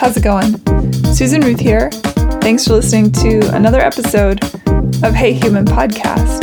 [0.00, 0.56] How's it going?
[1.12, 1.90] Susan Ruth here.
[2.40, 4.42] Thanks for listening to another episode
[5.04, 6.40] of Hey Human Podcast.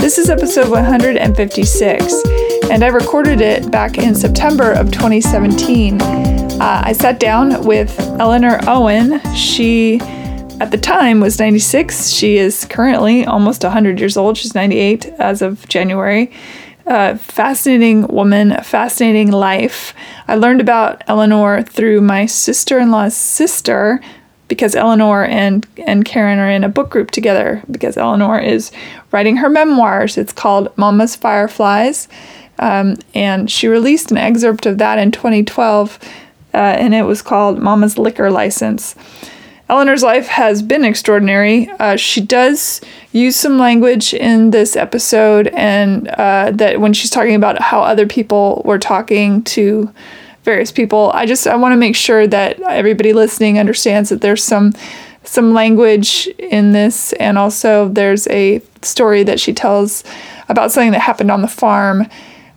[0.00, 2.22] This is episode 156,
[2.68, 6.02] and I recorded it back in September of 2017.
[6.02, 9.20] Uh, I sat down with Eleanor Owen.
[9.36, 10.00] She,
[10.60, 12.08] at the time, was 96.
[12.08, 14.36] She is currently almost 100 years old.
[14.36, 16.32] She's 98 as of January.
[16.88, 19.92] Uh, fascinating woman, a fascinating life.
[20.26, 24.00] I learned about Eleanor through my sister in law's sister
[24.48, 28.72] because Eleanor and, and Karen are in a book group together because Eleanor is
[29.12, 30.16] writing her memoirs.
[30.16, 32.08] It's called Mama's Fireflies.
[32.58, 35.98] Um, and she released an excerpt of that in 2012,
[36.54, 38.96] uh, and it was called Mama's Liquor License.
[39.68, 41.68] Eleanor's life has been extraordinary.
[41.78, 42.80] Uh, she does
[43.12, 48.06] use some language in this episode, and uh, that when she's talking about how other
[48.06, 49.92] people were talking to
[50.44, 54.42] various people, I just I want to make sure that everybody listening understands that there's
[54.42, 54.72] some
[55.22, 60.02] some language in this, and also there's a story that she tells
[60.48, 62.06] about something that happened on the farm.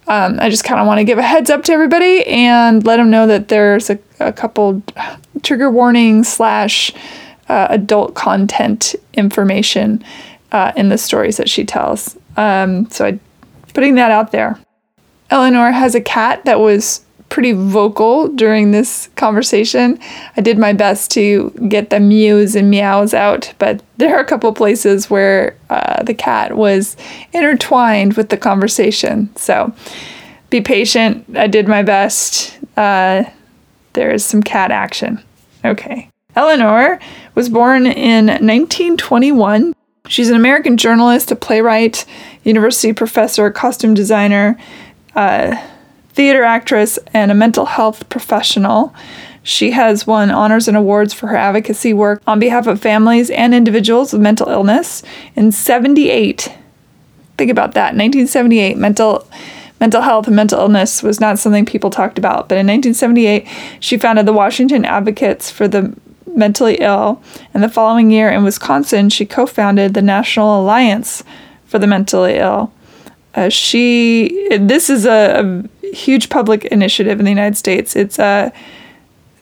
[0.08, 2.98] Um, I just kind of want to give a heads up to everybody and let
[2.98, 4.82] them know that there's a, a couple
[5.44, 6.92] trigger warning slash
[7.48, 10.04] uh, adult content information
[10.52, 12.18] uh, in the stories that she tells.
[12.38, 13.20] Um, so I'm
[13.74, 14.60] putting that out there.
[15.30, 19.98] Eleanor has a cat that was pretty vocal during this conversation.
[20.38, 24.26] I did my best to get the mews and meows out, but there are a
[24.26, 26.98] couple places where uh, the cat was
[27.34, 29.34] intertwined with the conversation.
[29.38, 29.74] So
[30.50, 31.26] be patient.
[31.36, 32.60] I did my best.
[32.76, 33.24] Uh,
[33.94, 35.24] there is some cat action.
[35.64, 36.10] Okay.
[36.36, 37.00] Eleanor
[37.34, 39.74] was born in 1921.
[40.08, 42.06] She's an American journalist, a playwright,
[42.44, 44.58] university professor, costume designer,
[45.16, 45.56] uh,
[46.22, 48.94] theater actress, and a mental health professional.
[49.42, 53.56] She has won honors and awards for her advocacy work on behalf of families and
[53.56, 55.02] individuals with mental illness.
[55.36, 56.54] In 78,
[57.40, 59.28] think about that, 1978, mental
[59.80, 62.48] mental health and mental illness was not something people talked about.
[62.48, 63.48] But in 1978,
[63.80, 65.92] she founded the Washington Advocates for the
[66.28, 67.20] Mentally Ill.
[67.52, 71.24] And the following year in Wisconsin, she co founded the National Alliance
[71.66, 72.72] for the Mentally Ill.
[73.34, 77.96] Uh, she this is a, a, huge public initiative in the United States.
[77.96, 78.52] It's uh,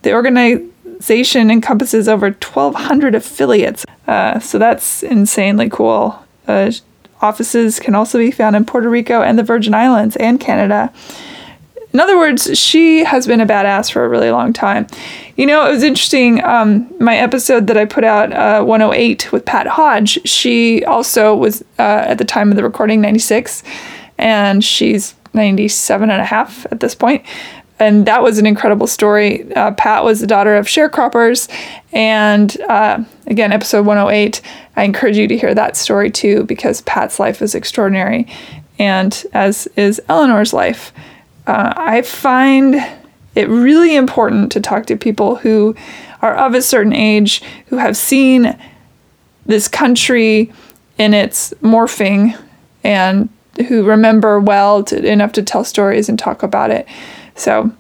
[0.04, 6.24] the organization encompasses over 1,200 affiliates, uh, so that's insanely cool.
[6.48, 6.72] Uh,
[7.22, 10.94] offices can also be found in Puerto Rico and the Virgin Islands and Canada.
[11.92, 14.86] In other words, she has been a badass for a really long time.
[15.38, 16.44] You know, it was interesting.
[16.44, 21.64] Um, my episode that I put out, uh, 108 with Pat Hodge, she also was
[21.80, 23.64] uh, at the time of the recording 96,
[24.20, 27.26] and she's 97 and a half at this point.
[27.80, 29.52] And that was an incredible story.
[29.54, 31.50] Uh, Pat was the daughter of sharecroppers.
[31.94, 34.42] And uh, again, episode 108,
[34.76, 38.28] I encourage you to hear that story too, because Pat's life is extraordinary,
[38.78, 40.92] and as is Eleanor's life.
[41.50, 42.76] Uh, I find
[43.34, 45.76] it really important to talk to people who
[46.22, 48.56] are of a certain age, who have seen
[49.48, 50.54] this country
[51.00, 52.40] in its morphing,
[52.84, 53.30] and
[53.68, 56.88] who remember well to, enough to tell stories and talk about it.
[57.34, 57.72] So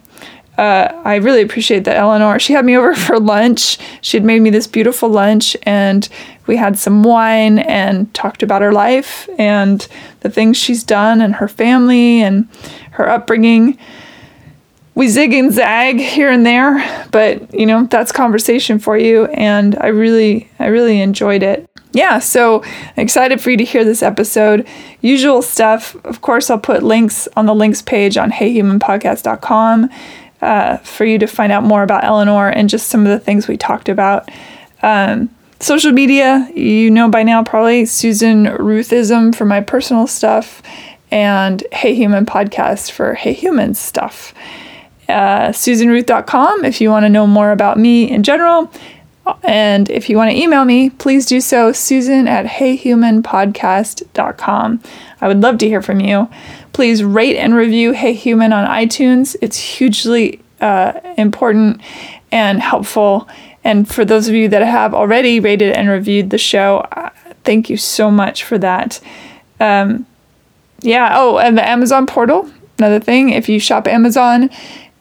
[0.59, 2.38] uh, I really appreciate that Eleanor.
[2.38, 3.78] She had me over for lunch.
[4.02, 6.08] She had made me this beautiful lunch, and
[6.47, 9.88] we had some wine and talked about her life and
[10.20, 12.47] the things she's done and her family and
[12.92, 13.78] her upbringing
[14.96, 19.78] we zig and zag here and there, but you know, that's conversation for you and
[19.80, 21.70] I really I really enjoyed it.
[21.94, 22.66] Yeah, so
[22.97, 24.68] excited for you to hear this episode.
[25.00, 25.96] Usual stuff.
[26.03, 29.90] Of course, I'll put links on the links page on heyhumanpodcast.com
[30.41, 33.47] uh, for you to find out more about Eleanor and just some of the things
[33.47, 34.29] we talked about.
[34.81, 35.29] Um,
[35.59, 40.61] social media, you know by now probably Susan Ruthism for my personal stuff
[41.11, 44.34] and Hey Human Podcast for Hey Human stuff
[45.09, 48.72] uh, susanruth.com if you want to know more about me in general.
[49.43, 54.81] And if you want to email me, please do so, susan at heyhumanpodcast.com.
[55.22, 56.28] I would love to hear from you.
[56.79, 59.35] Please rate and review Hey Human on iTunes.
[59.41, 61.81] It's hugely uh, important
[62.31, 63.28] and helpful.
[63.66, 67.09] And for those of you that have already rated and reviewed the show, uh,
[67.43, 69.02] thank you so much for that.
[69.59, 70.05] Um,
[70.79, 73.31] yeah, oh, and the Amazon portal, another thing.
[73.31, 74.49] If you shop Amazon,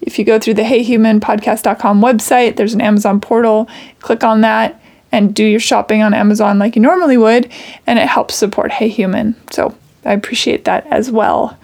[0.01, 3.69] if you go through the heyhumanpodcast.com website, there's an Amazon portal.
[4.01, 4.83] Click on that
[5.13, 7.49] and do your shopping on Amazon like you normally would,
[7.87, 9.37] and it helps support Hey Human.
[9.53, 11.59] So I appreciate that as well.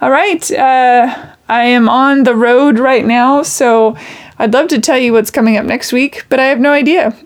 [0.00, 3.96] All right, uh, I am on the road right now, so
[4.38, 7.16] I'd love to tell you what's coming up next week, but I have no idea.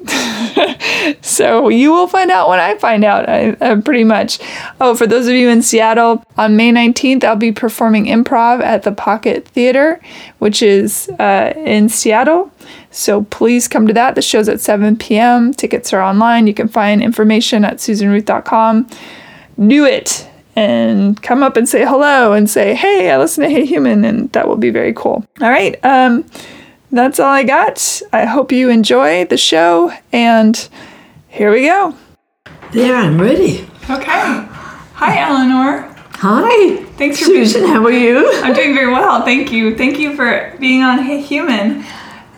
[1.22, 4.38] so you will find out when I find out, I, uh, pretty much.
[4.80, 8.84] Oh, for those of you in Seattle, on May 19th, I'll be performing improv at
[8.84, 10.00] the Pocket Theater,
[10.38, 12.52] which is uh, in Seattle.
[12.92, 14.14] So please come to that.
[14.14, 15.52] The show's at 7 p.m.
[15.52, 16.46] Tickets are online.
[16.46, 18.88] You can find information at susanruth.com.
[19.66, 20.29] Do it
[20.60, 24.30] and come up and say hello and say, hey, I listen to Hey Human, and
[24.32, 25.24] that will be very cool.
[25.40, 25.82] All right.
[25.82, 26.26] Um,
[26.92, 28.02] that's all I got.
[28.12, 30.68] I hope you enjoy the show, and
[31.28, 31.94] here we go.
[32.72, 33.62] There, I'm ready.
[33.88, 34.04] Okay.
[35.00, 35.96] Hi, Eleanor.
[36.16, 36.84] Hi.
[36.98, 37.72] Thanks for Susan, being.
[37.72, 38.30] how are you?
[38.42, 39.24] I'm doing very well.
[39.24, 39.74] Thank you.
[39.74, 41.84] Thank you for being on Hey Human.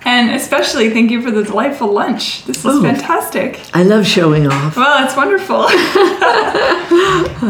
[0.04, 2.44] And especially thank you for the delightful lunch.
[2.44, 2.82] This is Oh.
[2.82, 3.60] fantastic.
[3.72, 4.76] I love showing off.
[4.76, 5.56] Well, it's wonderful.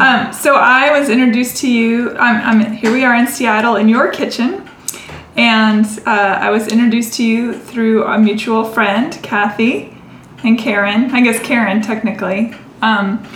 [0.01, 2.15] um, so I was introduced to you.
[2.17, 2.93] I'm, I'm here.
[2.93, 4.69] We are in Seattle in your kitchen,
[5.37, 9.97] and uh, I was introduced to you through a mutual friend, Kathy,
[10.45, 11.11] and Karen.
[11.11, 13.27] I guess Karen technically, um,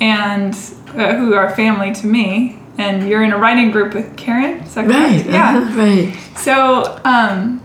[0.00, 0.54] and
[0.96, 2.58] uh, who are family to me.
[2.78, 4.60] And you're in a writing group with Karen.
[4.60, 5.26] Is that correct?
[5.26, 5.34] Right.
[5.34, 6.38] uh-huh, right.
[6.38, 7.61] So, um,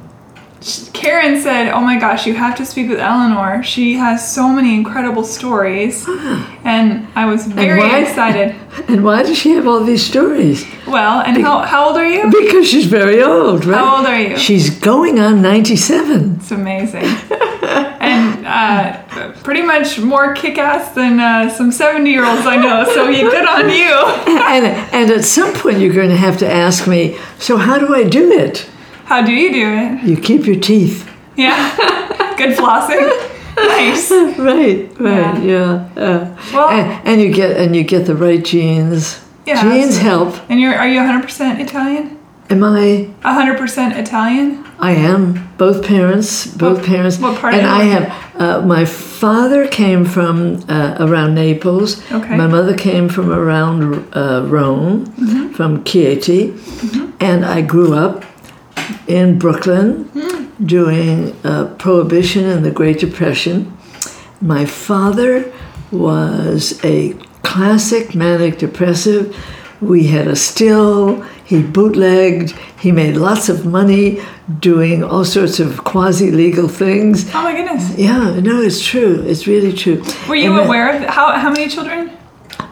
[0.93, 3.63] Karen said, "Oh my gosh, you have to speak with Eleanor.
[3.63, 6.05] She has so many incredible stories."
[6.63, 7.99] And I was very why?
[7.99, 8.55] excited.
[8.87, 10.65] And why does she have all these stories?
[10.85, 12.29] Well, and how, how old are you?
[12.29, 13.77] Because she's very old, right?
[13.77, 14.37] How old are you?
[14.37, 16.35] She's going on 97.
[16.35, 17.03] It's amazing.
[17.99, 22.85] and uh, pretty much more kick-ass than uh, some 70-year-olds I know.
[22.93, 24.37] So you good on you.
[24.43, 27.93] and, and at some point, you're going to have to ask me, so how do
[27.93, 28.69] I do it?
[29.07, 30.03] How do you do it?
[30.09, 31.09] You keep your teeth.
[31.35, 31.75] Yeah.
[32.37, 33.07] Good flossing.
[33.55, 34.11] Nice.
[34.37, 35.89] Right, right, yeah.
[35.95, 39.19] uh, Well- and, and you get and you get the right genes.
[39.47, 40.03] Yeah, genes absolutely.
[40.09, 40.49] help.
[40.49, 42.17] And you're are you 100% Italian?
[42.49, 43.09] Am I?
[43.23, 44.63] 100% Italian?
[44.79, 48.05] I am both parents, both What- parents, what part and I have.
[48.41, 51.99] Uh, my father came from uh, around Naples.
[52.11, 52.37] Okay.
[52.37, 55.53] My mother came from around uh, Rome, Mm-hmm.
[55.53, 56.53] from Chieti,
[57.19, 58.23] and I grew up
[59.07, 60.45] in Brooklyn Hmm.
[60.65, 63.71] during uh, Prohibition and the Great Depression.
[64.41, 65.51] My father
[65.91, 67.13] was a
[67.43, 69.35] classic manic depressive.
[69.79, 74.19] We had a still, he bootlegged, he made lots of money
[74.59, 77.29] doing all sorts of quasi legal things.
[77.33, 77.95] Oh my goodness.
[77.97, 79.23] Yeah, no, it's true.
[79.27, 80.03] It's really true.
[80.27, 82.11] Were you And aware of how how many children?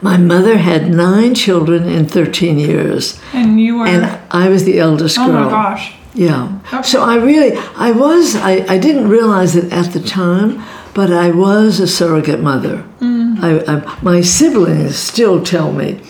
[0.02, 4.80] My mother had nine children in 13 years, And you were and I was the
[4.80, 5.30] eldest girl.
[5.30, 5.94] Oh my gosh.
[6.16, 6.60] Yeah.
[6.74, 6.82] Okay.
[6.84, 10.64] So I really, I was, I, I didn't realize it at the time,
[10.94, 12.86] but I was a surrogate mother.
[13.00, 13.40] Mm.
[13.42, 16.02] I, I, my siblings still tell me,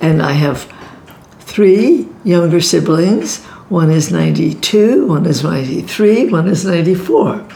[0.00, 0.72] and I have
[1.40, 3.44] three younger siblings.
[3.68, 7.46] One is 92, one is 93, one is 94.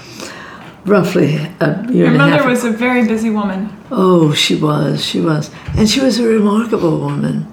[0.84, 2.40] Roughly a year Your and a half.
[2.40, 3.72] mother was a very busy woman.
[3.92, 5.52] Oh, she was, she was.
[5.76, 7.46] And she was a remarkable woman.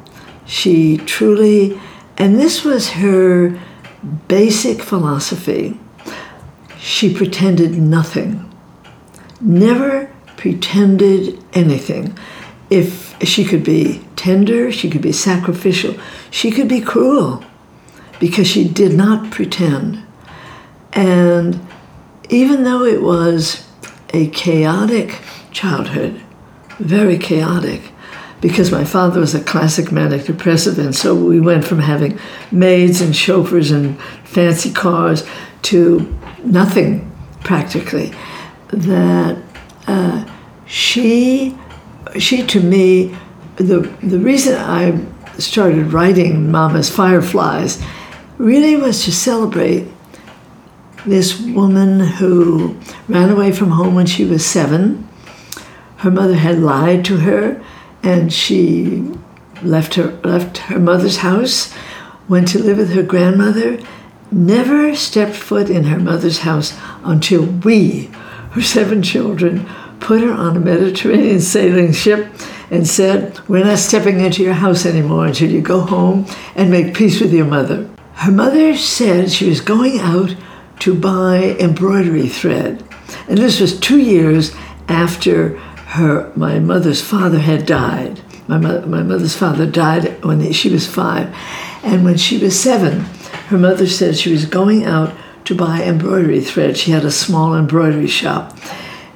[0.48, 1.80] She truly,
[2.18, 3.60] and this was her
[4.28, 5.80] basic philosophy.
[6.78, 8.50] She pretended nothing,
[9.42, 12.18] never pretended anything.
[12.69, 15.96] If she could be tender, she could be sacrificial,
[16.32, 17.44] she could be cruel
[18.20, 20.03] because she did not pretend.
[20.94, 21.60] And
[22.29, 23.68] even though it was
[24.13, 25.20] a chaotic
[25.51, 26.22] childhood,
[26.79, 27.91] very chaotic,
[28.41, 32.19] because my father was a classic manic depressive, and so we went from having
[32.51, 35.27] maids and chauffeurs and fancy cars
[35.63, 37.12] to nothing
[37.43, 38.13] practically.
[38.69, 39.38] That
[39.88, 40.25] uh,
[40.65, 41.58] she,
[42.17, 43.15] she to me,
[43.55, 45.00] the the reason I
[45.39, 47.81] started writing Mama's Fireflies
[48.38, 49.88] really was to celebrate
[51.05, 52.77] this woman who
[53.08, 55.08] ran away from home when she was seven.
[55.98, 57.63] Her mother had lied to her,
[58.03, 59.12] and she
[59.62, 61.74] left her left her mother's house,
[62.27, 63.79] went to live with her grandmother,
[64.32, 68.06] never stepped foot in her mother's house until we,
[68.51, 69.68] her seven children,
[70.00, 72.32] put her on a Mediterranean sailing ship
[72.72, 76.25] and said, We're not stepping into your house anymore until you go home
[76.56, 77.89] and make peace with your mother.
[78.13, 80.36] Her mother said she was going out
[80.79, 82.84] to buy embroidery thread.
[83.27, 84.53] And this was two years
[84.88, 88.22] after her my mother's father had died.
[88.48, 91.36] My, mo- my mother's father died when she was five.
[91.84, 93.01] And when she was seven,
[93.48, 95.15] her mother said she was going out
[95.46, 96.77] to buy embroidery thread.
[96.77, 98.55] She had a small embroidery shop.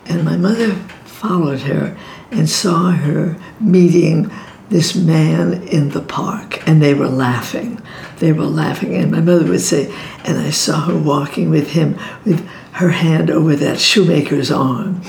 [0.06, 0.72] And my mother
[1.06, 1.96] followed her
[2.32, 4.32] and saw her meeting
[4.70, 7.80] this man in the park, and they were laughing.
[8.18, 12.00] They were laughing, and my mother would say, and I saw her walking with him
[12.25, 15.03] with her hand over that shoemaker's arm.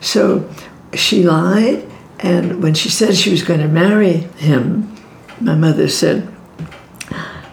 [0.00, 0.48] So
[0.94, 4.94] she lied, and when she said she was going to marry him,
[5.40, 6.28] my mother said,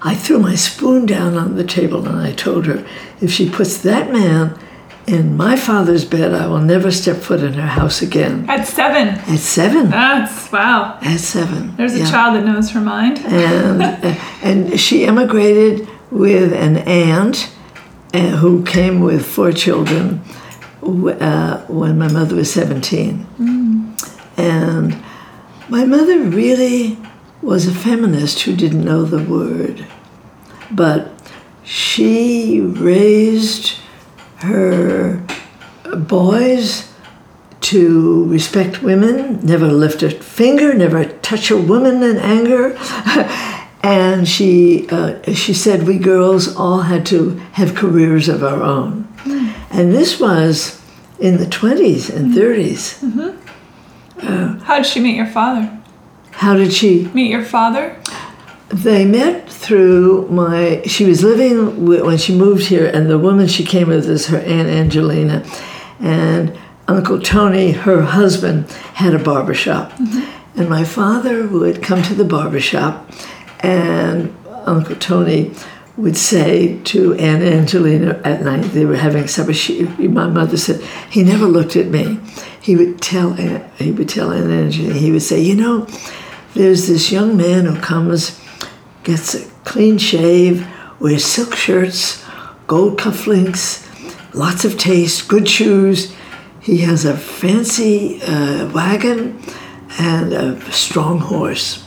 [0.02, 2.86] I threw my spoon down on the table and I told her,
[3.20, 4.58] if she puts that man
[5.08, 8.50] in my father's bed, I will never step foot in her house again.
[8.50, 9.08] At seven.
[9.08, 9.90] At seven.
[9.90, 11.00] That's wow.
[11.02, 11.76] At seven.
[11.76, 12.12] There's a yeah.
[12.12, 13.20] child that knows her mind.
[13.20, 13.82] And,
[14.42, 17.52] and she emigrated with an aunt
[18.14, 20.22] uh, who came with four children
[20.82, 23.26] uh, when my mother was 17.
[24.38, 25.04] And
[25.68, 26.98] my mother really
[27.42, 29.86] was a feminist who didn't know the word,
[30.72, 31.12] but
[31.64, 33.78] she raised
[34.38, 35.24] her
[36.08, 36.92] boys
[37.62, 42.76] to respect women, never lift a finger, never touch a woman in anger.
[43.84, 49.08] and she, uh, she said we girls all had to have careers of our own.
[49.80, 50.78] And this was
[51.20, 53.02] in the 20s and 30s.
[54.64, 55.72] How did she meet your father?
[56.32, 57.06] How did she?
[57.14, 57.96] Meet your father?
[58.68, 60.82] They met through my.
[60.86, 64.28] She was living wi- when she moved here, and the woman she came with is
[64.28, 65.46] her aunt Angelina,
[66.02, 66.60] and
[66.90, 70.60] Uncle Tony, her husband, had a barber shop, mm-hmm.
[70.60, 73.10] and my father would come to the barber shop,
[73.62, 75.54] and Uncle Tony
[76.00, 79.54] would say to Aunt Angelina at night they were having supper.
[79.54, 82.20] She, my mother said he never looked at me.
[82.62, 84.94] He would tell he would tell Aunt Angelina.
[84.94, 85.88] He would say, you know,
[86.54, 88.40] there's this young man who comes,
[89.04, 90.66] gets a clean shave,
[91.00, 92.26] wears silk shirts,
[92.68, 93.86] gold cufflinks,
[94.34, 96.16] lots of taste, good shoes.
[96.62, 99.42] He has a fancy uh, wagon
[99.98, 101.84] and a strong horse.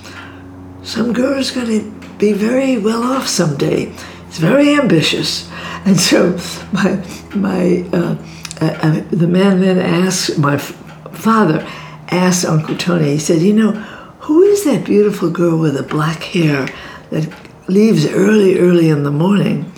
[0.82, 3.86] Some girl's going to be very well off someday.
[4.26, 5.50] He's very ambitious.
[5.84, 6.38] And so
[6.72, 8.16] my, my, uh,
[8.60, 11.66] uh, uh, the man then asked, my father
[12.06, 13.72] asked Uncle Tony, he said, you know,
[14.20, 16.68] who is that beautiful girl with the black hair
[17.10, 17.28] that
[17.66, 19.72] leaves early, early in the morning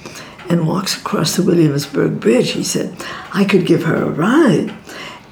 [0.50, 2.50] and walks across the Williamsburg Bridge?
[2.50, 2.94] He said,
[3.32, 4.74] I could give her a ride.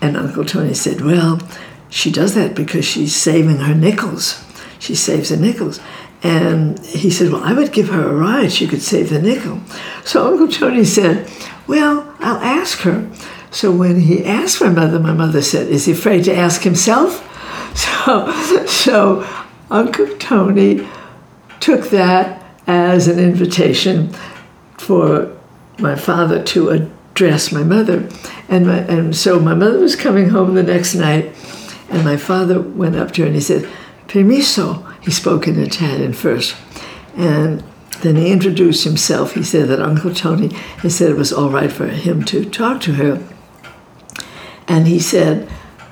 [0.00, 1.38] And Uncle Tony said, well,
[1.90, 4.42] she does that because she's saving her nickels.
[4.78, 5.80] She saves her nickels.
[6.22, 8.52] And he said, Well, I would give her a ride.
[8.52, 9.60] She could save the nickel.
[10.04, 11.30] So Uncle Tony said,
[11.66, 13.10] Well, I'll ask her.
[13.50, 17.28] So when he asked my mother, my mother said, Is he afraid to ask himself?
[17.74, 18.30] So,
[18.66, 19.26] so
[19.70, 20.86] Uncle Tony
[21.60, 24.12] took that as an invitation
[24.76, 25.34] for
[25.78, 28.08] my father to address my mother.
[28.48, 31.34] And, my, and so my mother was coming home the next night,
[31.88, 33.66] and my father went up to her and he said,
[34.08, 34.91] Permiso.
[35.02, 36.56] He spoke in Italian first.
[37.16, 37.62] And
[38.02, 39.34] then he introduced himself.
[39.34, 42.80] He said that Uncle Tony had said it was all right for him to talk
[42.82, 43.22] to her.
[44.66, 45.48] And he said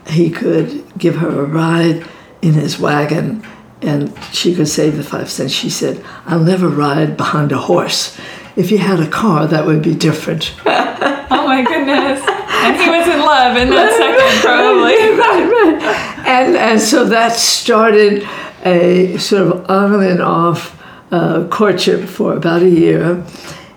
[0.09, 2.07] he could give her a ride
[2.43, 3.45] in his wagon
[3.83, 5.53] and she could save the five cents.
[5.53, 8.19] She said, I'll never ride behind a horse.
[8.57, 10.55] If you had a car, that would be different.
[11.33, 12.23] Oh my goodness.
[12.27, 14.95] And he was in love in that second, probably.
[15.17, 16.27] right, right.
[16.27, 18.29] And, and so that started
[18.65, 20.81] a sort of on and off
[21.13, 23.25] uh, courtship for about a year.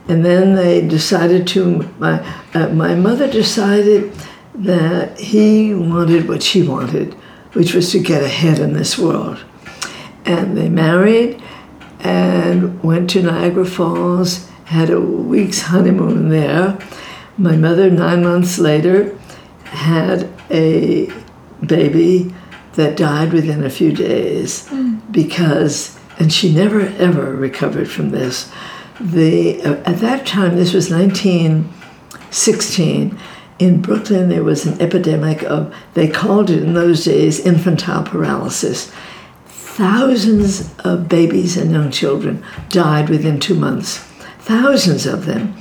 [0.08, 2.20] And then they decided to, my,
[2.54, 4.14] uh, my mother decided
[4.56, 7.14] that he wanted what she wanted,
[7.54, 9.44] which was to get ahead in this world.
[10.26, 11.42] And they married
[12.02, 16.78] and went to Niagara Falls, had a week's honeymoon there.
[17.38, 19.18] My mother, nine months later,
[19.66, 21.12] had a
[21.66, 22.34] baby
[22.74, 24.68] that died within a few days
[25.12, 28.52] because, and she never ever recovered from this.
[29.00, 33.20] The uh, at that time, this was 1916.
[33.60, 38.92] In Brooklyn, there was an epidemic of, they called it in those days infantile paralysis.
[39.46, 44.00] Thousands of babies and young children died within two months.
[44.40, 45.56] Thousands of them.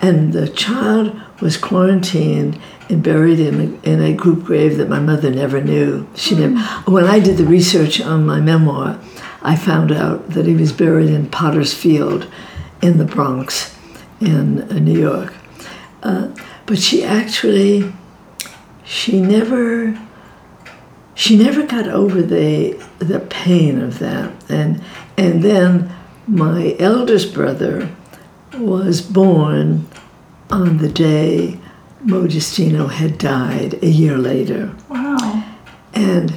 [0.00, 4.98] And the child was quarantined and buried in a, in a group grave that my
[4.98, 6.08] mother never knew.
[6.14, 6.56] She never.
[6.90, 8.98] When I did the research on my memoir,
[9.42, 12.26] I found out that he was buried in Potter's Field
[12.82, 13.76] in the Bronx
[14.20, 15.32] in uh, New York.
[16.02, 16.34] Uh,
[16.66, 17.92] but she actually,
[18.84, 19.98] she never,
[21.14, 24.32] she never got over the the pain of that.
[24.50, 24.82] And
[25.16, 25.94] and then
[26.26, 27.90] my eldest brother
[28.54, 29.88] was born
[30.50, 31.58] on the day
[32.04, 34.74] Modestino had died a year later.
[34.88, 35.44] Wow.
[35.94, 36.28] And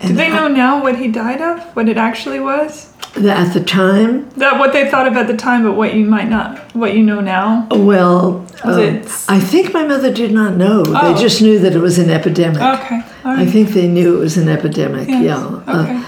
[0.00, 1.60] Do they know now what he died of?
[1.76, 2.92] What it actually was?
[3.16, 6.30] At the time, That what they thought of at the time, but what you might
[6.30, 7.66] not, what you know now.
[7.70, 10.82] well, um, I think my mother did not know.
[10.86, 11.12] Oh.
[11.12, 12.62] They just knew that it was an epidemic.
[12.62, 15.08] Okay, all I think they knew it was an epidemic.
[15.08, 15.36] Yes, Yeah.
[15.66, 16.04] Uh, okay.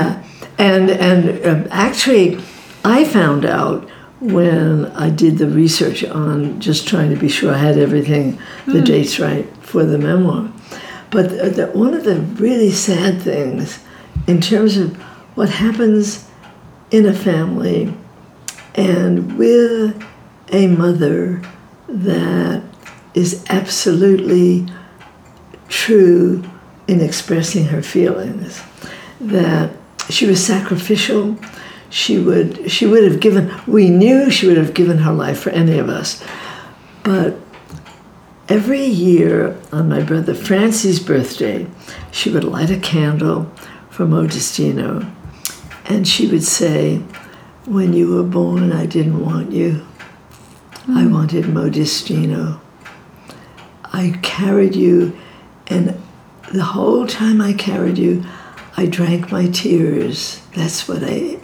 [0.00, 0.22] uh,
[0.56, 2.38] and and um, actually,
[2.84, 3.86] I found out
[4.20, 8.78] when I did the research on just trying to be sure I had everything, the
[8.78, 8.84] hmm.
[8.84, 10.50] dates right for the memoir.
[11.10, 13.78] But the, the, one of the really sad things,
[14.26, 14.96] in terms of
[15.36, 16.28] what happens
[16.90, 17.92] in a family,
[18.74, 20.02] and with
[20.52, 21.42] a mother
[21.88, 22.62] that
[23.14, 24.66] is absolutely
[25.68, 26.44] true
[26.86, 28.62] in expressing her feelings
[29.20, 29.72] that
[30.08, 31.36] she was sacrificial
[31.90, 35.50] she would she would have given we knew she would have given her life for
[35.50, 36.22] any of us
[37.02, 37.36] but
[38.48, 41.66] every year on my brother Francie's birthday
[42.10, 43.50] she would light a candle
[43.90, 45.10] for Modestino
[45.86, 46.98] and she would say
[47.64, 49.86] when you were born I didn't want you
[50.88, 51.12] I hmm.
[51.12, 52.60] wanted Modestino
[53.96, 55.16] I carried you,
[55.68, 55.98] and
[56.52, 58.24] the whole time I carried you,
[58.76, 60.42] I drank my tears.
[60.54, 61.38] That's what I.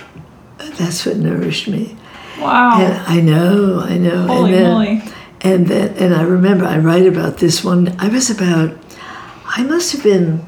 [0.76, 1.96] That's what nourished me.
[2.40, 2.80] Wow.
[2.80, 4.26] And I know, I know.
[4.26, 5.02] Holy and then, moly.
[5.42, 7.94] And then, and I remember I write about this one.
[7.98, 8.76] I was about,
[9.44, 10.46] I must have been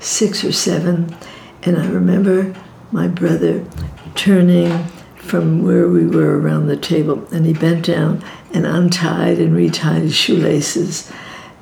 [0.00, 1.14] six or seven,
[1.62, 2.54] and I remember
[2.90, 3.64] my brother
[4.14, 4.84] turning
[5.16, 10.02] from where we were around the table, and he bent down and untied and retied
[10.02, 11.12] his shoelaces,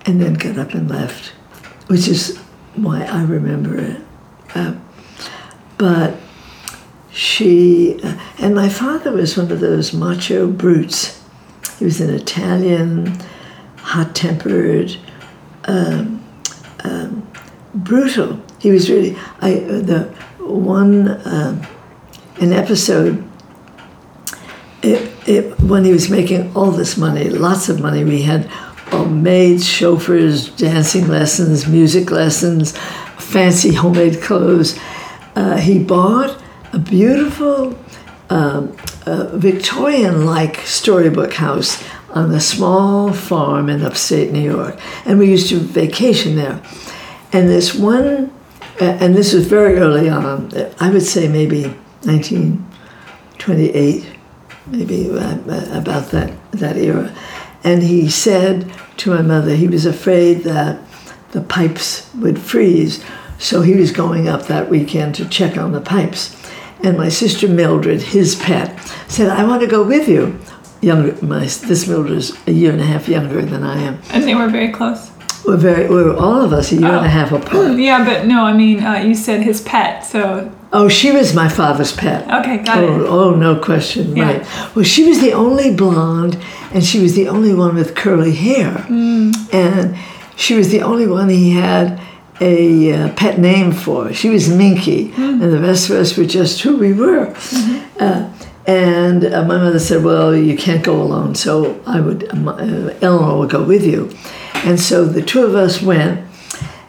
[0.07, 1.33] and then got up and left,
[1.89, 2.39] which is
[2.77, 4.01] why I remember it.
[4.55, 4.75] Uh,
[5.77, 6.15] but
[7.19, 11.21] she uh, and my father was one of those macho brutes.
[11.77, 13.19] He was an Italian,
[13.79, 14.97] hot-tempered,
[15.65, 16.25] um,
[16.85, 17.29] um,
[17.75, 18.41] brutal.
[18.61, 20.03] He was really I uh, the
[20.39, 21.67] one um,
[22.41, 23.29] an episode.
[24.85, 28.49] It, it, when he was making all this money, lots of money, we had
[28.93, 32.79] uh, maids, chauffeurs, dancing lessons, music lessons,
[33.19, 34.79] fancy homemade clothes.
[35.35, 36.38] Uh, he bought
[36.73, 37.79] a beautiful
[38.31, 38.77] um,
[39.07, 45.51] uh, Victorian-like storybook house on a small farm in upstate New York, and we used
[45.51, 46.63] to vacation there.
[47.33, 48.33] And this one,
[48.81, 50.51] uh, and this was very early on.
[50.81, 51.65] I would say maybe
[52.05, 54.07] 1928,
[54.67, 57.15] maybe uh, about that that era.
[57.65, 60.81] And he said to my mother, he was afraid that
[61.33, 63.05] the pipes would freeze,
[63.39, 66.38] so he was going up that weekend to check on the pipes.
[66.83, 70.39] And my sister Mildred, his pet, said, "I want to go with you."
[70.81, 73.99] Younger, my this Mildred is a year and a half younger than I am.
[74.13, 75.11] And they were very close.
[75.45, 77.05] We're very, we're all of us a year and Oh.
[77.05, 77.77] a half apart.
[77.89, 81.49] Yeah, but no, I mean, uh, you said his pet, so Oh, she was my
[81.49, 82.23] father's pet.
[82.41, 83.07] okay, got Oh, it.
[83.09, 84.25] oh, no question, Yeah.
[84.27, 84.47] right.
[84.75, 86.37] Well, she was the only blonde,
[86.75, 88.85] and she was the only one with curly hair.
[88.89, 89.33] Mm.
[89.53, 89.97] And
[90.37, 91.99] she was the only one he had
[92.41, 94.13] a uh, pet name for.
[94.13, 95.43] She was Minky, Mm.
[95.43, 97.27] and the rest of us were just who we were.
[97.27, 98.03] Mm-hmm.
[98.03, 98.31] Uh,
[98.67, 102.29] and uh, my mother said, "Well, you can't go alone, so I would.
[102.33, 104.11] Uh, Eleanor would go with you."
[104.65, 106.27] And so the two of us went.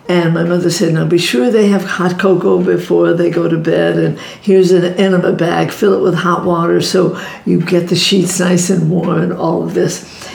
[0.09, 3.59] And my mother said, Now be sure they have hot cocoa before they go to
[3.59, 3.95] bed.
[3.99, 8.39] And here's an enema bag, fill it with hot water so you get the sheets
[8.39, 10.27] nice and warm, and all of this.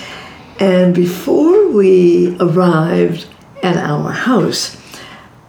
[0.61, 3.27] And before we arrived
[3.65, 4.77] at our house,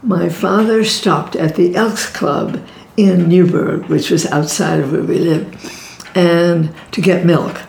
[0.06, 2.64] my father stopped at the Elks Club
[2.96, 5.56] in Newburgh, which was outside of where we lived,
[6.14, 7.60] and to get milk.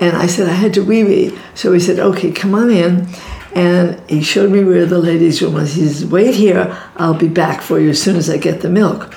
[0.00, 1.38] And I said I had to wee wee.
[1.54, 3.06] So he said, okay, come on in.
[3.54, 5.74] And he showed me where the ladies' room was.
[5.74, 8.68] He says, wait here, I'll be back for you as soon as I get the
[8.68, 9.14] milk.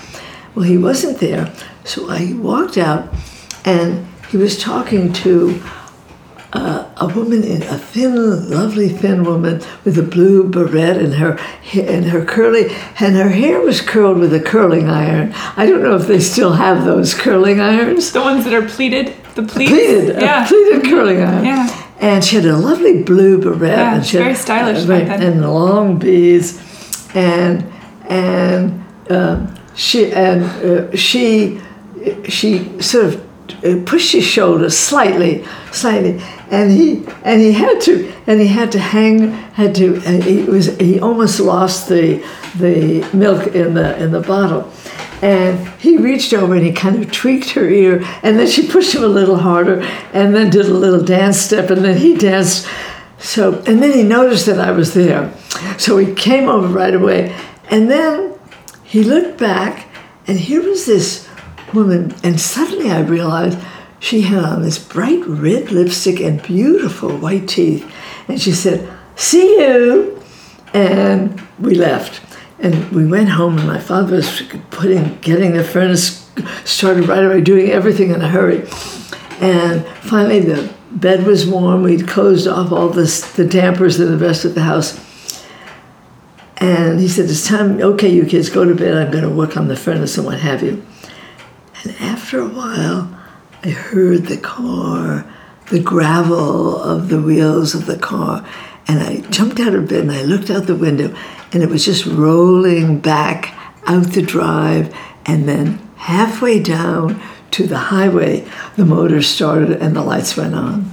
[0.53, 1.51] Well, he wasn't there.
[1.85, 3.13] So I walked out
[3.65, 5.61] and he was talking to
[6.53, 11.39] uh, a woman in a thin, lovely thin woman with a blue beret and her
[11.73, 12.65] and her curly
[12.99, 15.33] and her hair was curled with a curling iron.
[15.57, 18.11] I don't know if they still have those curling irons.
[18.11, 19.71] The ones that are pleated, the pleats.
[19.71, 20.47] Pleated, yeah.
[20.47, 21.43] pleated curling iron.
[21.43, 21.89] Yeah.
[21.99, 23.61] And she had a lovely blue beret.
[23.77, 26.59] Yeah, and she had- very stylish uh, right, and long beads,
[27.15, 27.65] and
[28.09, 31.59] and um, she and uh, she
[32.27, 33.32] she sort of
[33.63, 36.21] Uh, pushed his shoulders slightly, slightly,
[36.51, 40.43] and he and he had to and he had to hang had to and he
[40.43, 42.21] was he almost lost the
[42.59, 44.69] the milk in the in the bottle.
[45.21, 48.93] And he reached over and he kind of tweaked her ear, and then she pushed
[48.93, 52.67] him a little harder, and then did a little dance step, and then he danced.
[53.17, 55.31] So, and then he noticed that I was there.
[55.77, 57.33] So he came over right away,
[57.69, 58.33] and then
[58.83, 59.87] he looked back,
[60.27, 61.29] and here was this
[61.73, 63.59] woman, and suddenly I realized
[63.99, 67.89] she had on this bright red lipstick and beautiful white teeth.
[68.27, 70.21] And she said, See you.
[70.73, 72.21] And we left.
[72.59, 76.29] And we went home, and my father was putting, getting the furnace
[76.65, 78.67] started right away, doing everything in a hurry.
[79.39, 81.83] And finally, the bed was warm.
[81.83, 84.99] We'd closed off all this, the dampers and the rest of the house.
[86.57, 88.95] And he said, It's time, okay, you kids, go to bed.
[88.95, 90.85] I'm going to work on the furnace and what have you.
[91.83, 93.13] And after a while,
[93.63, 95.25] I heard the car,
[95.69, 98.45] the gravel of the wheels of the car.
[98.87, 101.15] And I jumped out of bed and I looked out the window,
[101.51, 103.53] and it was just rolling back
[103.85, 104.93] out the drive.
[105.25, 110.91] And then halfway down to the highway, the motor started and the lights went on.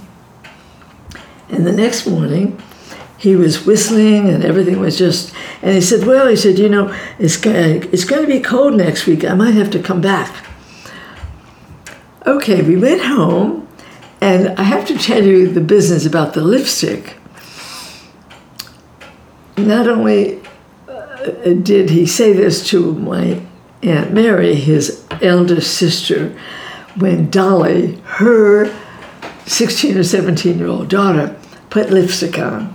[1.49, 2.61] And the next morning,
[3.17, 6.89] he was whistling and everything was just, and he said, Well, he said, you know,
[7.19, 9.25] it's, it's going to be cold next week.
[9.25, 10.47] I might have to come back.
[12.27, 13.67] Okay, we went home,
[14.21, 17.17] and I have to tell you the business about the lipstick.
[19.57, 20.41] Not only
[20.87, 23.41] uh, did he say this to my
[23.83, 26.37] Aunt Mary, his eldest sister,
[26.97, 28.71] when Dolly, her
[29.47, 31.35] 16 or 17 year old daughter,
[31.71, 32.75] put lipstick on.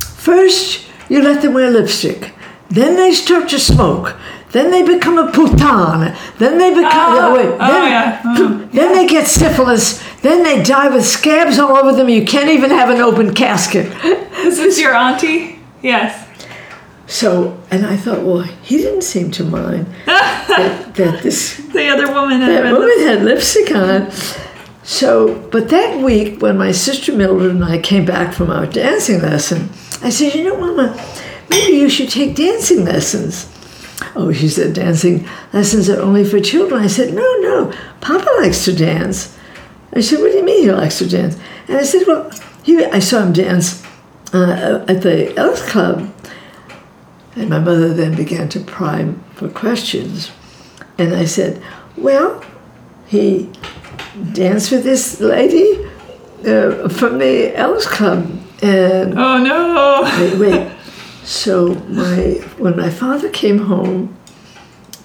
[0.00, 2.32] First, you let them wear lipstick.
[2.68, 4.16] Then they start to smoke.
[4.52, 6.14] Then they become a putan.
[6.38, 7.46] Then they become Oh, oh, wait.
[7.46, 8.22] oh, Then, yeah.
[8.24, 10.02] Oh, then they get syphilis.
[10.22, 12.08] Then they die with scabs all over them.
[12.08, 13.86] You can't even have an open casket.
[14.38, 15.58] Is this your auntie?
[15.82, 16.22] Yes.
[17.08, 22.12] So, and I thought, well, he didn't seem to mind that, that this The other
[22.12, 23.06] woman had that woman lipstick.
[23.06, 24.10] had lipstick on.
[24.82, 29.20] So, but that week when my sister Mildred and I came back from our dancing
[29.20, 29.68] lesson,
[30.02, 30.96] I said, you know, Mama,
[31.50, 33.52] maybe you should take dancing lessons.
[34.18, 36.80] Oh, she said, dancing lessons are only for children.
[36.82, 39.36] I said, no, no, Papa likes to dance.
[39.92, 41.36] I said, what do you mean he likes to dance?
[41.68, 42.30] And I said, well,
[42.62, 43.84] he, I saw him dance
[44.32, 46.12] uh, at the Elks Club.
[47.34, 50.32] And my mother then began to prime for questions.
[50.98, 51.62] And I said,
[51.96, 52.42] well,
[53.06, 53.50] he
[54.32, 55.86] danced with this lady
[56.46, 58.30] uh, from the Elks Club.
[58.62, 60.02] And Oh no.
[60.18, 60.72] wait, wait.
[61.26, 64.16] So my when my father came home,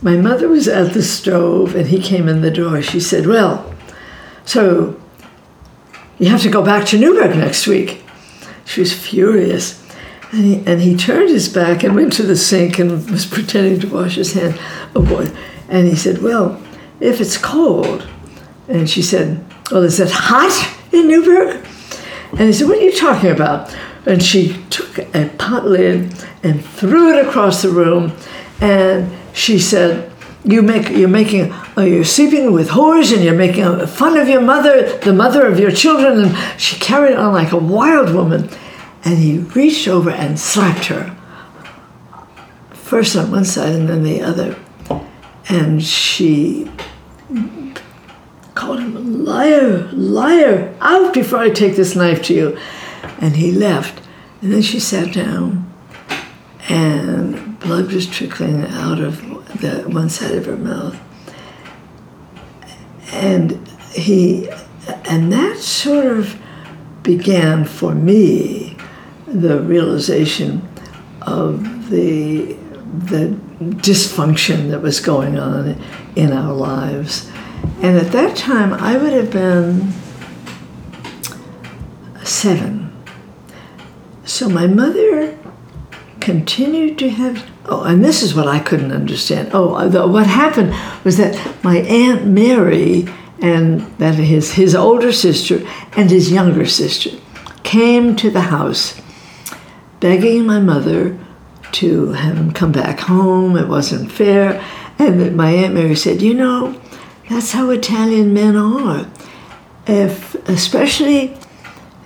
[0.04, 2.80] my mother was at the stove and he came in the door.
[2.84, 3.74] She said, Well,
[4.46, 5.02] so
[6.20, 8.04] you have to go back to Newburgh next week.
[8.66, 9.82] She was furious.
[10.32, 13.80] And he, and he turned his back and went to the sink and was pretending
[13.80, 14.60] to wash his hand.
[14.96, 15.28] Oh boy.
[15.70, 16.62] And he said, Well,
[17.00, 18.08] if it's cold.
[18.68, 21.66] And she said, Well, is it hot in Newburgh?
[22.34, 23.76] And he said, What are you talking about?
[24.06, 28.14] And she took a pot lid and threw it across the room.
[28.60, 30.12] And she said,
[30.44, 34.42] you make, You're making, uh, you're sleeping with whores and you're making fun of your
[34.42, 36.20] mother, the mother of your children.
[36.20, 38.50] And she carried on like a wild woman.
[39.04, 41.16] And he reached over and slapped her,
[42.74, 44.58] first on one side and then the other.
[45.50, 46.72] And she
[48.54, 52.60] called him a liar, liar, out before I take this knife to you.
[53.20, 54.02] And he left.
[54.42, 55.72] And then she sat down,
[56.68, 59.22] and blood was trickling out of
[59.62, 61.00] the one side of her mouth.
[63.12, 64.50] And he,
[65.06, 66.42] and that sort of
[67.04, 68.78] began for me
[69.28, 70.68] the realization
[71.22, 72.58] of the
[72.92, 75.82] the dysfunction that was going on
[76.16, 77.30] in our lives.
[77.82, 79.94] And at that time, I would have been
[82.24, 82.81] seven.
[84.24, 85.38] So my mother
[86.20, 87.50] continued to have.
[87.66, 89.50] Oh, and this is what I couldn't understand.
[89.54, 93.06] Oh, uh, the, what happened was that my aunt Mary
[93.42, 97.10] and that his his older sister and his younger sister
[97.64, 99.02] came to the house,
[100.00, 101.18] begging my mother
[101.74, 103.58] to have him come back home.
[103.58, 104.64] It wasn't fair,
[105.00, 106.80] and my aunt Mary said, "You know,
[107.30, 109.08] that's how Italian men are.
[109.88, 111.36] If especially."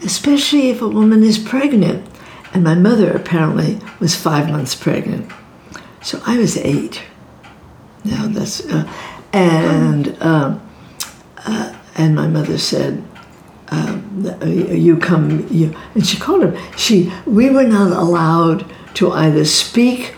[0.03, 2.08] Especially if a woman is pregnant.
[2.53, 5.31] And my mother apparently was five months pregnant.
[6.01, 7.01] So I was eight.
[8.03, 8.89] Now that's, uh,
[9.34, 10.62] and, um,
[11.45, 13.03] uh, and my mother said,
[13.69, 19.43] um, you come, you, and she called him, she, we were not allowed to either
[19.43, 20.13] speak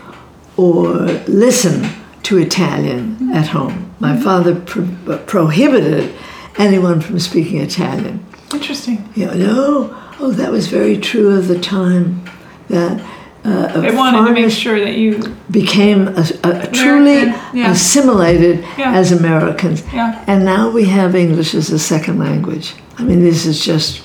[0.56, 0.86] or
[1.26, 1.90] listen
[2.24, 3.94] to Italian at home.
[3.98, 6.14] My father pro- prohibited
[6.58, 8.24] anyone from speaking Italian.
[8.52, 9.08] Interesting.
[9.14, 9.94] Yeah, no.
[10.20, 12.24] Oh, that was very true of the time.
[12.68, 13.00] That
[13.44, 17.22] uh, They wanted to make sure that you, became a, a- truly
[17.54, 17.70] yeah.
[17.70, 18.92] assimilated Yeah.
[18.94, 19.82] as Americans.
[19.92, 20.24] yeah.
[20.26, 22.74] And now we have English as a second language.
[22.98, 24.02] I mean, this is just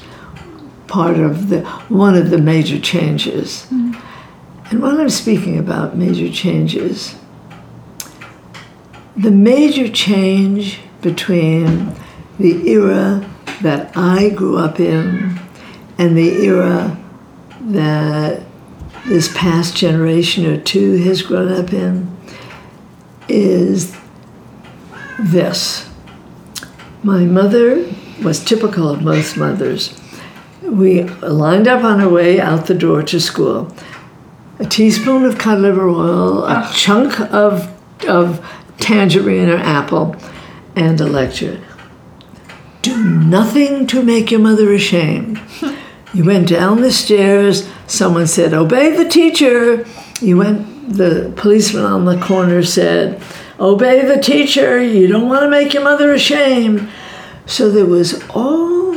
[0.88, 3.66] part of the one of the major changes.
[3.72, 7.16] And while I'm speaking about major changes,
[9.18, 11.96] the major change between
[12.40, 13.28] the era
[13.62, 15.40] that I grew up in
[15.98, 16.98] and the era
[17.62, 18.44] that
[19.06, 22.16] this past generation or two has grown up in
[23.28, 23.96] is
[25.20, 25.90] this.
[27.04, 27.86] My mother
[28.24, 30.00] was typical of most mothers.
[30.62, 33.76] We lined up on our way out the door to school.
[34.60, 36.74] A teaspoon of cod liver oil, a ah.
[36.74, 37.70] chunk of,
[38.08, 38.46] of
[38.78, 40.16] tangerine or apple,
[40.76, 41.62] and a lecture.
[42.84, 45.40] Do nothing to make your mother ashamed.
[46.14, 49.86] You went down the stairs, someone said, Obey the teacher.
[50.20, 53.24] You went, the policeman on the corner said,
[53.58, 54.84] Obey the teacher.
[54.84, 56.90] You don't want to make your mother ashamed.
[57.46, 58.96] So there was all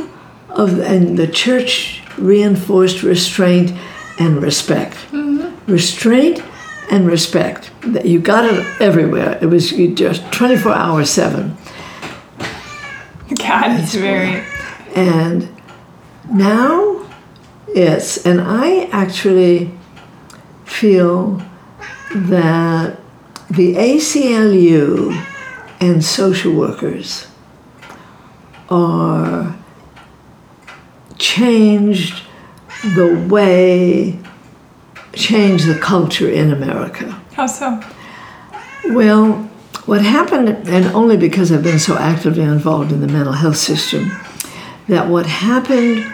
[0.49, 3.71] of, and the church reinforced restraint
[4.19, 4.97] and respect.
[5.11, 5.71] Mm-hmm.
[5.71, 6.43] Restraint
[6.91, 7.71] and respect.
[7.83, 9.39] That You got it everywhere.
[9.41, 11.55] It was just 24 hours, seven.
[13.35, 14.43] God, it's very,
[14.95, 15.49] And
[16.31, 17.09] now
[17.67, 19.71] it's, and I actually
[20.63, 21.41] feel
[22.15, 22.99] that
[23.49, 25.11] the ACLU
[25.79, 27.27] and social workers
[28.69, 29.55] are
[31.17, 32.23] changed
[32.95, 34.17] the way,
[35.13, 37.21] changed the culture in America.
[37.33, 37.81] how so?
[38.85, 39.46] Well,
[39.87, 44.11] what happened, and only because I've been so actively involved in the mental health system,
[44.87, 46.05] that what happened.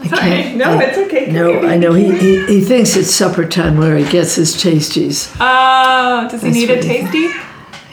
[0.00, 1.30] I can't, No, I- it's okay.
[1.30, 1.92] No, I know.
[1.92, 5.34] He, he, he thinks it's supper time where he gets his tasties.
[5.38, 7.28] Oh, does he That's need a tasty?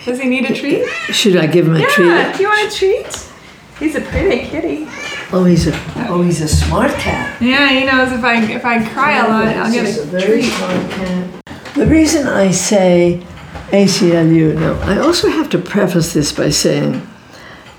[0.06, 0.88] Does he need a treat?
[1.14, 2.36] Should I give him a Yeah, treat?
[2.38, 3.30] do you want a treat?
[3.78, 4.88] He's a pretty kitty.
[5.32, 5.74] Oh, he's a
[6.10, 7.40] oh, he's a smart cat.
[7.40, 10.06] Yeah, he knows if I if I cry a lot, I'll get He's a, a
[10.06, 10.52] very treat.
[10.54, 11.46] smart cat.
[11.76, 13.24] The reason I say
[13.72, 17.08] ACLU, no, I also have to preface this by saying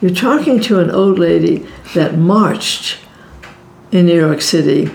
[0.00, 2.98] you're talking to an old lady that marched
[3.92, 4.90] in New York City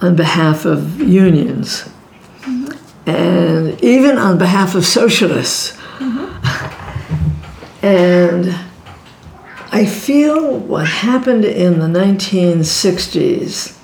[0.00, 1.88] on behalf of unions.
[2.42, 3.10] Mm-hmm.
[3.10, 5.76] And even on behalf of socialists.
[5.98, 6.74] Mm-hmm.
[7.80, 8.58] And
[9.70, 13.77] I feel what happened in the 1960s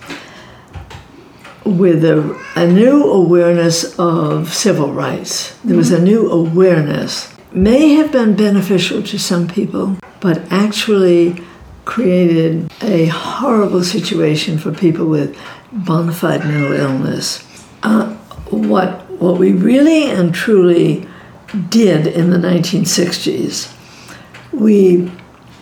[1.65, 5.57] with a, a new awareness of civil rights.
[5.65, 7.35] There was a new awareness.
[7.53, 11.43] May have been beneficial to some people, but actually
[11.85, 15.39] created a horrible situation for people with
[15.73, 17.45] bona fide mental illness.
[17.83, 18.15] Uh,
[18.51, 21.07] what, what we really and truly
[21.69, 23.73] did in the 1960s,
[24.53, 25.11] we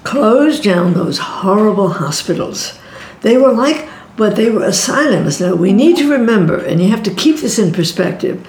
[0.04, 2.78] closed down those horrible hospitals.
[3.20, 5.40] They were like, but they were asylums.
[5.40, 8.46] Now, we need to remember, and you have to keep this in perspective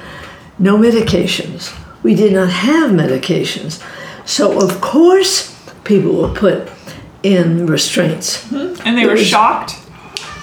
[0.59, 1.73] no medications.
[2.03, 3.81] We did not have medications.
[4.25, 6.69] So, of course, people were put
[7.23, 9.75] in restraints And they were shocked.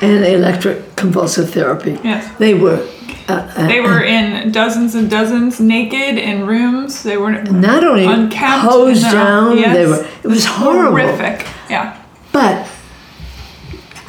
[0.02, 1.98] and electric convulsive therapy.
[2.02, 2.36] Yes.
[2.38, 2.86] They were.
[3.28, 7.02] Uh, uh, They were in dozens and dozens naked in rooms.
[7.02, 8.64] They were not only unkempt.
[8.64, 9.76] hosed uh, down, yes.
[9.76, 10.06] they were.
[10.24, 10.96] It was horrible.
[10.98, 11.46] horrific.
[11.68, 12.02] Yeah.
[12.32, 12.66] But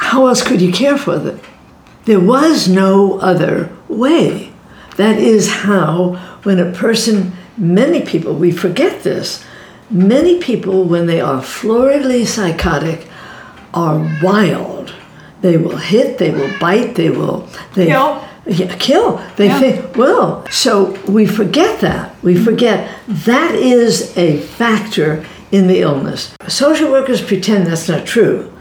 [0.01, 1.39] how else could you care for them?
[2.05, 4.51] There was no other way.
[4.97, 9.45] That is how, when a person, many people, we forget this,
[9.91, 13.07] many people, when they are floridly psychotic,
[13.75, 14.93] are wild.
[15.41, 17.47] They will hit, they will bite, they will.
[17.75, 18.23] They, Kill.
[18.47, 19.21] Yeah, kill.
[19.35, 19.59] They Yeah.
[19.59, 22.15] think, well, so we forget that.
[22.23, 22.43] We mm-hmm.
[22.43, 26.33] forget that is a factor in the illness.
[26.47, 28.51] Social workers pretend that's not true.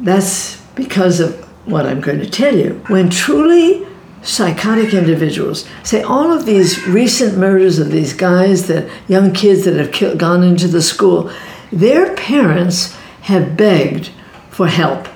[0.00, 2.82] That's because of what I'm going to tell you.
[2.88, 3.86] When truly
[4.22, 9.76] psychotic individuals say all of these recent murders of these guys, the young kids that
[9.76, 11.30] have kill, gone into the school,
[11.72, 14.10] their parents have begged
[14.50, 15.08] for help.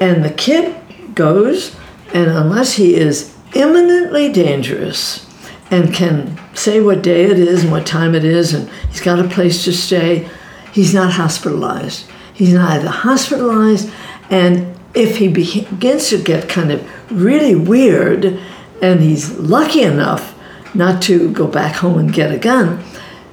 [0.00, 0.76] And the kid
[1.14, 1.76] goes,
[2.12, 5.26] and unless he is imminently dangerous
[5.70, 9.18] and can say what day it is and what time it is, and he's got
[9.18, 10.28] a place to stay,
[10.72, 12.08] he's not hospitalized.
[12.32, 13.90] He's neither hospitalized,
[14.30, 18.40] and if he begins to get kind of really weird,
[18.80, 20.34] and he's lucky enough
[20.74, 22.82] not to go back home and get a gun,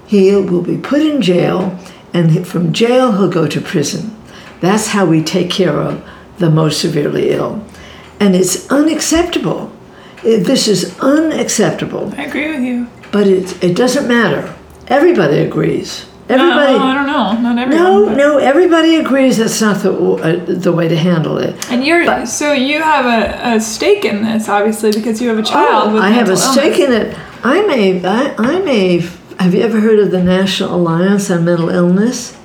[0.07, 1.77] he will be put in jail,
[2.13, 4.15] and from jail he'll go to prison.
[4.61, 6.03] That's how we take care of
[6.37, 7.63] the most severely ill.
[8.19, 9.71] And it's unacceptable.
[10.23, 12.13] This is unacceptable.
[12.17, 12.87] I agree with you.
[13.11, 14.55] But it, it doesn't matter.
[14.87, 16.05] Everybody agrees.
[16.27, 16.73] Everybody.
[16.73, 17.39] No, I don't know.
[17.39, 17.83] Not everyone.
[17.85, 21.55] No, but- no, everybody agrees that's not the, uh, the way to handle it.
[21.71, 25.37] And you're But- so you have a, a stake in this, obviously, because you have
[25.37, 25.93] a child.
[25.93, 27.05] with Oh, I have a stake illness.
[27.05, 27.17] in it.
[27.43, 28.99] I'm a, I, I'm a,
[29.39, 32.35] have you ever heard of the National Alliance on Mental Illness?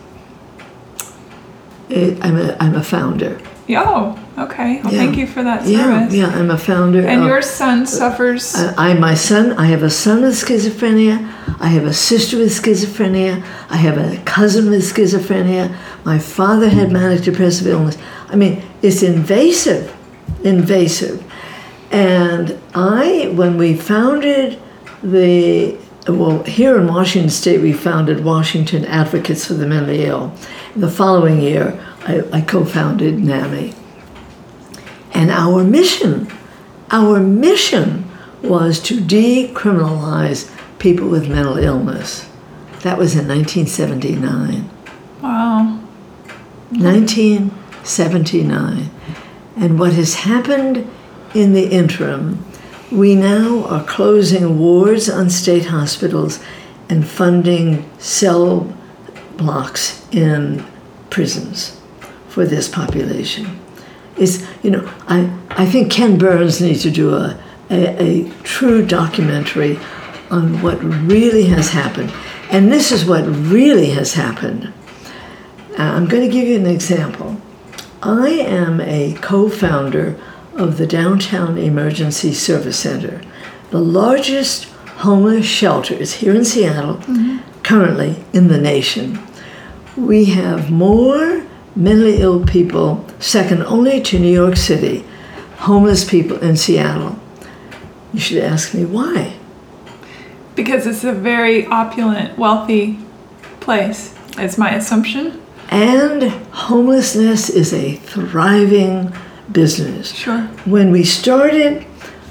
[1.88, 3.40] It, I'm, a, I'm a founder.
[3.66, 4.81] Yeah, Oh, okay.
[4.83, 4.98] Well, Yeah.
[5.00, 6.14] thank you for that Yeah, service.
[6.14, 7.00] yeah, I'm a founder.
[7.07, 8.55] And of- your son uh, suffers.
[8.55, 11.16] I, I, my son, I have a son with schizophrenia.
[11.61, 13.42] I have a sister with schizophrenia.
[13.68, 15.74] I have a cousin with schizophrenia.
[16.05, 17.98] My father had manic depressive illness.
[18.29, 19.94] I mean, it's invasive,
[20.44, 21.22] invasive.
[21.90, 24.59] And I, when we founded
[25.03, 25.76] the,
[26.07, 30.33] well, here in Washington State, we founded Washington Advocates for the Mentally Ill.
[30.76, 33.74] The following year, I, I co founded NAMI.
[35.12, 36.31] And our mission,
[36.90, 38.11] our mission
[38.42, 42.29] was to decriminalize people with mental illness.
[42.83, 44.68] That was in 1979.
[45.23, 45.79] wow.
[46.70, 48.90] 1979.
[49.57, 50.90] And what has happened
[51.35, 52.42] in the interim,
[52.90, 56.42] we now are closing wards on state hospitals
[56.88, 58.75] and funding cell
[59.37, 60.64] blocks in
[61.11, 61.79] prisons
[62.29, 63.60] for this population.
[64.20, 68.85] It's, you know, I, I think Ken Burns needs to do a, a, a true
[68.85, 69.78] documentary
[70.30, 72.12] on what really has happened.
[72.50, 74.72] And this is what really has happened.
[75.78, 77.40] Uh, I'm going to give you an example.
[78.02, 80.20] I am a co founder
[80.54, 83.22] of the Downtown Emergency Service Center,
[83.70, 84.64] the largest
[84.98, 87.00] homeless shelters here in Seattle,
[87.62, 89.18] currently in the nation.
[89.96, 95.04] We have more mentally ill people, second only to New York City,
[95.59, 97.18] homeless people in Seattle.
[98.12, 99.37] You should ask me why.
[100.54, 102.98] Because it's a very opulent, wealthy
[103.61, 105.40] place, is my assumption.
[105.70, 109.12] And homelessness is a thriving
[109.52, 110.12] business.
[110.12, 110.40] Sure.
[110.64, 111.87] When we started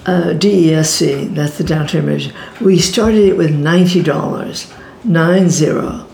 [0.05, 4.73] uh, DESC, that's the downtown emergency, we started it with $90,
[5.05, 6.08] nine zero.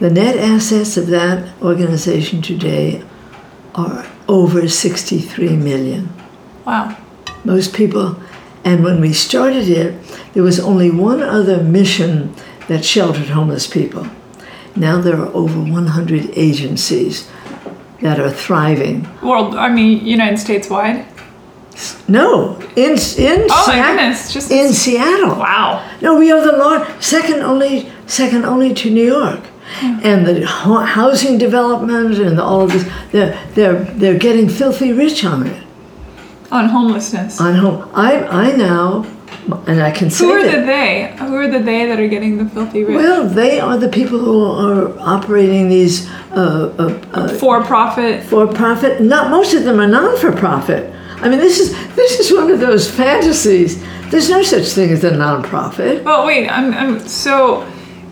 [0.00, 3.02] The net assets of that organization today
[3.74, 6.08] are over 63 million.
[6.66, 6.96] Wow.
[7.44, 8.16] Most people,
[8.64, 9.94] and when we started it,
[10.32, 12.34] there was only one other mission
[12.68, 14.06] that sheltered homeless people.
[14.76, 17.28] Now there are over 100 agencies
[18.00, 19.06] that are thriving.
[19.22, 21.06] World, I mean, United States wide.
[22.08, 23.74] No, in in Oh Seattle.
[23.96, 24.32] goodness!
[24.32, 25.36] Just In Seattle.
[25.36, 25.88] wow.
[26.02, 29.40] No, we are the large, second only, second only to New York.
[29.82, 35.46] And the housing development and all of this, they're, they're, they're getting filthy rich on
[35.46, 35.62] it.
[36.50, 37.40] On homelessness.
[37.40, 39.06] On home, I, I now,
[39.66, 40.60] and I can say Who are that.
[40.60, 41.16] the they?
[41.18, 42.96] Who are the they that are getting the filthy rich?
[42.96, 48.24] Well, they are the people who are operating these uh, uh, uh, For profit.
[48.24, 49.00] for-profit.
[49.00, 50.92] Not most of them are non-for-profit.
[51.22, 53.80] I mean, this is this is one of those fantasies.
[54.10, 56.02] There's no such thing as a non-profit.
[56.02, 56.48] Well, wait.
[56.48, 57.62] I'm, I'm so.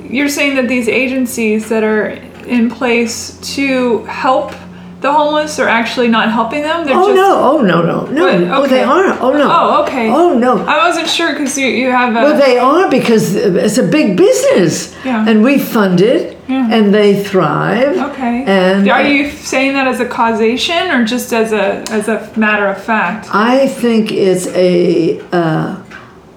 [0.08, 2.08] You're saying that these agencies that are
[2.46, 4.52] in place to help
[5.00, 6.84] the homeless are actually not helping them.
[6.84, 7.14] They're Oh just.
[7.14, 7.38] no!
[7.52, 7.82] Oh no!
[7.82, 8.06] No!
[8.06, 8.24] No!
[8.50, 8.64] What?
[8.64, 9.16] Oh, they are.
[9.20, 9.48] Oh no!
[9.48, 10.10] Oh, okay.
[10.10, 10.58] Oh no!
[10.66, 12.22] I wasn't sure because you, you have a.
[12.24, 15.24] Well, they are because it's a big business, Yeah.
[15.28, 16.68] and we fund it, Yeah.
[16.72, 17.96] and they thrive.
[18.10, 18.42] okay.
[18.44, 22.66] And are you saying that as a causation or just as a as a matter
[22.66, 23.28] of fact?
[23.32, 25.20] I think it's a.
[25.30, 25.76] Uh,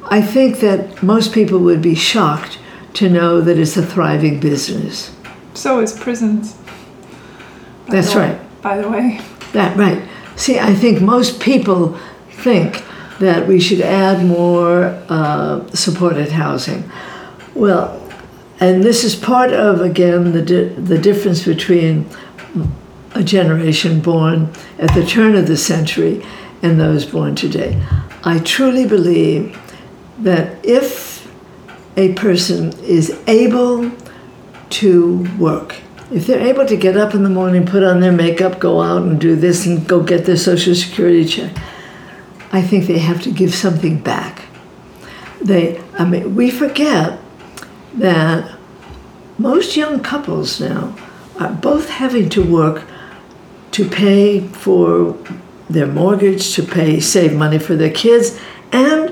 [0.07, 2.59] I think that most people would be shocked
[2.93, 5.15] to know that it's a thriving business.
[5.53, 6.55] So is prisons.
[7.87, 8.61] That's way- right.
[8.61, 9.19] By the way.
[9.53, 10.01] That right.
[10.35, 11.97] See, I think most people
[12.29, 12.83] think
[13.19, 16.89] that we should add more uh, supported housing.
[17.53, 17.97] Well,
[18.59, 22.07] and this is part of again the di- the difference between
[23.13, 24.49] a generation born
[24.79, 26.23] at the turn of the century
[26.61, 27.81] and those born today.
[28.23, 29.59] I truly believe
[30.19, 31.10] that if
[31.97, 33.91] a person is able
[34.69, 35.75] to work.
[36.11, 39.03] If they're able to get up in the morning, put on their makeup, go out
[39.03, 41.55] and do this and go get their social security check,
[42.51, 44.43] I think they have to give something back.
[45.41, 47.19] They, I mean, we forget
[47.95, 48.57] that
[49.37, 50.95] most young couples now
[51.39, 52.83] are both having to work
[53.71, 55.17] to pay for
[55.69, 58.39] their mortgage, to pay, save money for their kids,
[58.71, 59.10] and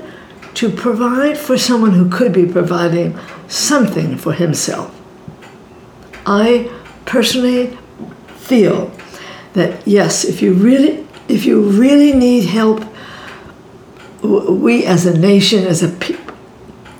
[0.60, 4.94] to provide for someone who could be providing something for himself.
[6.26, 6.70] I
[7.06, 7.78] personally
[8.36, 8.92] feel
[9.54, 12.84] that yes, if you really if you really need help,
[14.22, 15.96] we as a nation, as a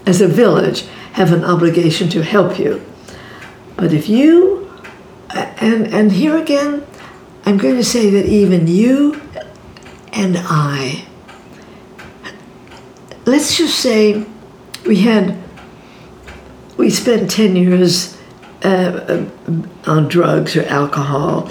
[0.06, 2.82] as a village, have an obligation to help you.
[3.76, 4.72] But if you,
[5.34, 6.86] and and here again,
[7.44, 9.20] I'm going to say that even you
[10.14, 11.04] and I,
[13.26, 14.24] let's just say
[14.86, 15.36] we had,
[16.76, 18.16] we spent 10 years
[18.62, 19.26] uh,
[19.86, 21.50] on drugs or alcohol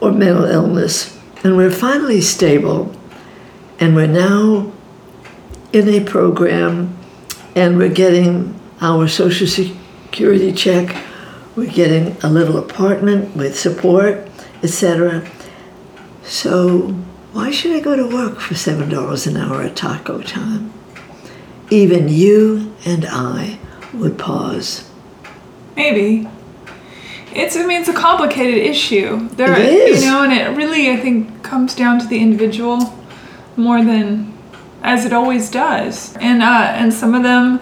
[0.00, 2.94] or mental illness, and we're finally stable,
[3.78, 4.72] and we're now
[5.72, 6.96] in a program,
[7.54, 10.96] and we're getting our Social Security check,
[11.56, 14.28] we're getting a little apartment with support,
[14.62, 15.28] etc.
[16.24, 16.94] So,
[17.34, 20.72] why should I go to work for $7 an hour at taco time?
[21.70, 23.58] Even you and I
[23.92, 24.88] would pause.
[25.76, 26.28] Maybe.
[27.34, 29.28] It's I mean it's a complicated issue.
[29.30, 30.04] There It is.
[30.04, 32.78] you know, and it really I think comes down to the individual
[33.56, 34.32] more than
[34.84, 36.16] as it always does.
[36.18, 36.46] And uh,
[36.78, 37.60] and some of them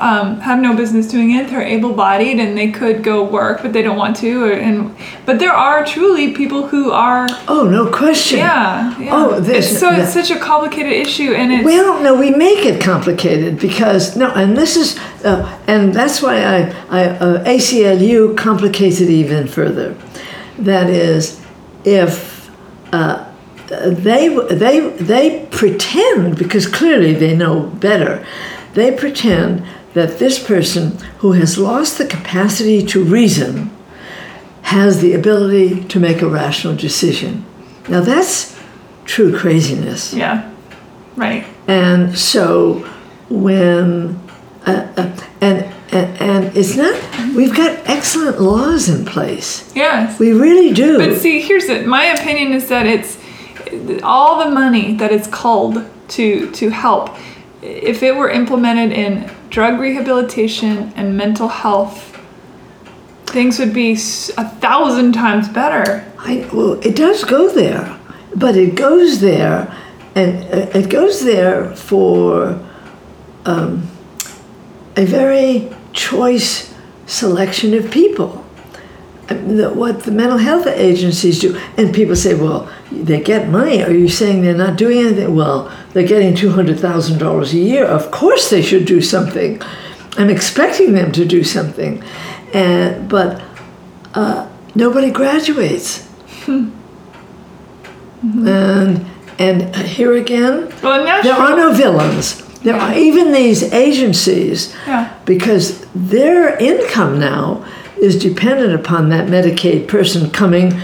[0.00, 1.48] um, have no business doing it.
[1.50, 4.44] They're able-bodied and they could go work, but they don't want to.
[4.44, 4.96] Or, and
[5.26, 8.38] but there are truly people who are Oh, no question.
[8.38, 8.98] yeah.
[8.98, 9.10] yeah.
[9.12, 12.64] Oh, there's- it's, so it's such a complicated issue, and it's Well, no, we make
[12.64, 16.58] it complicated because no, and this is, uh, and that's why I,
[16.90, 19.94] I uh, ACLU complicates it even further.
[20.58, 21.40] That is,
[21.84, 22.50] if
[22.92, 23.24] uh,
[23.68, 28.24] they they they pretend because clearly they know better,
[28.74, 29.62] they pretend
[29.98, 33.70] that this person who has lost the capacity to reason
[34.62, 37.44] has the ability to make a rational decision.
[37.88, 38.58] Now that's
[39.04, 40.12] true craziness.
[40.12, 40.50] yeah,
[41.16, 41.46] right.
[41.66, 42.86] And so
[43.30, 44.20] when
[44.66, 46.94] uh, uh, and, and and it's not
[47.34, 49.72] we've got excellent laws in place.
[49.74, 50.18] Yes.
[50.18, 50.98] We really do.
[50.98, 51.86] But see, here's it.
[51.86, 53.18] My opinion is that it's
[54.02, 57.16] all the money that is it's called to to help.
[57.62, 62.16] If it were implemented in drug rehabilitation and mental health,
[63.26, 66.04] things would be a thousand times better.
[66.18, 67.98] I, well, it does go there,
[68.34, 69.74] but it goes there,
[70.14, 72.64] and uh, it goes there for
[73.44, 73.88] um,
[74.96, 76.74] a very choice
[77.06, 78.44] selection of people.
[79.30, 83.48] I mean, the- What the mental health agencies do, and people say, well, they get
[83.48, 83.82] money.
[83.82, 85.34] Are you saying they're not doing anything?
[85.34, 87.84] Well, they're getting two hundred thousand dollars a year.
[87.84, 89.60] Of course, they should do something.
[90.16, 92.02] I'm expecting them to do something,
[92.54, 93.40] and but
[94.14, 96.08] uh, nobody graduates.
[98.22, 99.06] And
[99.38, 102.42] and here again, Well, there Nashville, are no villains.
[102.62, 105.14] There are even these agencies Yeah.
[105.24, 107.64] because their income now
[108.00, 110.80] is dependent upon that Medicaid person coming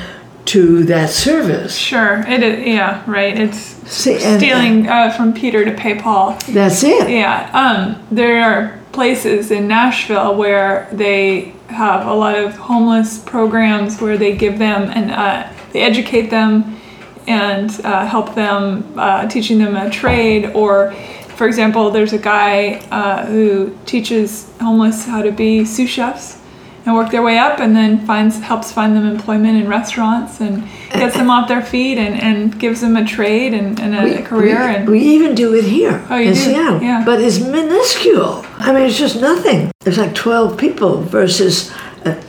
[0.46, 1.76] to that service.
[1.76, 2.66] Sure, it is.
[2.66, 3.38] Yeah, right.
[3.38, 3.58] It's
[3.90, 6.38] See, and- stealing uh, from Peter to pay Paul.
[6.48, 7.08] That's it.
[7.08, 14.00] Yeah, um, there are places in Nashville where they have a lot of homeless programs
[14.00, 16.78] where they give them and uh, they educate them
[17.26, 20.46] and uh, help them, uh, teaching them a trade.
[20.54, 26.38] Or, for example, there's a guy uh, who teaches homeless how to be sous chefs
[26.86, 30.68] and work their way up, and then finds helps find them employment in restaurants and
[30.92, 34.58] gets them off their feet and, and gives them a trade and, and a, career.
[34.68, 36.40] We, and we even do it here Oh, you in do?
[36.40, 37.02] Seattle, Yeah.
[37.04, 38.44] but it's minuscule.
[38.58, 39.70] I mean, it's just nothing.
[39.86, 41.72] It's like twelve people versus.
[42.04, 42.20] Uh,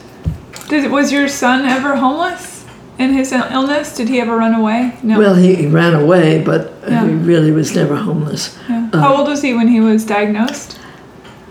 [0.68, 2.64] Did, was your son ever homeless
[2.98, 3.94] in his illness?
[3.94, 4.96] Did he ever run away?
[5.02, 5.18] No.
[5.18, 7.06] well, he, ran away, but Yeah.
[7.06, 8.58] he really was never homeless.
[8.70, 8.88] Yeah.
[8.94, 10.78] How old was he when he was diagnosed?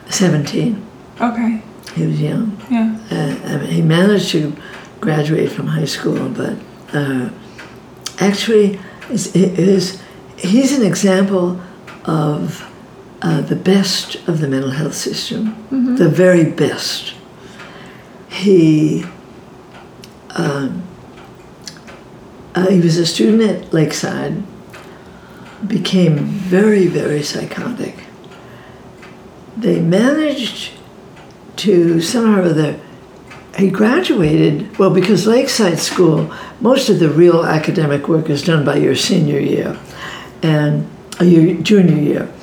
[0.09, 0.83] Seventeen.
[1.21, 1.61] Okay.
[1.95, 2.61] He was young.
[2.69, 2.97] Yeah.
[3.09, 4.53] uh, I mean, he managed to
[4.99, 6.57] graduate from high school, but
[6.93, 7.29] uh,
[8.19, 8.79] actually,
[9.09, 10.01] is, is
[10.37, 11.61] he's an example
[12.03, 12.69] of
[13.21, 15.55] uh, the best of the mental health system,
[15.95, 17.13] the very best.
[18.29, 19.05] He
[20.31, 20.83] um,
[22.55, 24.43] uh, he was a student at Lakeside,
[25.65, 27.95] became very very psychotic.
[29.55, 30.71] They managed
[31.57, 32.79] to somehow or other
[33.57, 38.75] he graduated well because lakeside school most of the real academic work is done by
[38.75, 39.79] your senior year
[40.41, 40.87] and
[41.19, 42.33] uh, your junior year.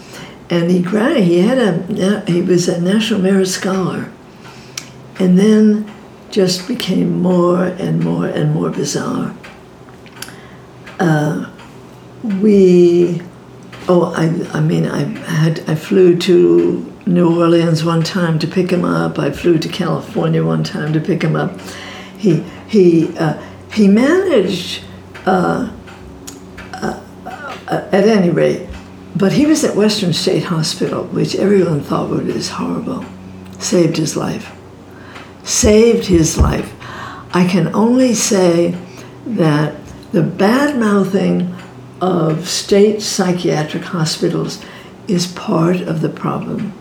[0.50, 4.10] And he grad he had a he was a national merit scholar
[5.18, 5.90] and then
[6.30, 9.34] just became more and more and more bizarre.
[10.98, 11.50] Uh,
[12.40, 13.22] we
[13.88, 18.70] oh I, I mean I had I flew to New Orleans one time to pick
[18.70, 19.18] him up.
[19.18, 21.58] I flew to California one time to pick him up.
[22.16, 23.42] He he uh,
[23.72, 24.84] he managed
[25.26, 25.72] uh,
[26.74, 27.00] uh,
[27.66, 28.68] at any rate,
[29.16, 33.04] but he was at Western State Hospital, which everyone thought was horrible.
[33.58, 34.54] Saved his life.
[35.42, 36.72] Saved his life.
[37.34, 38.76] I can only say
[39.26, 39.74] that
[40.12, 41.54] the bad mouthing
[42.00, 44.64] of state psychiatric hospitals
[45.08, 46.74] is part of the problem.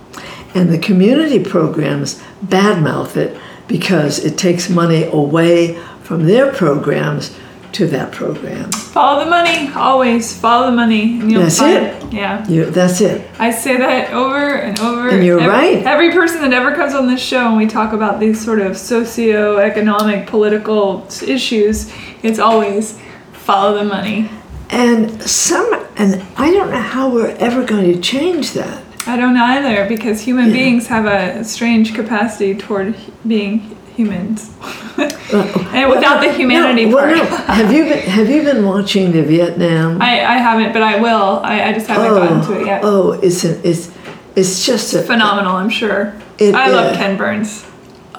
[0.53, 7.37] And the community programs badmouth it because it takes money away from their programs
[7.73, 8.69] to that program.
[8.71, 12.13] Follow the money, always follow the money, and you'll That's find it.
[12.13, 12.45] Yeah.
[12.49, 13.25] You, that's it.
[13.39, 15.07] I say that over and over.
[15.07, 15.85] And you're every, right.
[15.85, 18.77] Every person that ever comes on this show and we talk about these sort of
[18.77, 21.91] socio-economic, political issues,
[22.23, 22.99] it's always
[23.31, 24.29] follow the money.
[24.69, 28.83] And some, and I don't know how we're ever going to change that.
[29.07, 30.53] I don't either because human Yeah.
[30.53, 32.95] beings have a strange capacity toward
[33.27, 34.51] being humans.
[34.97, 37.29] and without the humanity no, well, part.
[37.29, 37.53] no.
[37.53, 40.01] have you been Have you been watching the Vietnam?
[40.01, 41.39] I, I haven't, but I will.
[41.43, 42.81] I, I just haven't gotten to it yet.
[42.83, 43.91] oh, it's an, it's
[44.35, 46.13] it's just a Phenomenal, I'm sure.
[46.37, 47.65] It- I love uh, Ken Burns.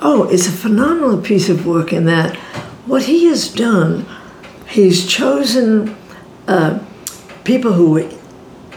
[0.05, 2.37] Oh, it's a phenomenal piece of work in that
[2.87, 4.05] what he has done,
[4.68, 5.97] he's chosen
[6.49, 6.80] uh,
[7.45, 8.11] people who were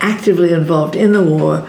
[0.02, 1.68] actively involved in the war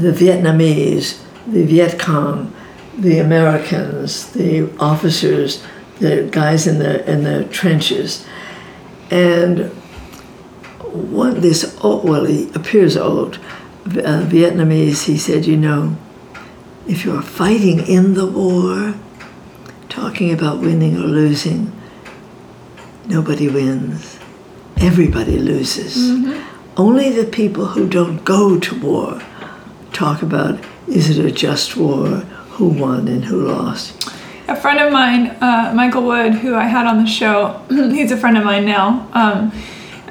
[0.00, 2.54] the Vietnamese, the Viet Cong,
[2.96, 5.64] the Americans, the officers,
[5.98, 8.26] the guys in the, in the trenches.
[9.10, 9.70] And
[10.90, 13.36] what this old, well, he appears old,
[13.86, 15.96] uh, Vietnamese, he said, you know,
[16.86, 18.94] if you're fighting in the war,
[19.88, 21.72] talking about winning or losing,
[23.06, 24.18] nobody wins.
[24.78, 25.96] Everybody loses.
[26.76, 29.20] Only the people who don't go to war
[29.92, 32.06] talk about is it a just war,
[32.58, 34.10] who won and who lost.
[34.48, 38.16] A friend of mine, uh, Michael Wood, who I had on the show, he's a
[38.16, 39.08] friend of mine now.
[39.12, 39.52] Um,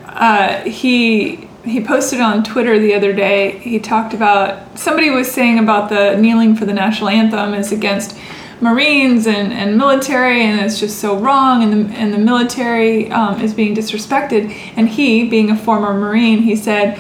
[0.05, 3.57] uh, he he posted on Twitter the other day.
[3.59, 8.17] He talked about somebody was saying about the kneeling for the national anthem is against
[8.61, 13.41] Marines and, and military, and it's just so wrong, and the and the military um,
[13.41, 14.51] is being disrespected.
[14.75, 16.99] And he, being a former Marine, he said,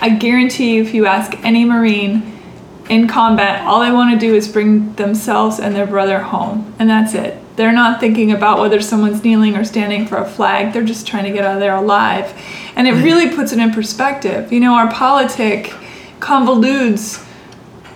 [0.00, 2.36] "I guarantee you, if you ask any Marine."
[2.90, 6.90] in combat, all they want to do is bring themselves and their brother home, and
[6.90, 7.38] that's it.
[7.54, 10.72] They're not thinking about whether someone's kneeling or standing for a flag.
[10.72, 12.32] They're just trying to get out of there alive.
[12.74, 13.04] And it mm-hmm.
[13.04, 14.52] really puts it in perspective.
[14.52, 15.72] You know, our politic
[16.18, 17.24] convolutes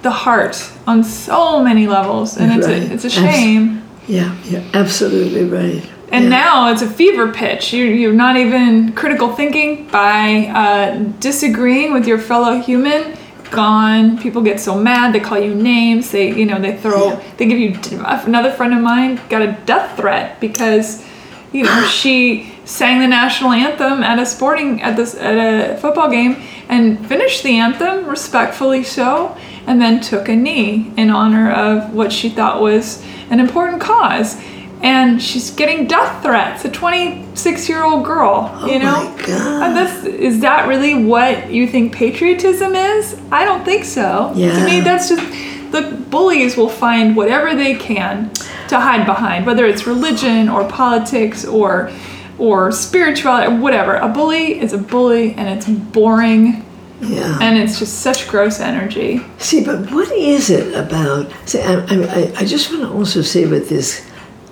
[0.02, 2.82] the heart on so many levels, and it's Right.
[2.82, 3.82] a, it's a Abs- shame.
[4.06, 5.82] Yeah, you're absolutely right.
[6.10, 6.30] And Yeah.
[6.30, 7.72] now it's a fever pitch.
[7.72, 13.16] You, you're not even critical thinking by uh, disagreeing with your fellow human.
[13.50, 14.18] Gone.
[14.18, 15.12] People get so mad.
[15.14, 16.10] They call you names.
[16.10, 17.10] They, you know, they throw.
[17.10, 17.22] Yeah.
[17.36, 17.78] They give you.
[18.04, 21.04] Another friend of mine got a death threat because,
[21.52, 25.36] you know, she sang the national anthem at a sporting at this at
[25.74, 29.36] a football game and finished the anthem respectfully so,
[29.66, 34.40] and then took a knee in honor of what she thought was an important cause
[34.84, 36.64] and she's getting death threats.
[36.64, 39.10] A 26 year old girl, oh you Oh know.
[39.16, 39.62] my God.
[39.62, 43.18] And this is that really what you think patriotism is?
[43.32, 44.32] I don't think so.
[44.36, 44.58] Yeah.
[44.58, 45.24] To me, that's just
[45.72, 48.30] the bullies will find whatever they can
[48.68, 51.90] to hide behind, whether it's religion or politics or
[52.38, 53.94] or spirituality, whatever.
[53.96, 56.64] A bully is a bully, and it's boring,
[57.00, 57.38] Yeah.
[57.40, 59.20] and it's just such gross energy.
[59.38, 61.30] See, but what is it about?
[61.46, 64.02] See, I, I, I just want to also say what this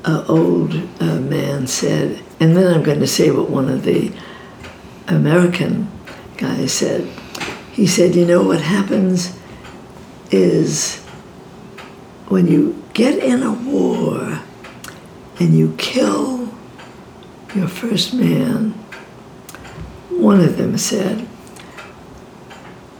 [0.04, 4.12] uh, old uh, man said, and then I'm going to say what one of the
[5.08, 5.90] American
[6.36, 7.08] guys said.
[7.72, 9.38] He said, You know what happens
[10.30, 11.00] is
[12.28, 14.40] when you get in a war
[15.38, 16.52] and you kill
[17.54, 18.70] your first man,
[20.10, 21.26] one of them said,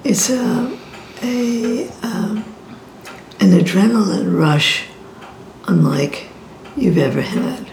[0.04, 0.78] it's a,
[1.22, 2.44] a um,
[3.40, 4.84] an adrenaline rush
[5.68, 6.28] unlike
[6.76, 7.68] you've ever had.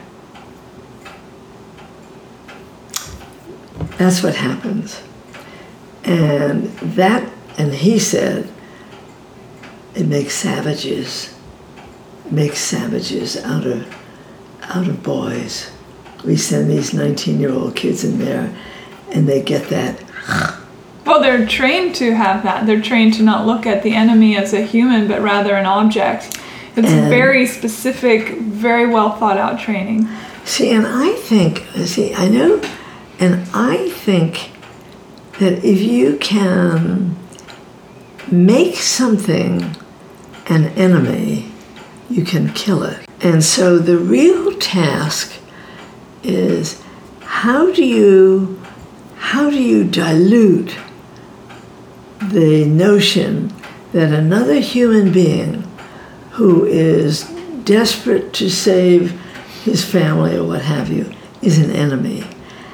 [3.97, 5.01] That's what happens.
[6.03, 8.49] And that, and he said,
[9.95, 11.35] it makes savages,
[12.31, 13.93] makes savages out of,
[14.63, 15.71] out of boys.
[16.23, 18.55] We send these 19 year old kids in there
[19.11, 20.03] and they get that
[21.09, 22.67] Well, they're trained to have that.
[22.67, 26.38] They're trained to not look at the enemy as a human, but rather an object.
[26.79, 30.07] It's And- very specific, very well thought out training.
[30.45, 32.61] See, and I think, see, I know,
[33.19, 34.51] and I think
[35.39, 37.15] that if you can
[38.31, 39.75] make something
[40.47, 41.51] an enemy,
[42.09, 42.99] you can kill it.
[43.21, 45.33] And so the real task
[46.23, 46.81] is
[47.23, 48.59] how do you
[49.17, 50.75] how do you dilute
[52.21, 53.51] the notion
[53.91, 55.68] that another human being
[56.39, 57.25] who is
[57.65, 59.11] desperate to save
[59.65, 61.11] his family or what have you
[61.41, 62.23] is an enemy?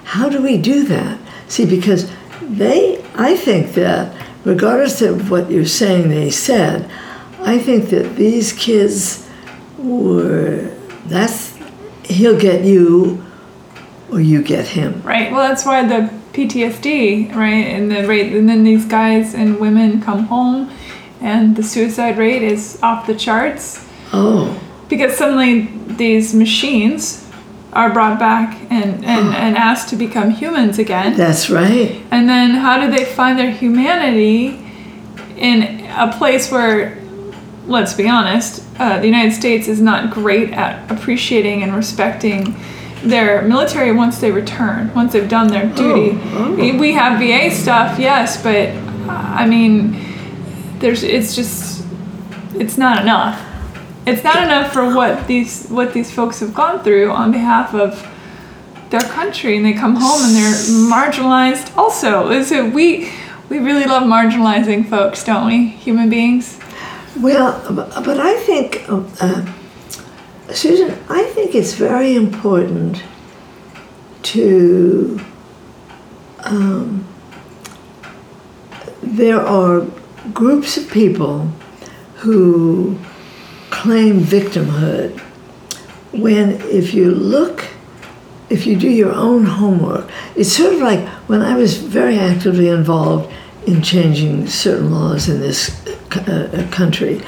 [0.03, 1.19] How do we do that?
[1.47, 2.11] See, because
[2.43, 6.87] they, I think that regardless of what you're saying they said,
[7.39, 9.27] I think that these kids
[9.79, 10.71] were,
[11.07, 11.57] that's,
[12.03, 13.25] he'll get you
[14.11, 15.01] or you get him.
[15.01, 15.31] Right.
[15.31, 20.03] Well, that's why the PTSD, right, and the rate, and then these guys and women
[20.03, 20.69] come home,
[21.21, 24.59] and the suicide rate is off the charts Oh,
[24.89, 27.21] because suddenly these machines
[27.73, 31.17] are brought back and, and, and asked to become humans again.
[31.17, 32.01] that's right.
[32.11, 34.63] And then how do they find their humanity
[35.35, 36.97] in a place where,
[37.65, 42.55] let's be honest, uh, the United States is not great at appreciating and respecting
[43.03, 46.17] their military once they return, once they've done their duty.
[46.33, 46.55] oh.
[46.55, 48.69] We have VA stuff, yes, but
[49.09, 49.93] uh, I mean,
[50.79, 51.85] there's it's just
[52.55, 53.41] it's not enough.
[54.05, 58.07] It's not enough for what these what these folks have gone through on behalf of
[58.89, 60.53] their country, and they come home and they're
[60.91, 61.75] marginalized.
[61.77, 63.11] Also, so we
[63.49, 65.67] we really love marginalizing folks, don't we?
[65.67, 66.59] Human beings.
[67.19, 69.45] Well, but I think, uh, uh,
[70.51, 73.03] Susan, I think it's very important
[74.23, 75.19] to.
[76.39, 77.07] Um,
[79.01, 79.87] there are
[80.33, 81.51] groups of people
[82.15, 82.97] who
[83.69, 85.19] claim victimhood.
[86.11, 87.65] When, if you look,
[88.49, 92.69] if you do your own homework, it's sort of like when I was very actively
[92.69, 93.31] involved
[93.67, 97.21] in changing certain laws in this uh, country,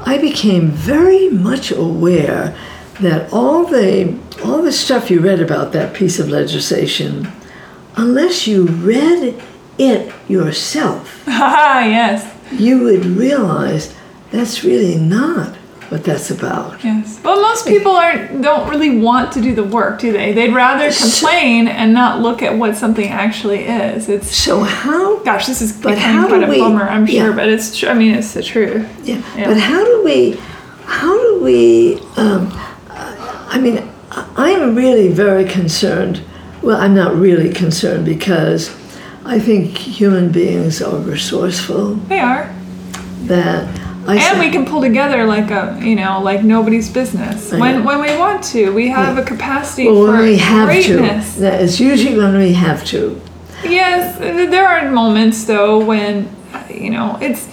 [0.00, 2.56] I became very much aware
[3.00, 7.30] that all the all the stuff you read about that piece of legislation,
[7.96, 9.42] unless you read
[9.78, 13.94] it yourself, ah, yes, you would realize
[14.30, 15.56] that's really not
[15.88, 16.82] what that's about.
[16.82, 17.20] yes.
[17.22, 20.32] Well, most people aren't don't really want to do the work, do they?
[20.32, 24.08] They'd rather So- complain and not look at what something actually is.
[24.08, 27.32] It's So how gosh, this is But how quite do a we- bummer, I'm sure,
[27.34, 27.90] but it's true.
[27.90, 28.86] I mean, it's the truth.
[29.04, 29.20] Yeah.
[29.36, 29.48] Yeah.
[29.48, 30.40] But how do we,
[30.86, 32.48] how do we, um,
[33.54, 33.86] I mean,
[34.36, 36.22] I am really very concerned.
[36.62, 38.70] Well, I'm not really concerned because
[39.24, 42.50] I think human beings are resourceful, They are.
[43.26, 43.68] that
[44.06, 47.84] I and say- we can pull together like a you know like nobody's business when
[47.84, 51.40] when we want to we have a capacity well, for when we have greatness to.
[51.40, 53.20] That is usually when we have to.
[53.64, 56.28] yes there are moments though when
[56.68, 57.46] you know it's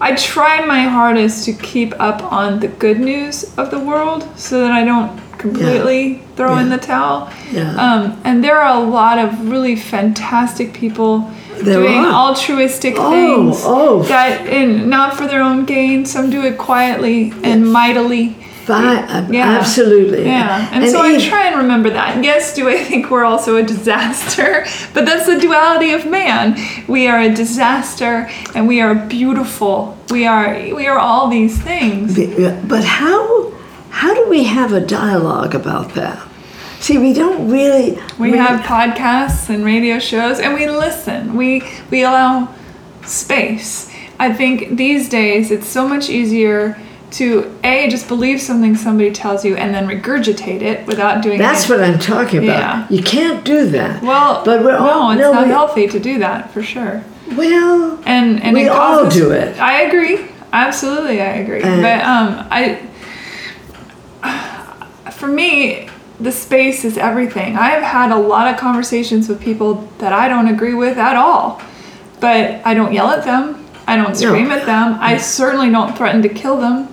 [0.00, 4.58] i try my hardest to keep up on the good news of the world so
[4.62, 5.12] that i don't
[5.42, 7.30] completely throw in the towel.
[7.50, 7.74] Yeah.
[7.84, 11.30] um, and there are a lot of really fantastic people
[11.62, 12.12] There doing are.
[12.28, 14.02] altruistic Oh, things oh.
[14.04, 18.36] that and not for their own gain some do it quietly and mightily.
[18.68, 19.58] Yeah.
[19.60, 20.24] Absolutely.
[20.24, 20.68] yeah.
[20.72, 22.22] And, so i try and remember that.
[22.24, 24.64] Yes do i think we're also a disaster?
[24.94, 26.56] But that's the duality of man.
[26.86, 29.98] We are a disaster and we are beautiful.
[30.10, 30.48] We are
[30.80, 32.14] we are all these things.
[32.68, 33.51] But how
[34.02, 36.18] how do we have a dialogue about that?
[36.80, 37.96] See, we don't really.
[38.18, 41.36] We have podcasts and radio shows, and we listen.
[41.36, 42.52] We we allow
[43.04, 43.88] space.
[44.18, 46.76] I think these days it's so much easier
[47.12, 51.38] to a just believe something somebody tells you and then regurgitate it without doing.
[51.38, 52.58] That's any- what I'm talking about.
[52.60, 52.86] Yeah.
[52.96, 54.02] You can't do that.
[54.02, 57.04] Well, but we're no, all it's no, not we- healthy to do that for sure.
[57.36, 59.60] Well, And and We all causes- do it.
[59.60, 60.26] I agree.
[60.52, 61.62] Absolutely, I agree.
[61.62, 62.78] Uh, but um, I
[65.12, 65.88] for me,
[66.20, 67.56] the space is everything.
[67.56, 71.16] I have had a lot of conversations with people that I don't agree with at
[71.16, 71.60] all,
[72.20, 73.66] but I don't yell at them.
[73.86, 74.96] I don't scream at them.
[75.00, 76.88] I certainly don't threaten to kill them.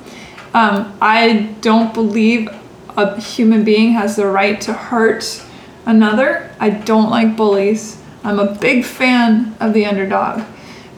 [0.54, 2.50] Um, I don't believe
[2.98, 5.44] a human being has the right to hurt
[5.86, 6.52] another.
[6.60, 8.02] I don't like bullies.
[8.24, 10.44] I'm a big fan of the underdog.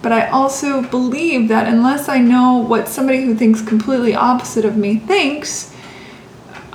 [0.01, 4.75] But I also believe that unless I know what somebody who thinks completely opposite of
[4.75, 5.70] me thinks,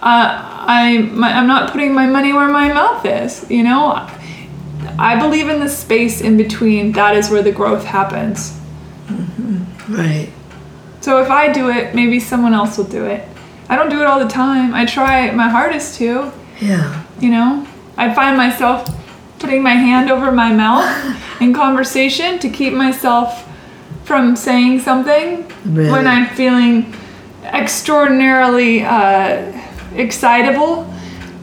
[0.06, 3.44] uh, I, my, I'm not putting my money where my mouth is.
[3.50, 4.08] You know,
[4.98, 6.92] I believe in the space in between.
[6.92, 8.58] That is where the growth happens.
[9.88, 10.28] right.
[11.00, 13.26] So if I do it, maybe someone else will do it.
[13.68, 14.74] I don't do it all the time.
[14.74, 17.02] I try my hardest to, Yeah.
[17.20, 17.66] you know.
[17.96, 18.88] I find myself
[19.38, 20.88] putting my hand over my mouth
[21.40, 23.42] in conversation to keep myself
[24.04, 25.90] from saying something Really?
[25.90, 26.94] when I'm feeling
[27.44, 29.52] extraordinarily uh,
[29.98, 30.92] excitable.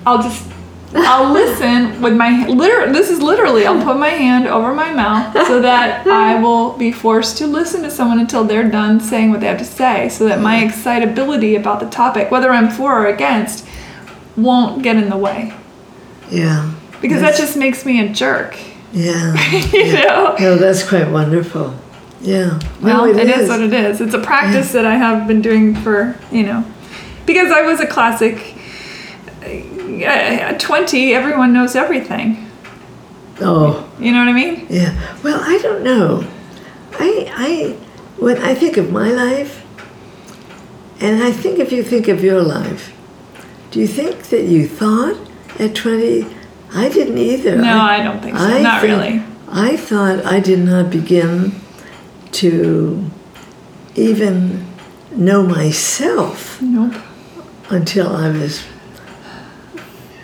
[0.06, 0.50] I'll just
[0.96, 2.92] I'll listen with my liter.
[2.94, 3.66] This is literally.
[3.66, 7.82] I'll put my hand over my mouth so that I will be forced to listen
[7.84, 11.56] to someone until they're done saying what they have to say, so that my excitability
[11.56, 13.66] about the topic, whether I'm for or against,
[14.38, 15.54] won't get in the way.
[16.30, 16.72] Yeah.
[17.02, 18.58] Because that just makes me a jerk.
[18.94, 19.34] Yeah.
[19.72, 20.36] You know.
[20.40, 21.74] No, that's quite wonderful.
[22.22, 22.60] Yeah.
[22.80, 23.50] Well, No, it is.
[23.50, 24.00] what it is.
[24.02, 26.64] It's a practice that I have been doing for, you know,
[27.26, 28.56] because I was a classic.
[29.42, 32.50] Uh, at 20, everyone knows everything.
[33.42, 34.66] Oh, You know what I mean?
[34.70, 34.94] yeah.
[35.24, 36.26] Well, I don't know.
[37.00, 37.72] I, I,
[38.22, 39.66] when I think of my life,
[41.02, 42.96] and I think if you think of your life,
[43.72, 45.18] do you think that you thought
[45.60, 46.26] at 20?
[46.74, 47.58] I didn't either.
[47.58, 48.62] No, I don't think so.
[48.62, 49.24] Not think- really.
[49.50, 51.54] I thought I did not begin
[52.34, 53.06] to
[53.96, 54.66] even
[55.12, 56.96] know myself Nope.
[57.70, 58.64] Until I was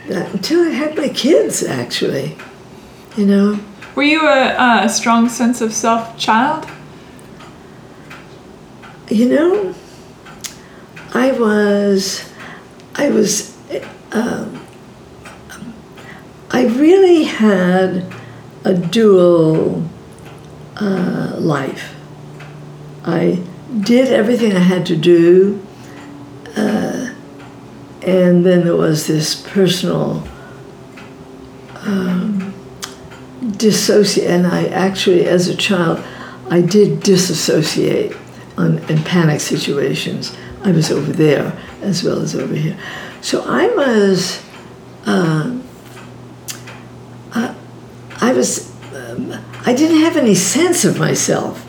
[0.08, 2.38] until I had my kids actually
[3.16, 3.60] you know
[3.96, 6.68] Were you a, a strong sense of self child?
[9.10, 9.74] you know
[11.14, 12.32] I was
[12.96, 13.58] I was
[14.12, 14.66] um,
[16.52, 18.06] I really had
[18.64, 19.84] a dual
[20.78, 21.96] uh, life
[23.06, 23.42] I
[23.82, 25.60] did everything I had to do
[26.56, 27.09] uh,
[28.02, 30.26] and then there was this personal
[31.82, 32.54] um,
[33.58, 36.04] dissociate and i actually as a child
[36.50, 38.16] i did disassociate
[38.60, 40.38] on, in panic situations.
[40.64, 42.78] I was over there as well as over here.
[43.22, 44.44] So i was
[45.06, 45.58] uh,
[48.22, 49.34] i was um,
[49.66, 51.66] i didn't have any sense of myself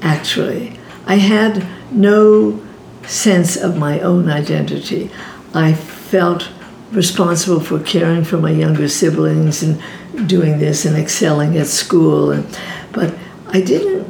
[0.00, 0.78] actually.
[1.06, 2.62] I had no
[3.06, 5.10] sense of my own identity
[5.54, 6.48] i felt
[6.92, 9.80] responsible for caring for my younger siblings and
[10.26, 12.30] doing this and excelling at school.
[12.30, 12.58] And
[12.92, 13.14] but
[13.48, 14.08] i didn't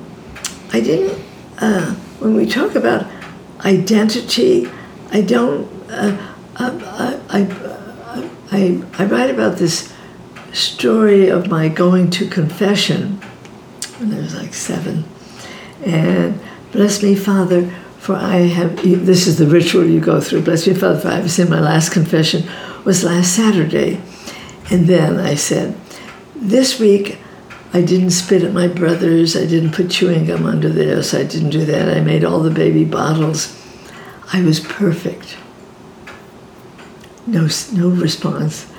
[0.73, 1.23] i didn't
[1.61, 3.07] uh, when we talk about
[3.65, 4.71] identity
[5.11, 9.93] i don't uh, uh, I, I, I, I write about this
[10.53, 13.21] story of my going to confession
[13.99, 15.05] when i was like seven.
[15.85, 16.41] And
[16.73, 17.73] bless me father
[18.09, 21.17] for i have this is the ritual you go through bless me father for i
[21.17, 22.43] have sinned my last confession
[22.89, 24.01] was last Saturday.
[24.71, 25.77] And then I said,
[26.35, 27.19] This week
[27.75, 31.51] I didn't spit at my brothers, I didn't put chewing gum under theirs, I didn't
[31.51, 31.95] do that.
[31.95, 33.55] I made all the baby bottles.
[34.33, 35.37] I was perfect.
[37.27, 38.73] No, no response.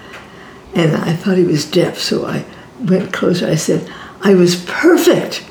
[0.74, 2.46] And I thought he was deaf, so I
[2.80, 3.48] went closer.
[3.48, 5.46] I said, I was perfect.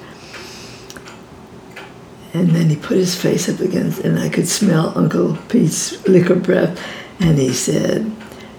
[2.34, 6.34] And then he put his face up against, and I could smell Uncle Pete's liquor
[6.34, 6.78] breath.
[7.20, 8.10] And he said,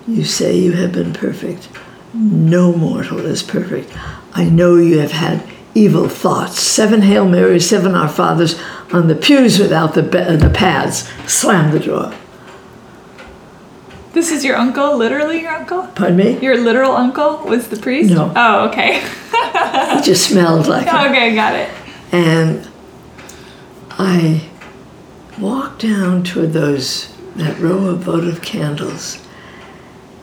[0.07, 1.69] You say you have been perfect.
[2.13, 3.95] No mortal is perfect.
[4.33, 6.59] I know you have had evil thoughts.
[6.59, 8.59] Seven Hail Marys, seven Our Fathers
[8.91, 11.07] on the pews without the, be- the pads.
[11.27, 12.13] Slam the door.
[14.13, 15.83] This is your uncle, literally your uncle?
[15.93, 16.39] Pardon me?
[16.39, 18.11] Your literal uncle was the priest?
[18.11, 18.33] No.
[18.35, 19.03] Oh, okay.
[19.89, 20.93] He just smelled like it.
[21.09, 21.69] okay, got it.
[22.11, 22.67] And
[24.01, 24.49] I
[25.37, 29.21] walked down toward those that row of votive candles,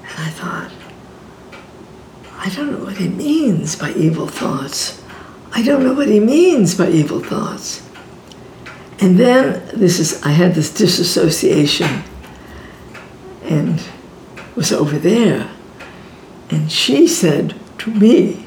[0.00, 0.70] and I thought,
[2.38, 5.02] I don't know what he means by evil thoughts.
[5.52, 7.86] I don't know what he means by evil thoughts.
[8.98, 12.02] And then this is I had this disassociation
[13.44, 13.82] and
[14.54, 15.50] was over there.
[16.48, 18.46] And she said to me,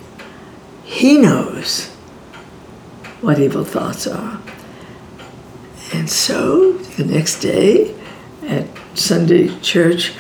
[0.84, 1.90] he knows
[3.22, 4.39] what evil thoughts are.
[5.94, 7.96] And so the next day
[8.44, 10.14] at Sunday church,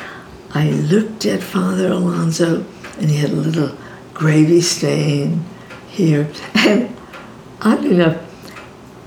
[0.51, 2.65] I looked at Father Alonso
[2.99, 3.77] and he had a little
[4.13, 5.45] gravy stain
[5.89, 6.29] here.
[6.55, 6.95] And
[7.61, 8.17] oddly enough,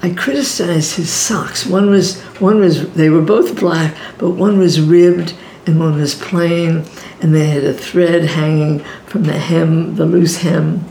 [0.03, 1.65] I criticized his socks.
[1.65, 5.35] One was one was they were both black, but one was ribbed
[5.65, 6.85] and one was plain,
[7.21, 10.85] and they had a thread hanging from the hem, the loose hem,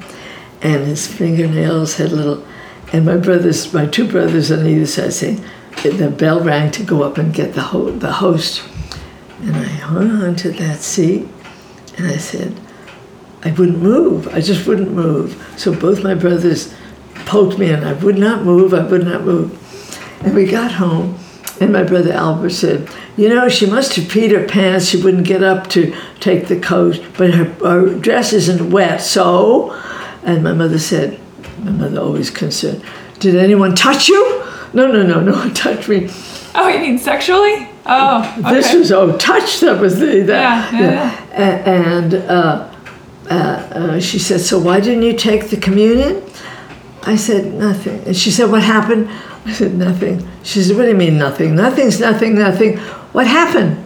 [0.61, 2.45] and his fingernails had little.
[2.93, 5.43] And my brothers, my two brothers on either side, saying,
[5.89, 8.63] the bell rang to go up and get the ho- the host,
[9.41, 11.27] and I hung on to that seat,
[11.97, 12.59] and I said,
[13.43, 14.27] I wouldn't move.
[14.27, 15.53] I just wouldn't move.
[15.57, 16.73] So both my brothers
[17.25, 18.73] poked me, and I would not move.
[18.73, 19.57] I would not move.
[20.23, 21.17] And we got home,
[21.59, 24.87] and my brother Albert said, You know, she must have peed her pants.
[24.87, 29.71] She wouldn't get up to take the coat, but her, her dress isn't wet, so.
[30.23, 31.19] And my mother said,
[31.59, 32.83] My mother always concerned,
[33.19, 34.40] Did anyone touch you?
[34.73, 36.09] No, no, no, no one touched me.
[36.55, 37.67] Oh, you mean sexually?
[37.85, 38.53] Oh, okay.
[38.55, 39.59] This was oh touch.
[39.61, 40.71] That was the that.
[40.73, 42.71] Yeah, yeah, A- And uh,
[43.29, 46.21] uh, uh, she said, "So why didn't you take the communion?"
[47.03, 49.09] I said, "Nothing." And she said, "What happened?"
[49.45, 51.55] I said, "Nothing." She said, "What do you mean nothing?
[51.55, 52.35] Nothing's nothing.
[52.35, 52.77] Nothing.
[53.13, 53.83] What happened?"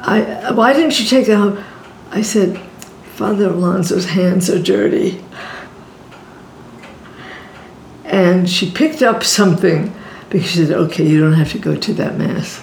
[0.00, 0.52] I.
[0.52, 1.36] Why didn't you take the?
[1.36, 1.64] home?"
[2.10, 2.58] I said,
[3.16, 5.22] "Father Alonso's hands are dirty."
[8.04, 9.94] And she picked up something
[10.30, 12.62] because she said, "Okay, you don't have to go to that mass."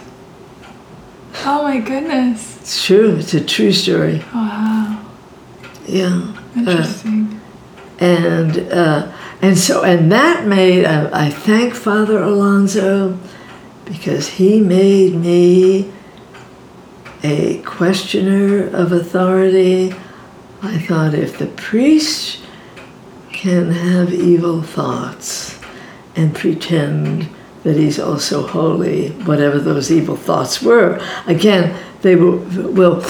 [1.45, 2.57] Oh my goodness.
[2.61, 3.17] It's true.
[3.17, 4.23] It's a true story.
[4.33, 5.05] Wow.
[5.85, 6.33] Yeah.
[6.55, 7.39] Uh, Interesting.
[7.99, 9.11] and uh,
[9.41, 13.17] and so and that made uh, I thank Father Alonso
[13.85, 15.91] because he made me
[17.23, 19.93] a questioner of authority.
[20.61, 22.39] I thought if the priest
[23.31, 25.59] can have evil thoughts
[26.15, 27.29] and pretend
[27.67, 32.37] that he's also holy, whatever those evil thoughts were, again they were
[32.71, 33.03] well.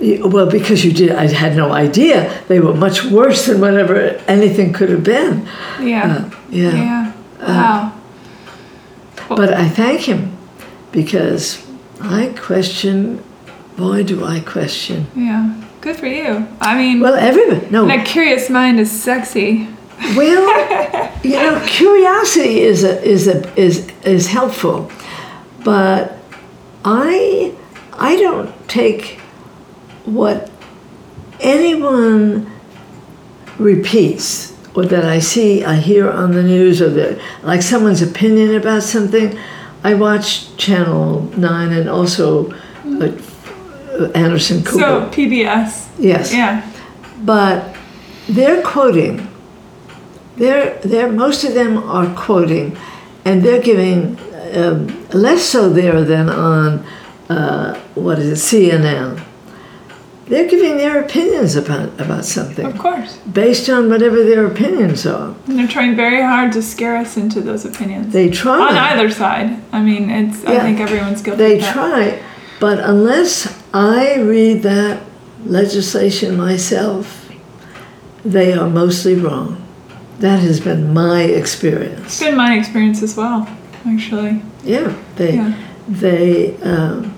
[0.00, 2.30] Well, because you did, I had no idea.
[2.46, 3.96] They were much worse than whatever
[4.28, 5.44] anything could have been.
[5.80, 6.04] yeah.
[6.06, 6.70] Uh, yeah.
[6.70, 7.12] yeah.
[7.40, 7.92] Wow.
[9.28, 10.36] But I thank him
[10.92, 11.66] because
[12.00, 13.24] I question,
[13.76, 15.08] boy, do I question.
[15.16, 15.52] yeah.
[15.80, 16.46] Good for you.
[16.60, 19.66] I mean, Well, everybody, no, a curious mind is sexy.
[20.16, 24.90] Well, you know, curiosity is, a, is, a, is, is helpful,
[25.64, 26.16] but
[26.84, 27.54] I,
[27.92, 29.18] I don't take
[30.04, 30.50] what
[31.40, 32.50] anyone
[33.58, 38.54] repeats or that I see, I hear on the news, or that like someone's opinion
[38.54, 39.36] about something.
[39.82, 42.52] I watch Channel Nine and also
[42.84, 43.12] uh,
[44.14, 44.78] Anderson Cooper.
[44.78, 45.88] So PBS.
[45.98, 46.70] yes, Yeah.
[47.24, 47.76] but
[48.28, 49.27] they're quoting.
[50.38, 52.76] They're, they're most of them are quoting,
[53.24, 54.16] and they're giving
[54.54, 56.86] um, less so there than on
[57.28, 59.24] uh, what is it CNN.
[60.26, 63.16] They're giving their opinions about about something Of course.
[63.32, 65.34] based on whatever their opinions are.
[65.46, 68.12] And they're trying very hard to scare us into those opinions.
[68.12, 68.60] They try.
[68.68, 69.58] On either side.
[69.72, 70.42] I mean, it's.
[70.44, 70.50] Yeah.
[70.50, 71.38] I think everyone's guilty.
[71.42, 71.72] They of that.
[71.72, 72.22] try,
[72.60, 75.02] but unless I read that
[75.46, 77.30] legislation myself,
[78.24, 79.64] they are mostly wrong.
[80.18, 82.06] That has been my experience.
[82.06, 83.48] It's been my experience as well,
[83.86, 84.42] actually.
[84.64, 85.54] Yeah, they, Yeah.
[85.88, 87.14] they, um,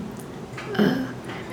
[0.75, 1.05] uh,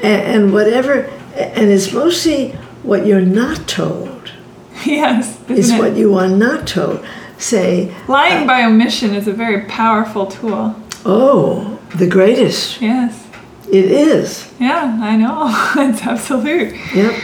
[0.02, 2.50] and, and whatever, and it's mostly
[2.82, 4.32] what you're not told
[4.84, 5.38] yes.
[5.48, 7.04] is what you are not told.
[7.38, 10.74] Say, Lying by omission is a very powerful tool.
[11.06, 12.80] oh, the greatest.
[12.82, 13.26] Yes.
[13.70, 14.52] It is.
[14.58, 15.46] Yeah, I know.
[15.90, 16.74] it's absolute.
[16.94, 17.14] Yep.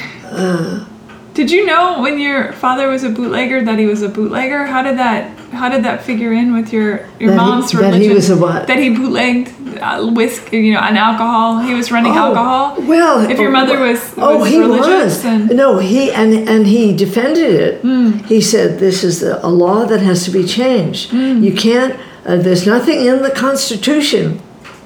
[1.35, 4.66] Did you know when your father was a bootlegger that he was a bootlegger?
[4.66, 7.78] How did that how did that figure in with your your That he- mom's that
[7.78, 8.01] religion?
[8.03, 8.66] he was a what?
[8.68, 9.49] That he bootlegged
[9.80, 11.59] uh, whiskey, you know, and alcohol.
[11.61, 12.76] He was running alcohol.
[12.78, 15.22] Oh, Well, if your mother was, oh, was he religious, was.
[15.24, 17.80] then No, he and and he defended it.
[17.82, 18.12] Hmm.
[18.32, 21.11] He said this is a law that has to be changed.
[21.11, 21.43] Hmm.
[21.43, 21.99] You can't.
[22.24, 24.41] Uh, there's nothing in the Constitution.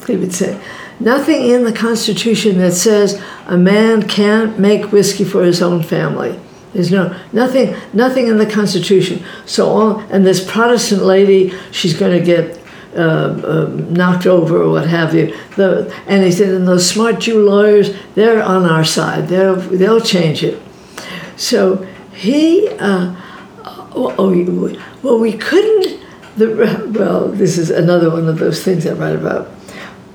[0.06, 0.58] He would say.
[1.00, 6.38] Nothing in the Constitution that says a man can't make whiskey for his own family.
[6.74, 9.24] There's no nothing nothing in the Constitution.
[9.46, 12.60] So all and this Protestant lady, she's going to get
[12.94, 15.36] uh, um, knocked over or what have you.
[15.56, 19.28] The, and he said, and those smart Jew lawyers, they're on our side.
[19.28, 20.60] They'll they'll change it.
[21.36, 23.14] So he, uh,
[23.94, 26.04] oh, oh, well, we couldn't.
[26.36, 29.48] The well, this is another one of those things I write about.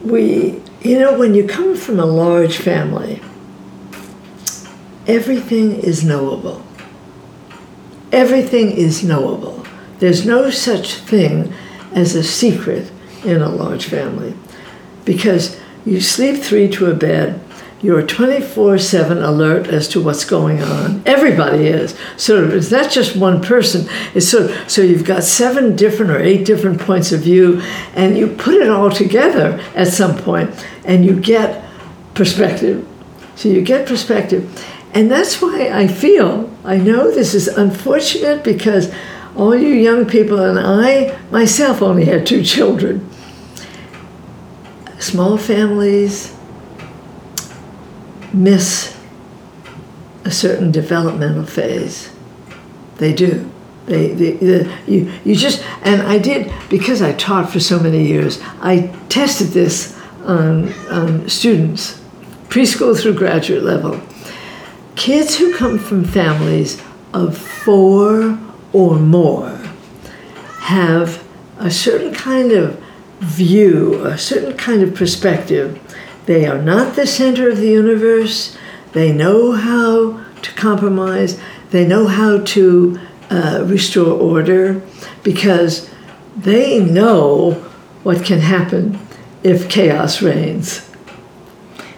[0.04, 3.22] We, you know, when you come from a large family,
[5.08, 6.64] everything is knowable.
[8.12, 9.66] Everything is knowable.
[10.00, 11.54] There's no such thing
[11.94, 12.92] as a secret
[13.24, 14.36] in a large family
[15.06, 17.40] because you sleep three to a bed.
[17.84, 21.04] You're 24 7 alert as to what's going on.
[21.06, 21.94] Everybody is.
[22.16, 23.90] So it's not just one person.
[24.16, 27.62] It's so, so you've got seven different or eight different points of view,
[27.94, 30.50] and you put it all together at some point,
[30.86, 31.66] and you get
[32.14, 32.88] perspective.
[33.36, 34.66] So you get perspective.
[34.94, 38.94] And that's why I feel, I know this is unfortunate because
[39.36, 43.10] all you young people, and I myself only had two children.
[45.00, 46.34] Small families
[48.34, 48.98] miss
[50.26, 52.12] a certain developmental phase.
[52.98, 53.50] They do.
[53.86, 58.08] They, they, the, you, you just, and I did, because I taught for so many
[58.08, 62.02] years, I tested this on, on students,
[62.48, 64.02] preschool through graduate level.
[64.96, 66.82] Kids who come from families
[67.14, 68.40] of four
[68.72, 69.50] or more
[70.60, 71.24] have
[71.58, 72.82] a certain kind of
[73.20, 75.80] view, a certain kind of perspective.
[76.26, 78.58] They are not the center of the universe.
[78.94, 81.40] They know how to compromise.
[81.72, 83.00] They know how to
[83.30, 84.82] uh, restore order
[85.24, 85.90] because
[86.36, 87.54] they know
[88.04, 89.00] what can happen
[89.44, 90.90] if chaos reigns.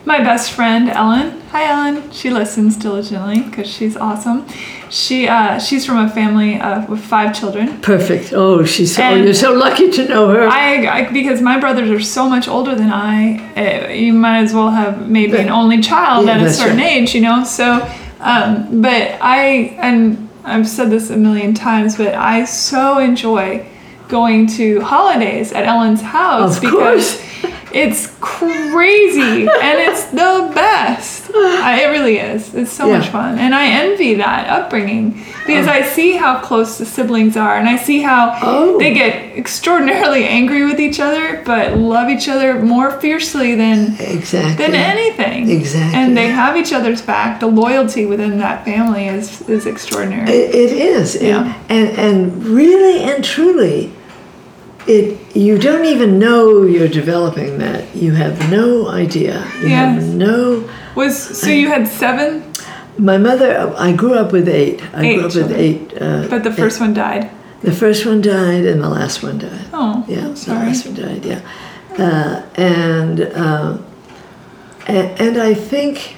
[0.06, 1.42] My best friend Ellen.
[1.50, 2.12] Hi Ellen.
[2.12, 4.46] She listens diligently because she's awesome.
[4.92, 7.82] She uh, she's from a family uh, with five children.
[7.82, 8.32] Perfect.
[8.32, 9.00] Oh, she's.
[9.00, 10.48] oh, you're so lucky to know her.
[10.48, 13.40] I, I because my brothers are so much older than I.
[13.56, 16.98] Uh, you might as well have maybe an only child Yeah, at a certain right.
[16.98, 17.44] age, you know.
[17.44, 17.82] So,
[18.20, 23.66] um, but I and I've said this a million times, but I so enjoy
[24.08, 27.62] going to holidays at Ellen's house Of because course.
[27.76, 31.30] it's crazy and it's the best.
[31.36, 32.56] I, it really is.
[32.56, 35.12] It's so much fun, and I envy that upbringing
[35.46, 38.80] because I see how close the siblings are, and I see how Oh.
[38.80, 44.66] they get extraordinarily angry with each other, but love each other more fiercely than exactly.
[44.66, 45.50] than anything.
[45.50, 46.00] Exactly.
[46.00, 47.42] And they have each other's back.
[47.42, 50.30] The loyalty within that family is is extraordinary.
[50.32, 51.22] It, it is.
[51.22, 51.54] Yeah.
[51.68, 53.92] And, and and really and truly,
[54.88, 57.96] it you don't even know you're developing that.
[57.96, 59.46] You have no idea.
[59.62, 60.04] You Yes.
[60.04, 60.64] have no.
[60.96, 62.44] Was so you had seven,
[62.98, 63.74] My mother.
[63.78, 64.82] I grew up with eight.
[64.94, 65.94] I Eight grew up with eight.
[66.00, 67.30] Uh, but the first one died.
[67.62, 69.66] the first one died, and the last one died.
[69.74, 70.68] Oh, Yeah, the sorry.
[70.68, 71.26] last one died.
[71.26, 71.42] Yeah,
[71.98, 73.78] uh, and, uh,
[74.88, 76.16] and and I think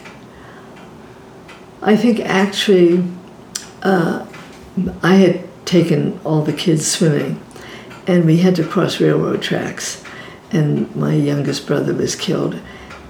[1.82, 3.03] I think actually
[3.84, 4.26] uh,
[5.01, 7.39] I had taken all the kids swimming,
[8.08, 10.03] and we had to cross railroad tracks,
[10.51, 12.60] and my youngest brother was killed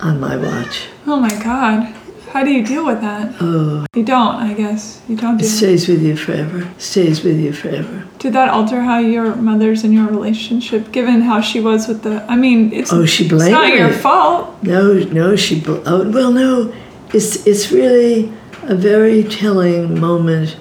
[0.02, 0.88] on my watch.
[1.06, 1.94] Oh my God.
[2.34, 3.34] How do you deal with that?
[3.40, 5.02] Oh, You don't, I guess.
[5.08, 5.48] You don't it do.
[5.48, 6.68] stays with you forever.
[6.78, 8.06] Stays with you forever.
[8.20, 12.24] Did that alter how your mother's and your relationship, given how she was with the?
[12.30, 14.62] I mean, it's Oh, she it's not your fault.
[14.62, 15.62] No, no, she.
[15.62, 16.74] bl- Oh, well, no,
[17.14, 18.32] it's it's really
[18.64, 20.58] a very telling moment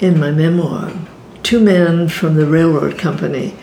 [0.00, 0.90] in my memoir.
[1.42, 3.54] Two men from the railroad company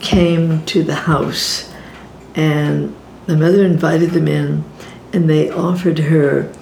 [0.00, 1.72] came to the house,
[2.34, 2.94] and
[3.26, 4.64] the mother invited them in,
[5.12, 6.52] and they offered her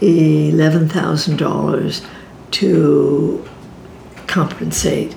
[0.00, 2.02] eleven thousand dollars
[2.52, 3.48] to
[4.26, 5.14] compensate.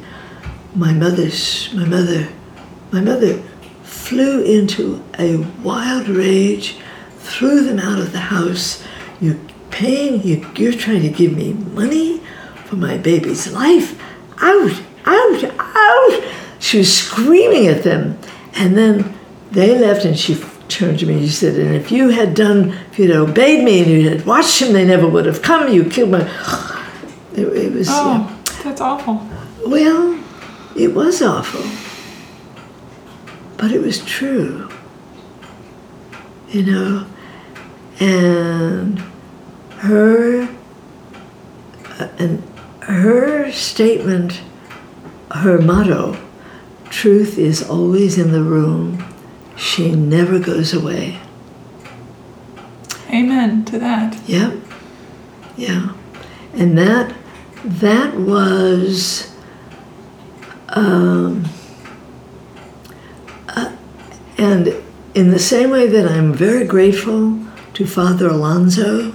[0.76, 2.28] My mother's my mother
[2.92, 3.42] my mother
[3.84, 6.78] flew into a wild rage,
[7.18, 8.84] threw them out of the house.
[9.20, 12.22] You're paying, you, you're trying to give me money
[12.66, 14.00] for my baby's life.
[14.40, 16.24] Out, out, out.
[16.60, 18.18] She was screaming at them.
[18.56, 19.14] And then
[19.52, 20.36] they left and she
[20.68, 23.82] turned to me and she said, And if you had done, if you'd obeyed me
[23.82, 25.72] and you had watched him, they never would have come.
[25.72, 26.22] You killed my.
[27.34, 28.28] It, it was, yeah.
[28.30, 29.28] Oh, that's awful.
[29.66, 30.20] Well,
[30.76, 31.64] it was awful.
[33.58, 34.70] But it was true.
[36.50, 37.08] You know?
[38.00, 39.00] And
[39.80, 40.48] her
[42.00, 42.44] uh, and
[42.82, 44.42] her statement,
[45.32, 46.18] her motto,
[46.90, 49.04] truth is always in the room.
[49.56, 51.20] She never goes away.
[53.10, 54.18] Amen to that.
[54.28, 54.56] Yep.
[55.56, 55.94] Yeah.
[56.54, 57.16] And that
[57.64, 59.34] that was
[60.70, 61.46] um,
[63.50, 63.76] uh,
[64.38, 64.76] and
[65.16, 67.40] in the same way that I'm very grateful
[67.74, 69.14] to Father Alonso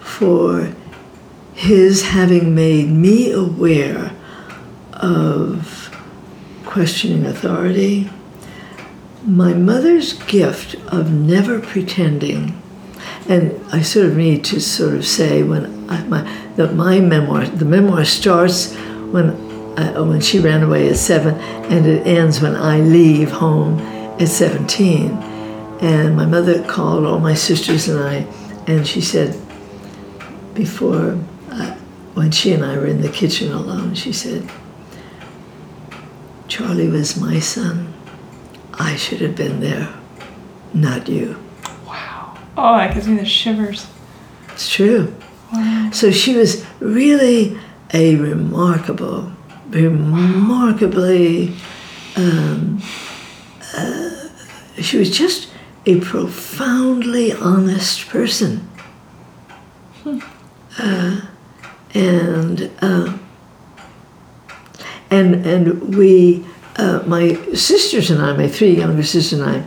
[0.00, 0.72] for
[1.54, 4.12] his having made me aware
[4.92, 5.85] of
[6.76, 8.06] questioning authority,
[9.24, 12.52] my mother's gift of never pretending
[13.30, 16.20] and I sort of need to sort of say when I, my
[16.56, 18.74] that my memoir the memoir starts
[19.10, 19.30] when
[19.78, 21.36] I, when she ran away at seven
[21.72, 23.80] and it ends when I leave home
[24.20, 25.12] at seventeen.
[25.80, 28.16] And my mother called all my sisters and I
[28.66, 29.34] and she said
[30.52, 31.18] before
[31.52, 31.74] uh,
[32.12, 34.46] when she and I were in the kitchen alone she said
[36.48, 37.92] Charlie was my son
[38.74, 39.88] I should have been there
[40.74, 41.36] not you
[41.86, 42.36] Wow.
[42.56, 43.86] Oh, that gives me the shivers.
[44.52, 45.14] It's true.
[45.52, 45.90] Wow.
[45.92, 47.58] So she was really
[47.92, 49.30] a remarkable,
[49.68, 51.54] remarkably,
[52.16, 52.82] um,
[53.76, 54.28] uh,
[54.80, 55.50] she was just
[55.84, 58.68] a profoundly honest person.
[60.78, 61.20] Uh,
[61.94, 63.16] and, uh,
[65.10, 66.44] and, and we,
[66.76, 69.64] uh, my sisters and I, my three younger sisters and I,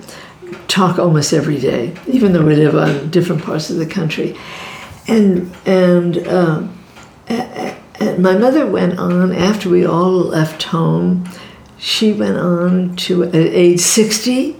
[0.67, 4.37] talk almost every day, even though we live on different parts of the country.
[5.07, 6.69] And and, a-
[7.99, 11.27] and my mother went on after we all left home.
[11.77, 14.55] she went on to at age 60.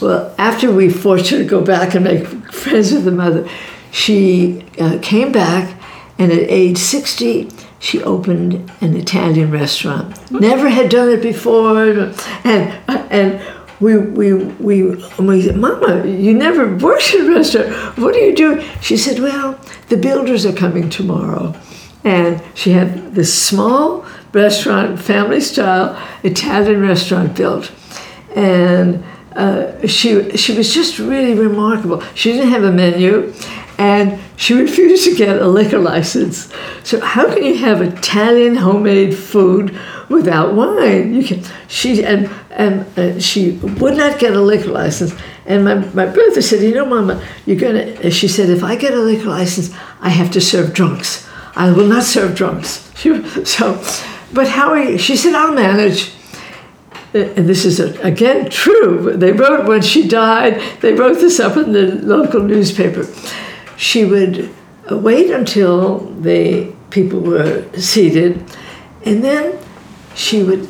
[0.00, 3.48] Well, after we forced her to go back and make friends with the mother,
[3.90, 5.80] she uh, came back,
[6.18, 10.30] and at age 60, she opened an Italian restaurant.
[10.30, 11.78] Never had done it before,
[12.44, 13.40] and and
[13.80, 14.82] we we we
[15.18, 17.98] we said, Mama, you never worked in a restaurant.
[17.98, 18.62] What do you do?
[18.80, 19.58] She said, Well,
[19.88, 21.54] the builders are coming tomorrow,
[22.04, 27.72] and she had this small restaurant, family style Italian restaurant built,
[28.34, 29.04] and.
[29.36, 32.02] Uh, she she was just really remarkable.
[32.14, 33.34] She didn't have a menu,
[33.78, 36.52] and she refused to get a liquor license.
[36.82, 41.14] So how can you have Italian homemade food without wine?
[41.14, 41.42] You can.
[41.68, 45.14] She and and uh, she would not get a liquor license.
[45.44, 48.10] And my, my brother said, you know, Mama, you're gonna.
[48.10, 51.28] She said, if I get a liquor license, I have to serve drunks.
[51.54, 52.84] I will not serve drunks.
[52.96, 53.84] She, so,
[54.32, 54.96] but how are you?
[54.96, 56.12] She said, I'll manage
[57.16, 59.16] and this is again true.
[59.16, 60.60] They wrote when she died.
[60.80, 63.06] They wrote this up in the local newspaper.
[63.76, 64.50] She would
[64.90, 68.42] wait until the people were seated,
[69.04, 69.58] and then
[70.14, 70.68] she would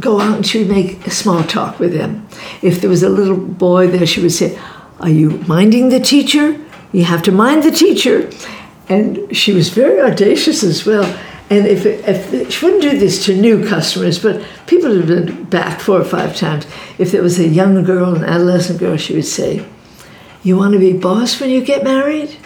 [0.00, 2.26] go out and she would make a small talk with them.
[2.60, 4.58] If there was a little boy there, she would say,
[5.00, 6.58] "Are you minding the teacher?
[6.92, 8.28] You have to mind the teacher."
[8.88, 11.06] And she was very audacious as well
[11.52, 15.80] and if, if she wouldn't do this to new customers, but people had been back
[15.80, 19.26] four or five times, if there was a young girl, an adolescent girl, she would
[19.26, 19.62] say,
[20.42, 22.36] You want to be boss when you get married?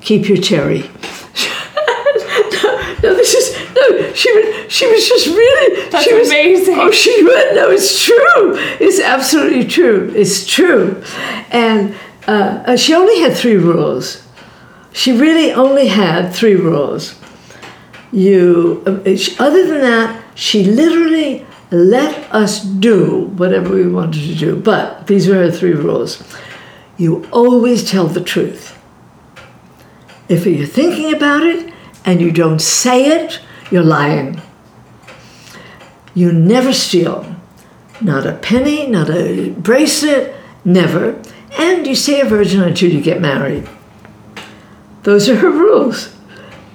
[0.00, 0.78] Keep your cherry.
[2.52, 4.12] no, no, this is no.
[4.12, 5.90] She was she was just really.
[5.90, 6.78] That's she was, amazing.
[6.78, 7.54] Oh, she would.
[7.54, 8.54] No, it's true.
[8.80, 10.12] It's absolutely true.
[10.16, 11.02] It's true,
[11.50, 11.94] and
[12.26, 14.26] uh, she only had three rules.
[14.92, 17.16] She really only had three rules
[18.12, 18.82] you
[19.38, 25.28] other than that she literally let us do whatever we wanted to do but these
[25.28, 26.22] were her three rules
[26.96, 28.78] you always tell the truth.
[30.28, 31.72] If you're thinking about it
[32.04, 33.40] and you don't say it
[33.70, 34.40] you're lying.
[36.14, 37.36] You never steal.
[38.00, 40.34] Not a penny not a bracelet
[40.64, 41.20] never.
[41.58, 43.68] And you stay a virgin until you get married.
[45.04, 46.14] Those are her rules.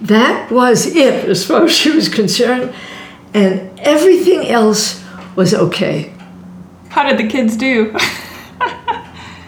[0.02, 2.74] That was it as far as she was concerned,
[3.34, 5.04] and everything else
[5.36, 6.14] was okay.
[6.90, 7.96] How did the kids do?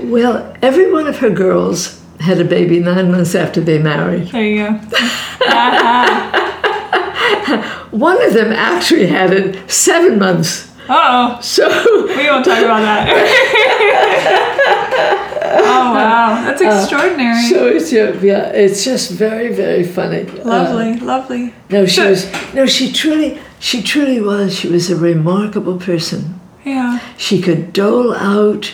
[0.04, 4.30] well, every one of her girls had a baby nine months after they married.
[4.30, 4.74] There you go.
[7.92, 10.72] one of them actually had it seven months.
[10.90, 11.40] oh.
[11.42, 11.68] So
[12.08, 13.10] We won't talk about that.
[15.66, 17.42] oh wow, that's extraordinary.
[17.44, 20.24] So it's yeah, yeah, it's just very very funny.
[20.24, 21.54] lovely, Uh, lovely.
[21.70, 24.56] no, she So- was no, she truly she truly was.
[24.58, 26.40] She was a remarkable person.
[26.66, 27.00] Yeah.
[27.18, 28.74] She could dole out.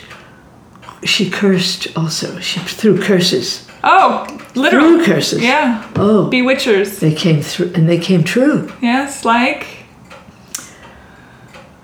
[1.04, 2.40] She cursed also.
[2.40, 3.66] She threw curses.
[3.84, 5.06] Oh, Threw literal.
[5.06, 5.42] curses.
[5.42, 5.90] Yeah.
[5.96, 7.00] Oh, Bewitchers.
[7.00, 8.72] they came through, and they came true.
[8.82, 9.66] Yes, like.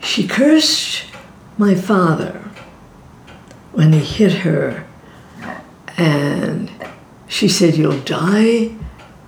[0.01, 1.05] She cursed
[1.57, 2.41] my father
[3.71, 4.85] when he hit her,
[5.97, 6.69] and
[7.27, 8.71] she said, "You'll die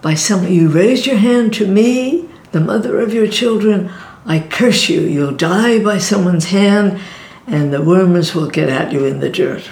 [0.02, 0.48] by some.
[0.48, 3.90] You raised your hand to me, the mother of your children.
[4.26, 5.02] I curse you.
[5.02, 7.00] You'll die by someone's hand,
[7.48, 9.70] and the worms will get at you in the dirt."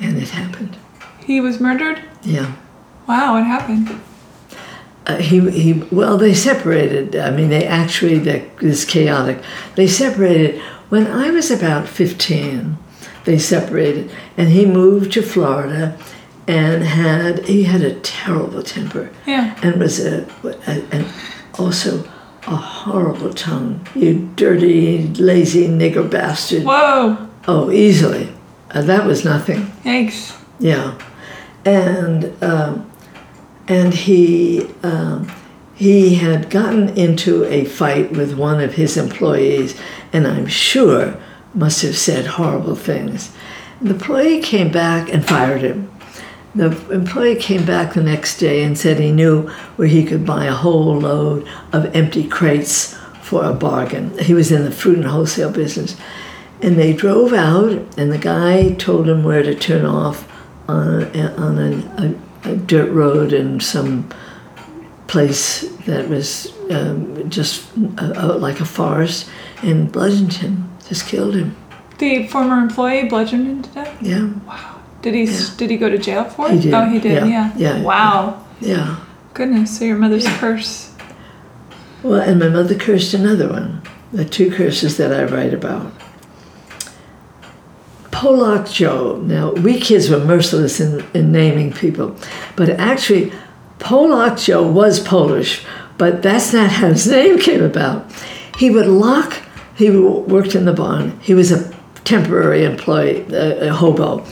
[0.00, 0.76] And it happened.
[1.24, 2.02] He was murdered?
[2.22, 2.54] Yeah.
[3.06, 4.00] Wow, what happened?
[5.06, 9.42] Uh, he, he well they separated i mean they actually this chaotic
[9.74, 10.60] they separated
[10.90, 12.76] when i was about 15
[13.24, 15.98] they separated and he moved to florida
[16.46, 19.58] and had he had a terrible temper Yeah.
[19.62, 20.26] and was a
[20.92, 21.06] and
[21.58, 22.04] also
[22.46, 27.28] a horrible tongue you dirty lazy nigger bastard Whoa.
[27.46, 28.32] oh easily
[28.70, 30.36] uh, that was nothing Thanks.
[30.58, 30.96] yeah,
[31.64, 32.90] and um,
[33.68, 35.30] and he um,
[35.74, 39.78] he had gotten into a fight with one of his employees,
[40.12, 41.16] and I'm sure
[41.54, 43.32] must have said horrible things.
[43.80, 45.89] The employee came back and fired him.
[46.54, 50.46] The employee came back the next day and said he knew where he could buy
[50.46, 54.18] a whole load of empty crates for a bargain.
[54.18, 55.96] He was in the fruit and wholesale business.
[56.60, 60.28] And they drove out, and the guy told him where to turn off
[60.68, 62.14] on, a, on a,
[62.48, 64.10] a, a dirt road in some
[65.06, 67.68] place that was um, just
[67.98, 69.28] uh, uh, like a forest,
[69.62, 71.56] and bludgeoned him, just killed him.
[71.98, 74.02] The former employee bludgeoned him to death?
[74.02, 74.69] Yeah, Wow.
[75.02, 76.54] Did he did he go to jail for it?
[76.54, 77.12] He did, Oh, he did.
[77.12, 77.52] yeah, Yeah.
[77.56, 78.44] yeah, Wow.
[78.60, 78.96] yeah.
[79.34, 79.78] Goodness.
[79.78, 80.92] So your mother's curse.
[82.02, 83.82] Well, and my mother cursed another one.
[84.12, 85.92] The two curses that I write about.
[88.10, 89.16] Polak Joe.
[89.24, 92.16] Now, we kids were merciless in, in naming people,
[92.56, 93.32] but actually,
[93.78, 95.64] Polak Joe was Polish,
[95.96, 98.10] but that's not how his name came about.
[98.58, 99.38] He would lock,
[99.76, 101.18] he worked in the barn.
[101.20, 101.72] He was a
[102.04, 104.24] temporary employee, a, a hobo,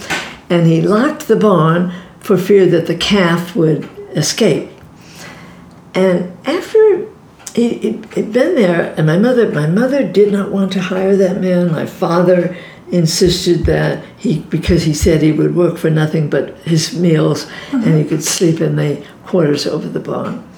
[0.50, 4.70] and he locked the barn for fear that the calf would escape.
[5.94, 7.06] And after
[7.54, 11.40] he, had been there, and my mother, my mother did not want to hire that
[11.40, 11.72] man.
[11.72, 12.56] My father
[12.90, 17.82] insisted that he, because he said he would work for nothing but his meals, mm-hmm.
[17.82, 20.48] and he could sleep in the quarters over the barn.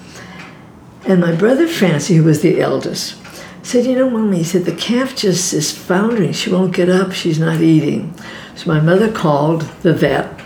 [1.05, 3.17] And my brother Francie, who was the eldest,
[3.63, 6.33] said, "You know, mommy," he said, "the calf just is foundering.
[6.33, 7.11] She won't get up.
[7.11, 8.13] She's not eating."
[8.55, 10.39] So my mother called the vet.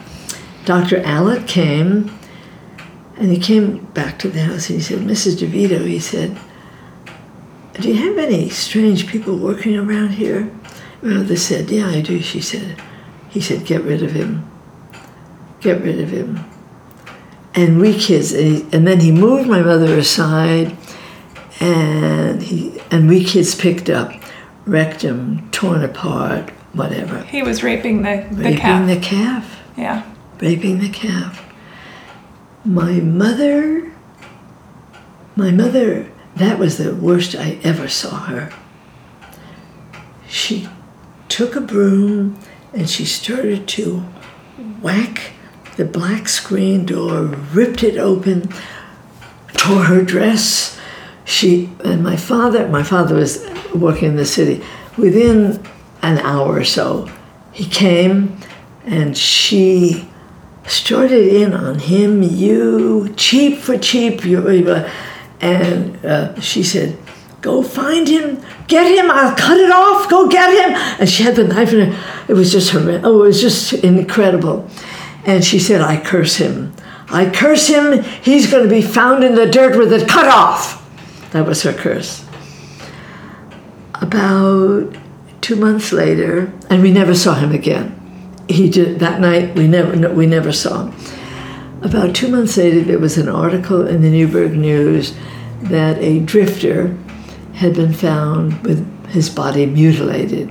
[0.65, 1.01] Dr.
[1.01, 2.17] Allett came
[3.17, 5.37] and he came back to the house and he said, Mrs.
[5.37, 6.37] DeVito, he said,
[7.73, 10.51] Do you have any strange people working around here?
[11.01, 12.81] My mother said, Yeah, I do, she said.
[13.29, 14.49] He said, Get rid of him.
[15.61, 16.39] Get rid of him.
[17.53, 20.75] And we kids, and, he, and then he moved my mother aside
[21.59, 24.11] and he and we kids picked up
[24.65, 27.23] rectum torn apart, whatever.
[27.23, 28.87] He was raping the, the raping calf.
[28.87, 29.59] the calf.
[29.77, 30.11] Yeah.
[30.39, 31.45] Raping the calf
[32.65, 33.91] my mother,
[35.35, 38.51] my mother, that was the worst I ever saw her.
[40.27, 40.67] She
[41.29, 42.39] took a broom
[42.73, 43.99] and she started to
[44.81, 45.33] whack
[45.77, 48.49] the black screen door, ripped it open,
[49.53, 50.79] tore her dress.
[51.23, 54.63] She and my father, my father was working in the city.
[54.97, 55.63] Within
[56.05, 57.09] an hour or so,
[57.51, 58.37] he came
[58.85, 60.07] and she
[60.67, 64.47] started in on him, you cheap for cheap, you,
[65.41, 66.97] and uh, she said,
[67.41, 69.11] "Go find him, get him.
[69.11, 70.09] I'll cut it off.
[70.09, 72.25] Go get him." And she had the knife in her.
[72.27, 73.01] It was just her.
[73.03, 74.67] Oh, it was just incredible.
[75.25, 76.73] And she said, "I curse him.
[77.09, 78.03] I curse him.
[78.03, 80.81] He's going to be found in the dirt with it cut off."
[81.31, 82.25] That was her curse.
[83.95, 84.95] About
[85.45, 87.95] two months later, and we never saw him again
[88.47, 89.55] he did that night.
[89.55, 90.95] We never we never saw him.
[91.81, 95.15] About two months later, there was an article in the Newburgh News
[95.61, 96.95] that a drifter
[97.53, 100.49] had been found with his body mutilated.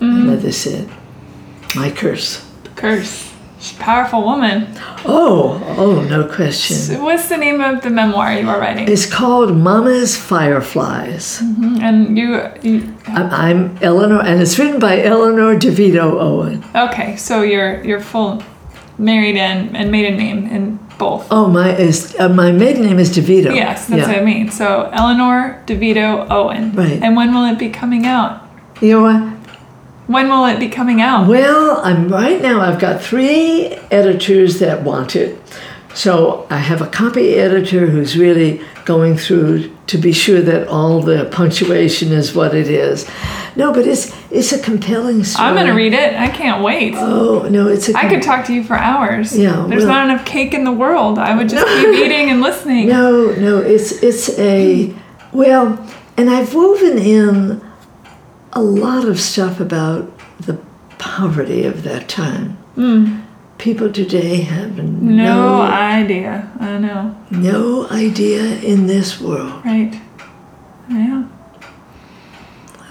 [0.00, 0.26] Mm.
[0.26, 0.88] Mother said,
[1.74, 2.44] "My curse."
[2.76, 3.27] Curse.
[3.60, 4.68] She's a powerful woman.
[5.04, 6.76] Oh, oh, no question.
[6.76, 8.88] So what's the name of the memoir you are writing?
[8.88, 11.40] It's called Mama's Fireflies.
[11.40, 11.76] Mm-hmm.
[11.82, 16.64] And you, you I'm, I'm, Eleanor, and it's written by Eleanor DeVito Owen.
[16.74, 18.42] Okay, so your your full
[18.96, 21.26] married and, and maiden name in both.
[21.30, 23.54] Oh, my is uh, my maiden name is DeVito.
[23.54, 24.08] Yes, that's yeah.
[24.08, 24.50] what I mean.
[24.50, 26.72] So Eleanor DeVito Owen.
[26.72, 27.02] Right.
[27.02, 28.48] And when will it be coming out?
[28.80, 29.37] You know what?
[30.08, 31.28] When will it be coming out?
[31.28, 32.62] Well, I'm right now.
[32.62, 35.38] I've got three editors that want it.
[35.94, 41.02] So I have a copy editor who's really going through to be sure that all
[41.02, 43.06] the punctuation is what it is.
[43.54, 45.46] No, but it's it's a compelling story.
[45.46, 46.14] I'm going to read it.
[46.14, 46.94] I can't wait.
[46.96, 47.92] Oh no, it's a.
[47.92, 49.36] Com- I could talk to you for hours.
[49.36, 51.18] Yeah, there's well, not enough cake in the world.
[51.18, 52.88] I would just no, keep eating and listening.
[52.88, 54.94] No, no, it's it's a
[55.32, 55.84] well,
[56.16, 57.67] and I've woven in
[58.58, 60.10] a lot of stuff about
[60.40, 60.54] the
[60.98, 62.58] poverty of that time.
[62.76, 63.24] Mm.
[63.56, 66.50] People today have no, no, idea.
[66.58, 67.16] I know.
[67.30, 69.64] No idea in this world.
[69.64, 70.00] Right.
[70.90, 71.28] Yeah.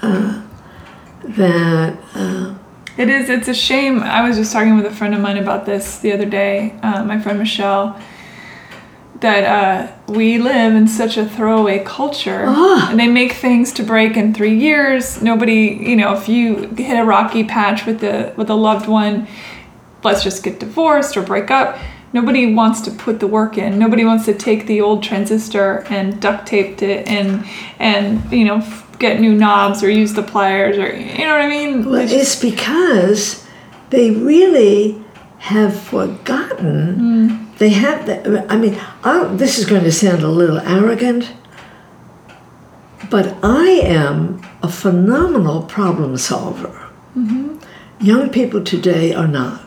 [0.00, 0.42] Uh,
[1.24, 1.98] that.
[2.14, 2.54] Uh,
[2.96, 3.28] it is.
[3.28, 4.00] It's a shame.
[4.00, 6.78] I was just talking with a friend of mine about this the other day.
[6.82, 8.00] Uh, my friend Michelle
[9.20, 12.44] that uh, we live in such a throwaway culture.
[12.46, 12.90] Ah.
[12.90, 15.20] and they make things to break in three years.
[15.22, 19.26] Nobody you know if you hit a rocky patch with the with a loved one
[20.02, 21.78] let's just get divorced or break up.
[22.12, 23.78] Nobody wants to put the work in.
[23.78, 27.46] Nobody wants to take the old transistor and duct taped it and
[27.78, 28.66] and you know
[28.98, 31.84] get new knobs or use the pliers or you know what i mean?
[31.84, 33.46] Well, it's, it's because
[33.90, 35.00] they really
[35.38, 38.50] have forgotten mm they have that.
[38.50, 41.32] I mean, I, this is going to sound a little arrogant,
[43.10, 46.88] but I am a phenomenal problem solver.
[47.16, 47.58] Mm-hmm.
[48.00, 49.64] Young people today are not.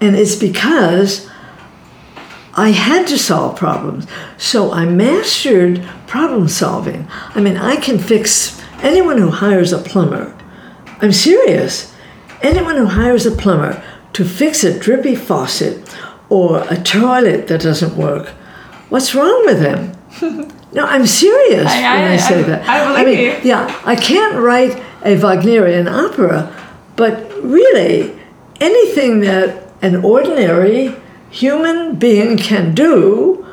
[0.00, 1.28] And it's because
[2.54, 4.06] I had to solve problems.
[4.36, 7.06] So I mastered problem solving.
[7.10, 10.36] I mean, I can fix anyone who hires a plumber.
[11.00, 11.94] I'm serious.
[12.40, 13.82] Anyone who hires a plumber
[14.14, 15.87] to fix a drippy faucet
[16.30, 18.28] or a toilet that doesn't work.
[18.88, 19.92] What's wrong with them?
[20.70, 22.68] No, I'm serious I- when I, say I- that.
[22.68, 23.48] I believe mean, you.
[23.50, 26.54] yeah, I can't write a Wagnerian opera,
[26.94, 28.12] but really,
[28.60, 30.94] anything that an ordinary
[31.30, 33.46] human being can do,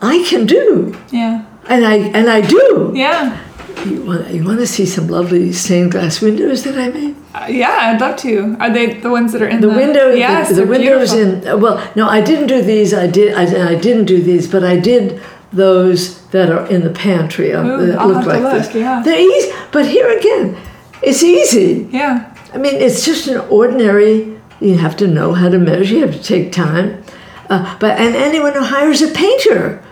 [0.00, 1.44] I can do, Yeah.
[1.68, 2.92] and I and I do.
[2.94, 3.36] Yeah.
[3.84, 7.14] You want you want to see some lovely stained glass windows that I made?
[7.34, 8.56] Uh, yeah, I'd love to.
[8.58, 11.42] Are they the ones that are in the, The window, Yes, the, the windows beautiful.
[11.42, 11.48] in.
[11.48, 12.94] uh, Well, no, I didn't do these.
[12.94, 13.34] I did.
[13.34, 15.20] I, I didn't do these, but I did
[15.52, 17.52] those that are in the pantry.
[17.52, 18.74] uh, Ooh, that I'll look have to like look, this.
[18.74, 19.02] yeah.
[19.04, 20.56] They're easy, but here again,
[21.02, 21.86] it's easy.
[21.92, 22.34] Yeah.
[22.54, 24.36] I mean, it's just an ordinary.
[24.60, 25.94] You have to know how to measure.
[25.94, 27.04] You have to take time.
[27.50, 29.84] Uh, but and anyone who hires a painter,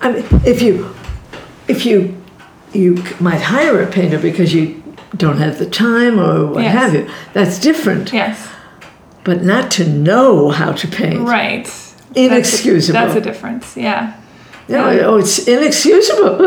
[0.00, 0.94] I mean, if you,
[1.66, 2.17] if you,
[2.72, 4.82] you might hire a painter because you
[5.16, 6.74] don't have the time or what Yes.
[6.74, 7.08] have you.
[7.32, 8.12] That's different.
[8.12, 8.48] Yes.
[9.24, 11.20] But not to know how to paint.
[11.20, 11.66] Right.
[12.14, 12.92] Inexcusable.
[13.00, 13.76] That's a, that's a difference.
[13.76, 14.14] Yeah.
[14.68, 16.38] No, oh, it's inexcusable.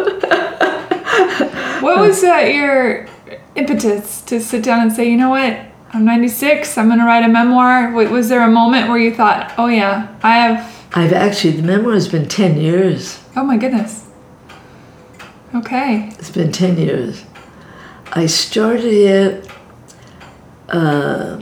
[1.81, 3.07] What was uh, your
[3.55, 5.57] impetus to sit down and say, you know what?
[5.93, 6.77] I'm 96.
[6.77, 7.91] I'm going to write a memoir.
[7.91, 10.87] Was there a moment where you thought, oh yeah, I have?
[10.93, 13.19] I've actually the memoir has been ten years.
[13.35, 14.07] Oh my goodness.
[15.53, 16.09] Okay.
[16.17, 17.25] It's been 10 years.
[18.13, 19.51] I started it
[20.69, 21.41] uh,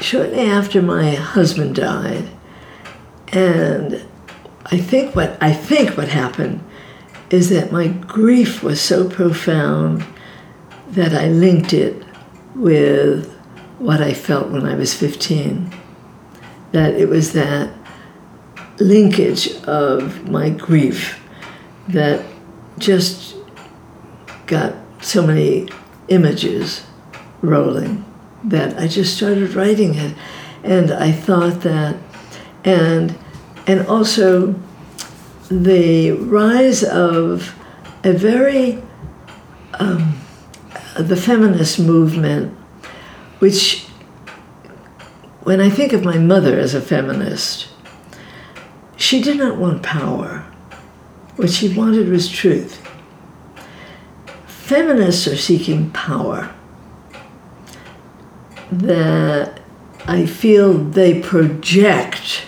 [0.00, 2.28] shortly after my husband died.
[3.28, 4.06] And
[4.66, 6.62] I think what I think what happened
[7.30, 10.04] is that my grief was so profound
[10.88, 12.04] that I linked it
[12.54, 13.32] with
[13.78, 15.72] what I felt when I was 15.
[16.72, 17.72] That it was that
[18.78, 21.22] linkage of my grief
[21.88, 22.22] that
[22.78, 23.36] just
[24.46, 25.68] got so many
[26.08, 26.86] images
[27.42, 28.04] rolling
[28.44, 30.14] that I just started writing it.
[30.62, 31.96] And I thought that,
[32.64, 33.16] and
[33.66, 34.54] and also
[35.50, 37.54] the rise of
[38.04, 38.82] a very
[39.74, 40.18] um,
[40.98, 42.56] the feminist movement,
[43.38, 43.86] which
[45.42, 47.68] when I think of my mother as a feminist,
[48.96, 50.44] she did not want power.
[51.36, 52.82] What she wanted was truth.
[54.46, 56.52] Feminists are seeking power
[58.72, 59.60] that
[60.06, 62.46] I feel they project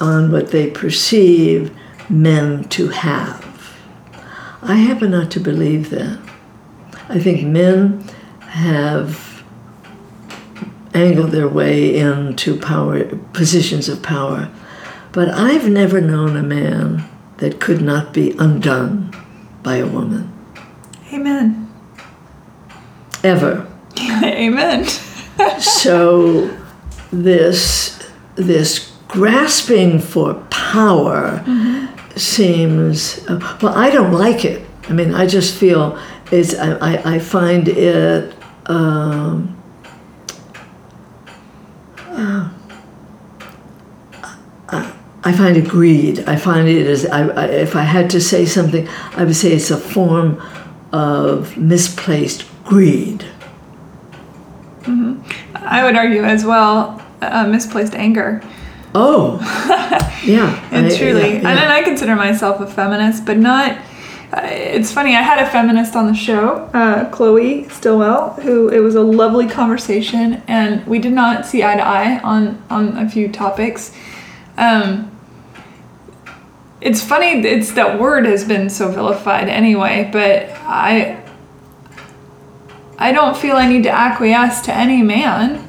[0.00, 1.74] on what they perceive
[2.10, 3.76] men to have.
[4.62, 6.18] I happen not to believe that.
[7.08, 8.04] I think men
[8.40, 9.42] have
[10.92, 14.50] angled their way into power positions of power,
[15.12, 17.04] but I've never known a man
[17.44, 19.14] that could not be undone
[19.62, 20.32] by a woman
[21.12, 21.70] Amen.
[23.22, 23.70] ever.
[24.24, 24.86] Amen.
[25.58, 26.48] so
[27.12, 28.02] this
[28.36, 31.44] this grasping for power
[32.16, 35.96] seems uh, well i don't like it i mean i just feel
[36.32, 38.34] it's i, I, I find it
[38.66, 39.56] um,
[41.98, 42.48] uh,
[45.26, 46.20] I find it greed.
[46.26, 48.86] I find it as I, I, if I had to say something,
[49.16, 50.40] I would say it's a form
[50.92, 53.24] of misplaced greed.
[55.54, 58.42] I would argue as well uh, misplaced anger.
[58.94, 59.38] Oh,
[60.24, 60.68] yeah.
[60.70, 61.54] And I- truly, yeah, and yeah.
[61.54, 63.78] then I consider myself a feminist, but not.
[64.32, 65.16] Uh, it's funny.
[65.16, 69.48] I had a feminist on the show, uh, Chloe Stillwell, who it was a lovely
[69.48, 73.92] conversation, and we did not see eye to eye on on a few topics.
[74.58, 75.10] Um,
[76.84, 77.44] it's funny.
[77.44, 81.20] It's that word has been so vilified anyway, but I.
[82.96, 85.68] I don't feel I need to acquiesce to any man,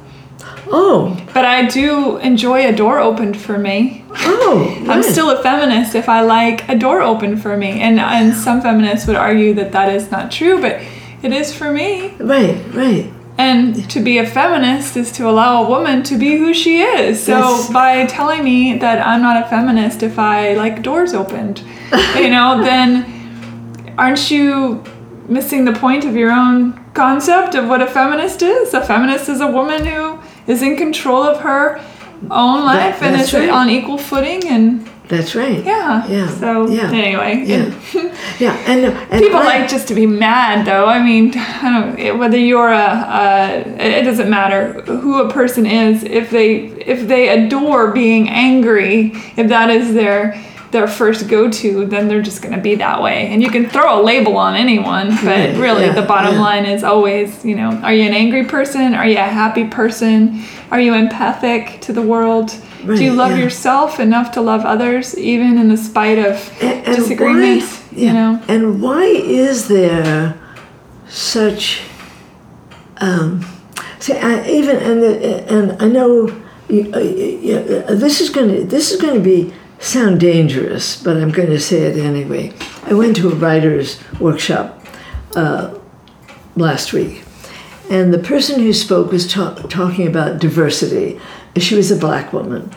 [0.68, 4.06] Oh, but I do enjoy a door opened for me.
[4.12, 4.86] oh.
[4.90, 7.82] I'm still a feminist if I like a door open for me.
[7.82, 10.82] And and some feminists would argue that that is not true, but
[11.24, 12.10] it is for me.
[12.20, 13.12] right, right.
[13.38, 17.22] And to be a feminist is to allow a woman to be who she is.
[17.22, 17.70] So Yes.
[17.70, 21.62] by telling me that I'm not a feminist if I like doors opened,
[22.16, 24.84] you know, then aren't you
[25.28, 28.74] missing the point of your own concept of what a feminist is?
[28.74, 30.18] A feminist is a woman who
[30.48, 31.82] is in control of her
[32.32, 35.64] own life and is on equal footing and That's right.
[35.64, 36.08] yeah.
[36.08, 36.28] Yeah.
[36.30, 36.92] So yeah.
[36.92, 37.72] anyway, Yeah.
[38.40, 38.54] Yeah.
[38.68, 40.86] And, and people I- like just to be mad, though.
[40.86, 45.66] I mean, I don't whether you're a, a it it doesn't matter who a person
[45.66, 46.04] is.
[46.04, 50.42] If they if they adore being angry, if that is their
[50.72, 53.28] their first go-to, then they're just going to be that way.
[53.28, 56.42] And you can throw a label on anyone, but Right, really yeah, the bottom yeah.
[56.42, 58.94] line is always, you know, are you an angry person?
[58.94, 60.42] Are you a happy person?
[60.72, 62.52] Are you empathic to the world?
[62.86, 63.44] Do you love yeah.
[63.44, 67.66] yourself enough to love others, even in the spite of And- and disagreements?
[67.92, 70.36] why- you know, And why is there
[71.08, 71.82] such?
[72.98, 73.46] Um,
[74.00, 76.32] see, I, even and the, and I know
[76.70, 81.02] you, uh, you, uh, this is going to this is going to be sound dangerous,
[81.04, 82.54] but I'm going to say it anyway.
[82.88, 84.82] I went to a writers' workshop
[85.36, 85.74] uh,
[86.56, 87.24] last week,
[87.90, 91.20] and the person who spoke was ta- talking about diversity.
[91.58, 92.70] She was a black woman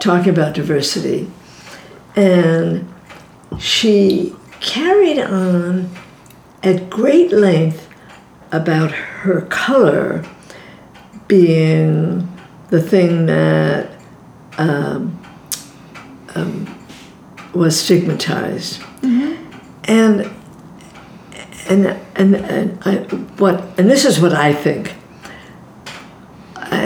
[0.00, 1.30] talking about diversity,
[2.14, 2.86] and
[3.58, 5.90] she carried on
[6.62, 7.88] at great length
[8.52, 10.24] about her color
[11.28, 12.28] being
[12.68, 13.90] the thing that
[14.58, 15.18] um,
[16.34, 16.78] um,
[17.54, 18.82] was stigmatized,
[19.84, 20.30] and
[21.68, 21.86] and
[22.16, 22.96] and and I,
[23.38, 24.94] what and this is what I think.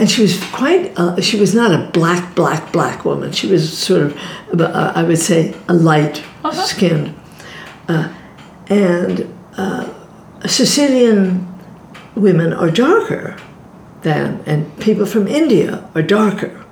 [0.01, 0.97] And she was quite.
[0.97, 3.31] Uh, she was not a black, black, black woman.
[3.31, 4.17] She was sort of,
[4.59, 6.23] uh, I would say, a light
[6.53, 7.13] skinned.
[7.87, 8.11] Uh,
[8.65, 9.87] and uh,
[10.47, 11.47] Sicilian
[12.15, 13.37] women are darker
[14.01, 16.65] than, and people from India are darker.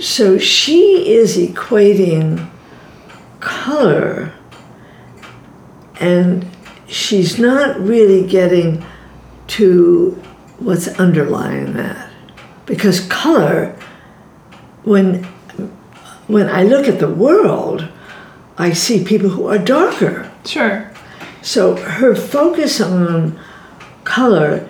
[0.00, 2.50] So she is equating
[3.38, 4.32] color,
[6.00, 6.50] and
[6.88, 8.84] she's not really getting
[9.46, 10.20] to
[10.58, 12.10] what's underlying that.
[12.66, 13.78] Because color,
[14.84, 15.24] when
[16.26, 17.88] when I look at the world,
[18.58, 20.30] I see people who are darker.
[20.44, 20.90] sure.
[21.42, 23.38] So her focus on
[24.04, 24.68] color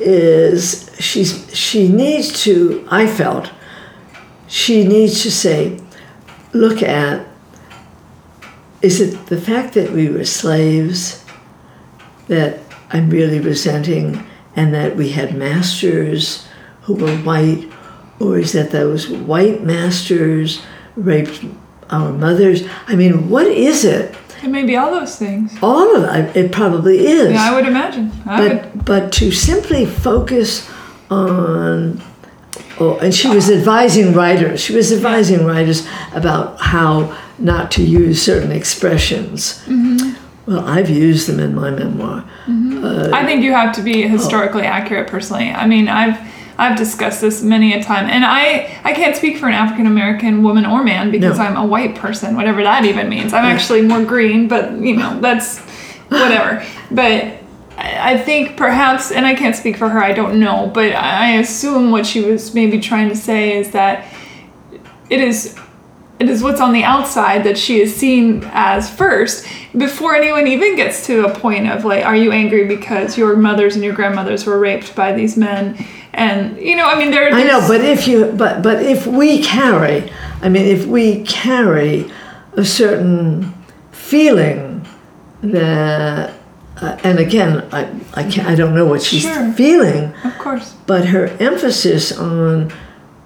[0.00, 3.50] is she's she needs to I felt
[4.46, 5.80] she needs to say
[6.52, 7.26] look at
[8.80, 11.24] is it the fact that we were slaves
[12.28, 14.24] that I'm really resenting
[14.58, 16.46] and that we had masters
[16.82, 17.62] who were white
[18.18, 20.60] or is that those white masters
[20.96, 21.44] raped
[21.90, 22.58] our mothers
[22.88, 25.46] I mean what is it It may be all those things.
[25.62, 27.32] all of it, it probably is.
[27.32, 28.06] Yeah, I would imagine.
[28.26, 28.62] I would.
[28.62, 30.68] but but to simply focus
[31.10, 32.02] on
[32.80, 34.60] oh, and she was advising writers.
[34.64, 35.86] She was advising writers
[36.20, 39.62] about how not to use certain expressions.
[39.66, 40.17] Mm-hmm.
[40.48, 42.24] Well, I've used them in my memoir.
[42.46, 42.82] Mm-hmm.
[42.82, 44.08] Uh, I think you have to be oh.
[44.08, 45.50] historically accurate personally.
[45.50, 46.18] I mean, I've
[46.56, 50.42] I've discussed this many a time, and I I can't speak for an African American
[50.42, 51.44] woman or man because No.
[51.44, 53.34] I'm a white person, whatever that even means.
[53.34, 55.58] I'm actually more green, but you know that's
[56.08, 56.64] whatever.
[56.90, 57.34] but
[57.76, 60.02] I think perhaps, and I can't speak for her.
[60.02, 64.10] I don't know, but I assume what she was maybe trying to say is that
[65.10, 65.58] it is
[66.20, 69.46] it is what's on the outside that she is seen as first
[69.76, 73.74] before anyone even gets to a point of like are you angry because your mothers
[73.76, 75.76] and your grandmothers were raped by these men
[76.14, 79.42] and you know i mean there I know, but if you but but if we
[79.42, 80.10] carry,
[80.42, 82.10] I mean, if we carry
[82.54, 83.54] a certain
[83.92, 84.86] feeling
[85.42, 86.32] that,
[86.80, 89.52] uh, and again, I I can't, I don't know what she's Sure.
[89.52, 92.72] feeling, of course but her emphasis on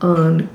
[0.02, 0.48] on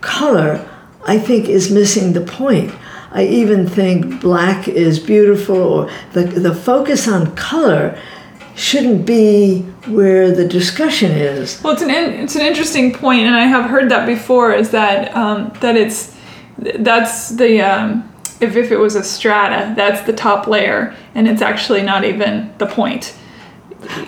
[0.00, 0.67] color
[1.08, 2.70] i think is missing the point
[3.12, 7.98] i even think black is beautiful or the, the focus on color
[8.54, 13.34] shouldn't be where the discussion is well it's an in, it's an interesting point and
[13.36, 16.14] i have heard that before is that um, that it's
[16.80, 17.88] that's the um,
[18.40, 22.52] if, if it was a strata that's the top layer and it's actually not even
[22.58, 23.14] the point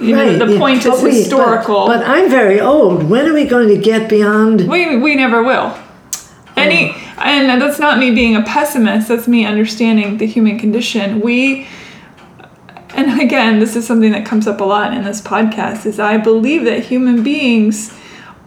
[0.01, 0.59] you know the yeah.
[0.59, 3.79] point But is we- but- historical but, i'm very old when are we going to
[3.79, 5.73] get beyond We we never will.
[6.61, 9.09] Any and that's not me being a pessimist.
[9.09, 11.21] That's me understanding the human condition.
[11.21, 11.67] We
[12.95, 16.17] and again, this is something that comes up a lot in this podcast is I
[16.17, 17.97] believe that human beings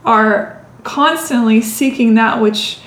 [0.06, 2.80] are constantly seeking that which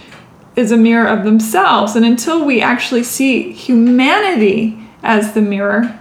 [0.55, 6.01] is a mirror of themselves and until we actually see humanity as the mirror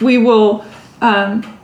[0.00, 0.64] we will
[1.00, 1.58] um,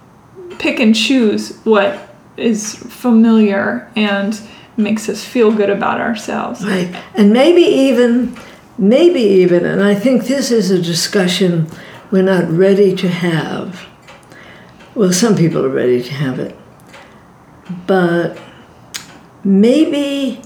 [0.59, 4.41] pick and choose what is familiar and
[4.77, 6.65] makes us feel good about ourselves.
[6.65, 6.95] Right.
[7.15, 8.37] And maybe even,
[8.79, 11.69] maybe even, and I think this is a discussion
[12.11, 13.87] we're not ready to have.
[14.95, 16.57] Well, some people are ready to have it.
[17.87, 18.39] But
[19.43, 20.41] maybe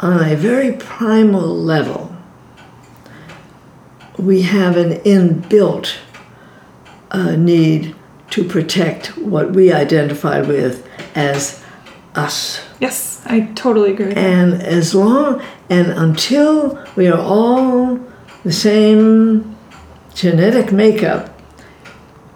[0.00, 2.14] on a very primal level,
[4.18, 5.96] we have an inbuilt
[7.10, 7.94] uh, need
[8.30, 11.63] to protect what we identify with as
[12.14, 12.62] us.
[12.80, 14.12] Yes, I totally agree.
[14.14, 17.98] And as long and until we are all
[18.44, 19.56] the same
[20.14, 21.30] genetic makeup,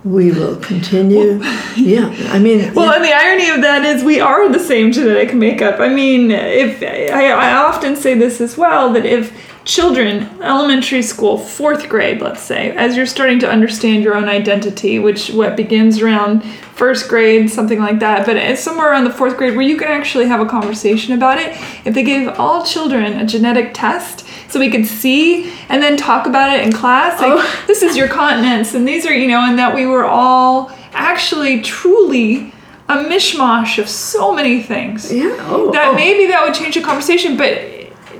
[0.04, 1.40] we will continue.
[1.76, 5.34] yeah, I mean, Well, and the irony of that is we are the same genetic
[5.34, 5.80] makeup.
[5.80, 9.32] I mean, if I, I often say this as well that if
[9.64, 14.98] children, elementary school, fourth grade, let's say, as you're starting to understand your own identity,
[14.98, 16.42] which what begins around
[16.78, 19.88] first grade, something like that, but it's somewhere around the fourth grade where you can
[19.88, 21.48] actually have a conversation about it.
[21.84, 26.26] If they gave all children a genetic test so we could see and then talk
[26.26, 27.64] about it in class, like Oh.
[27.66, 31.60] this is your continents and these are, you know, and that we were all actually
[31.60, 32.52] truly
[32.88, 35.94] a mishmash of so many things yeah, oh, that oh.
[35.94, 37.60] maybe that would change the conversation but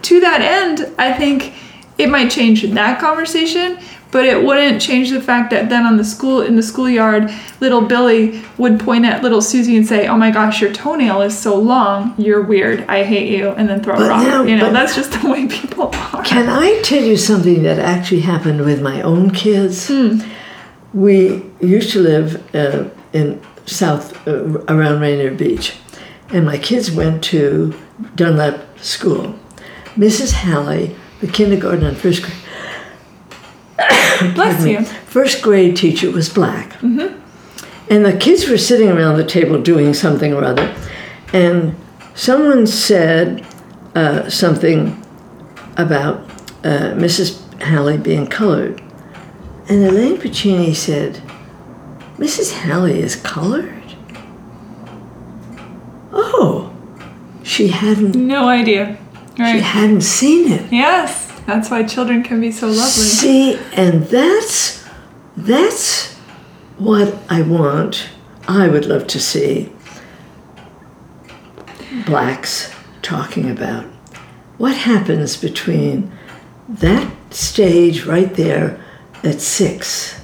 [0.03, 1.55] to that end i think
[1.97, 3.79] it might change that conversation
[4.11, 7.31] but it wouldn't change the fact that then on the school in the schoolyard
[7.61, 11.37] little billy would point at little susie and say oh my gosh your toenail is
[11.37, 14.57] so long you're weird i hate you and then throw a But rock now- you
[14.57, 18.61] know that's just the way people are Can I tell you something that actually happened
[18.65, 19.91] with my own kids?
[20.95, 25.77] We used to live uh, in South, uh, around Rainier Beach,
[26.31, 27.75] and my kids went to
[28.17, 29.35] Dunlap School.
[29.97, 30.33] Mrs.
[30.33, 32.35] Halley, the kindergarten and first grade,
[34.35, 36.81] bless you first grade teacher was black.
[37.91, 40.75] And the kids were sitting around the table doing something or other.
[41.33, 41.75] And
[42.15, 43.47] someone said
[43.95, 45.03] uh, something
[45.77, 46.19] about
[46.65, 47.41] uh, Mrs.
[47.63, 48.83] Halley being colored.
[49.71, 51.23] And Elaine Puccini said,
[52.19, 52.53] Mrs.
[52.53, 53.75] Halley is colored?
[56.13, 56.73] Oh,
[57.43, 58.99] she hadn't, no idea
[59.39, 59.53] Right.
[59.53, 60.73] she hadn't seen it.
[60.73, 64.85] yes that's why children can be so lovely See, and that's
[65.35, 66.15] that's
[66.77, 68.11] what I want.
[68.47, 69.73] I would love to see
[72.05, 72.71] blacks
[73.01, 73.87] talking about
[74.59, 76.13] what happens between
[76.69, 78.79] that stage right there
[79.25, 80.21] at six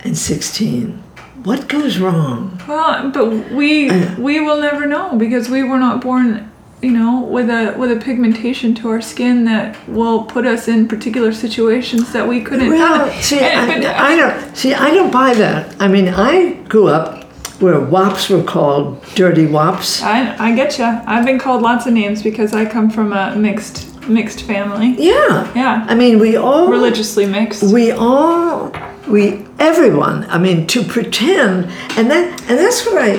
[0.00, 1.04] and sixteen.
[1.44, 2.60] What goes wrong?
[2.66, 6.50] Well, but we uh, we will never know because we were not born,
[6.84, 10.86] you know, with a with a pigmentation to our skin that will put us in
[10.86, 12.68] particular situations that we couldn't.
[12.68, 13.22] Well, fathom.
[13.22, 14.74] see, And- I, I don't see.
[14.74, 15.74] I don't buy that.
[15.80, 17.24] I mean, I grew up
[17.60, 20.02] where wops were called dirty wops.
[20.02, 20.84] I, I get you.
[20.84, 24.94] I've been called lots of names because I come from a mixed mixed family.
[24.98, 25.50] Yeah.
[25.54, 27.62] Yeah, I mean, we all religiously mixed.
[27.62, 28.70] we all
[29.06, 31.66] we everyone i mean to pretend
[31.98, 33.18] and that and that's what i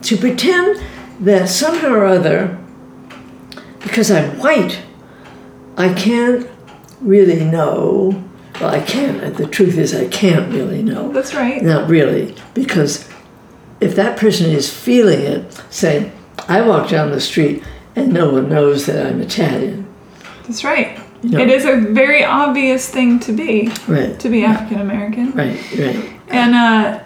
[0.00, 0.80] to pretend
[1.18, 2.56] that somehow or other
[3.86, 4.80] because i'm white
[5.76, 6.48] i can't
[7.00, 8.22] really know
[8.60, 11.62] well i can't the truth is i can't really know That's right.
[11.62, 13.08] not really because
[13.80, 16.10] if that person is feeling it say
[16.48, 17.62] i walk down the street
[17.94, 19.86] and no one knows that i'm italian
[20.46, 20.98] That's right.
[21.22, 21.38] know.
[21.40, 25.32] It is a very obvious thing to be right to be African American.
[25.32, 27.02] right right And uh,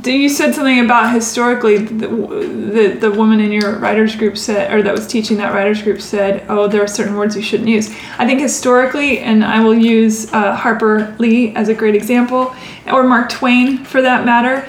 [0.00, 4.72] do you said something about historically the, the the woman in your writers group said,
[4.74, 7.68] or that was teaching that writers group said, oh, there are certain words you shouldn't
[7.68, 7.90] use.
[8.18, 12.54] I think historically, and I will use uh, Harper Lee as a great example,
[12.86, 14.68] or Mark Twain for that matter.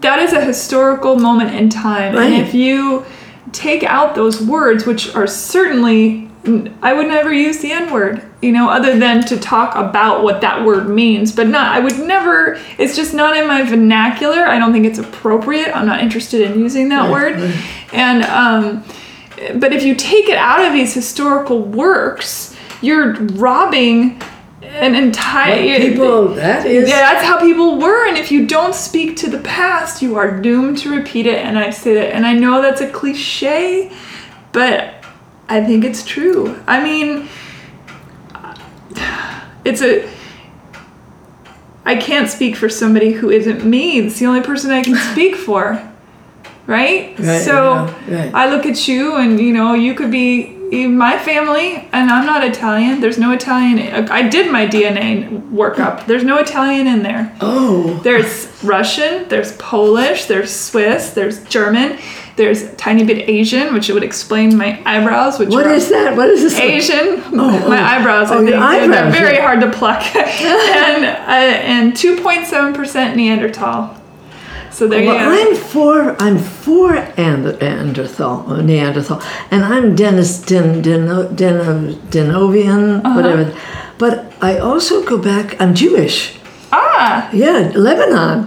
[0.00, 3.04] That is a historical moment in time, and if you
[3.50, 6.27] take out those words, which are certainly,
[6.82, 10.40] I would never use the N word, you know, other than to talk about what
[10.40, 14.46] that word means, but not, I would never, it's just not in my vernacular.
[14.46, 15.76] I don't think it's appropriate.
[15.76, 17.38] I'm not interested in using that word.
[17.92, 18.84] And, um,
[19.58, 24.20] but if you take it out of these historical works, you're robbing
[24.62, 28.06] an entire people that is yeah, that's how people were.
[28.06, 31.44] And if you don't speak to the past, you are doomed to repeat it.
[31.44, 33.92] And I say that, and I know that's a cliche,
[34.52, 34.97] but
[35.48, 36.62] I think it's true.
[36.66, 37.28] I mean,
[39.64, 40.08] it's a.
[41.84, 43.98] I can't speak for somebody who isn't me.
[43.98, 45.82] It's the only person I can speak for.
[46.66, 47.18] Right?
[47.18, 48.34] Right, so yeah, right.
[48.34, 52.44] I look at you, and you know, you could be my family, and I'm not
[52.44, 53.00] Italian.
[53.00, 53.78] There's no Italian.
[54.10, 56.06] I did my DNA workup.
[56.06, 57.34] There's no Italian in there.
[57.40, 61.98] oh There's Russian, there's Polish, there's Swiss, there's German,
[62.36, 66.16] there's a tiny bit Asian, which would explain my eyebrows, which What are is that?
[66.16, 66.58] What is this?
[66.58, 67.22] Asian.
[67.32, 67.68] oh.
[67.68, 69.42] my eyebrows, Oh, I think, your they're- very yeah.
[69.42, 70.02] hard to pluck.
[70.16, 71.08] and uh,
[71.64, 73.94] and 2.7% Neanderthal.
[74.78, 75.50] So there Well, you.
[75.50, 83.00] I'm for I'm for and- Neanderthal, uh, Neanderthal, and I'm Dennis Den, Den, Den, Denovian,
[83.04, 83.16] Uh-huh.
[83.16, 83.50] whatever.
[83.98, 85.56] But I also go back.
[85.60, 86.16] I'm Jewish.
[86.72, 88.38] ah, Yeah, Lebanon.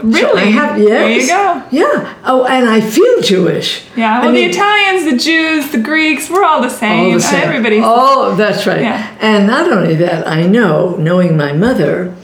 [0.00, 0.50] So I Really?
[0.52, 0.88] have, yes.
[0.88, 1.62] There you go.
[1.72, 2.06] Yeah.
[2.24, 3.82] Oh, and I feel Jewish.
[3.96, 7.00] Yeah, I well, the Italians, the Jews, the Greeks, we're all the same.
[7.06, 7.42] all the same.
[7.42, 8.80] Everybody's Oh, that's right.
[8.82, 9.02] Yeah.
[9.20, 12.14] And not only that, I know, knowing my mother,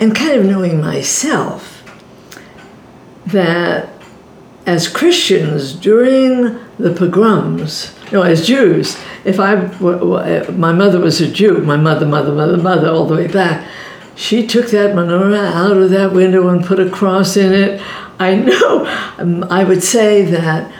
[0.00, 1.75] and kind of knowing myself,
[3.26, 3.88] that
[4.66, 9.54] as Christians during the pogroms, no, as Jews, if I,
[10.52, 13.68] my mother was a Jew, my mother, mother, mother, mother, all the way back,
[14.14, 17.82] she took that menorah out of that window and put a cross in it.
[18.18, 18.86] I know,
[19.18, 20.72] um, I would say that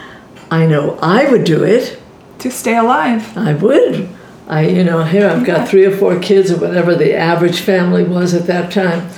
[0.49, 2.01] I know I would do it.
[2.39, 3.37] to stay alive.
[3.37, 4.09] I would.
[4.47, 8.03] I, you know, here I've got three or four kids or whatever the average family
[8.03, 9.09] was at that time.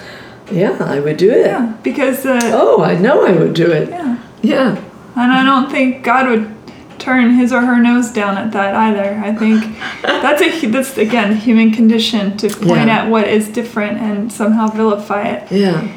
[0.51, 1.45] Yeah, I would do it.
[1.45, 3.89] Yeah, because uh, Oh, I know I would do it.
[3.89, 4.69] yeah, Yeah.
[5.15, 6.55] and I don't think God would
[6.97, 9.21] turn his or her nose down at that either.
[9.23, 9.63] I think
[10.01, 13.03] that's a that's again human condition to point Yeah.
[13.03, 15.49] at what is different and somehow vilify it.
[15.51, 15.87] Yeah.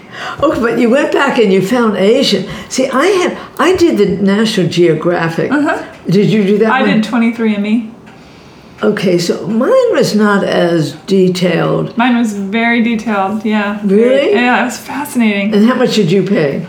[0.40, 2.44] Okay, but you went back and you found Asian.
[2.68, 5.50] See, I had I did the National Geographic.
[6.08, 6.66] Did you do that?
[6.70, 6.74] Uh-huh.
[6.78, 7.00] I one?
[7.00, 7.91] did 23andMe.
[8.82, 11.96] Okay, so mine was not as detailed.
[11.96, 13.44] Mine was very detailed.
[13.44, 13.80] Yeah.
[13.84, 14.32] Really?
[14.32, 15.54] Yeah, it was fascinating.
[15.54, 16.66] And how much did you pay?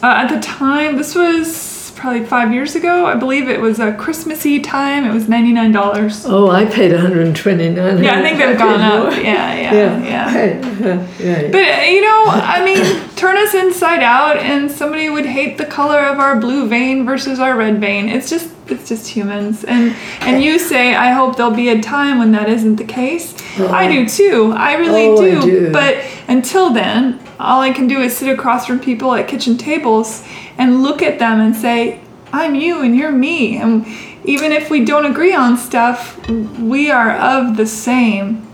[0.00, 1.67] Uh, at the time, this was
[1.98, 3.06] probably five years ago.
[3.06, 5.04] I believe it was a Christmassy time.
[5.04, 6.24] It was ninety nine dollars.
[6.26, 8.02] Oh, I paid 129.
[8.02, 9.12] Yeah, I think they've gone up.
[9.16, 10.04] Yeah, yeah, Yeah.
[10.04, 11.08] yeah.
[11.18, 11.42] Yeah.
[11.50, 15.66] But uh, you know, I mean, turn us inside out, and somebody would hate the
[15.66, 18.08] color of our blue vein versus our red vein.
[18.08, 19.64] It's just, it's just humans.
[19.64, 23.34] And and you say, I hope there'll be a time when that isn't the case.
[23.58, 24.52] I do too.
[24.56, 25.40] I really Oh, I do.
[25.40, 25.72] do.
[25.72, 25.96] But
[26.28, 30.24] until then, all I can do is sit across from people at kitchen tables
[30.58, 32.00] and look at them and say,
[32.32, 33.56] I'm you and you're me.
[33.56, 33.86] And
[34.24, 38.46] even if we don't agree on stuff, we are of the same.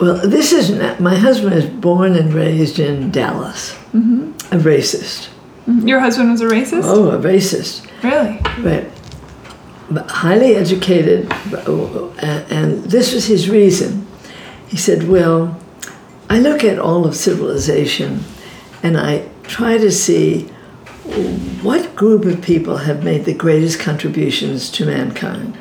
[0.00, 3.74] Well, this is not, my husband is born and raised in Dallas.
[3.92, 4.32] Mm-hmm.
[4.54, 5.28] A racist.
[5.66, 6.82] Your husband was a racist?
[6.84, 7.86] Oh, a racist.
[8.02, 8.38] Really?
[8.62, 8.86] But,
[9.90, 14.06] but highly educated, and, and this was his reason.
[14.68, 15.58] He said, Well,
[16.28, 18.24] I look at all of civilization
[18.82, 20.50] and I try to see
[21.62, 25.58] what group of people have made the greatest contributions to mankind.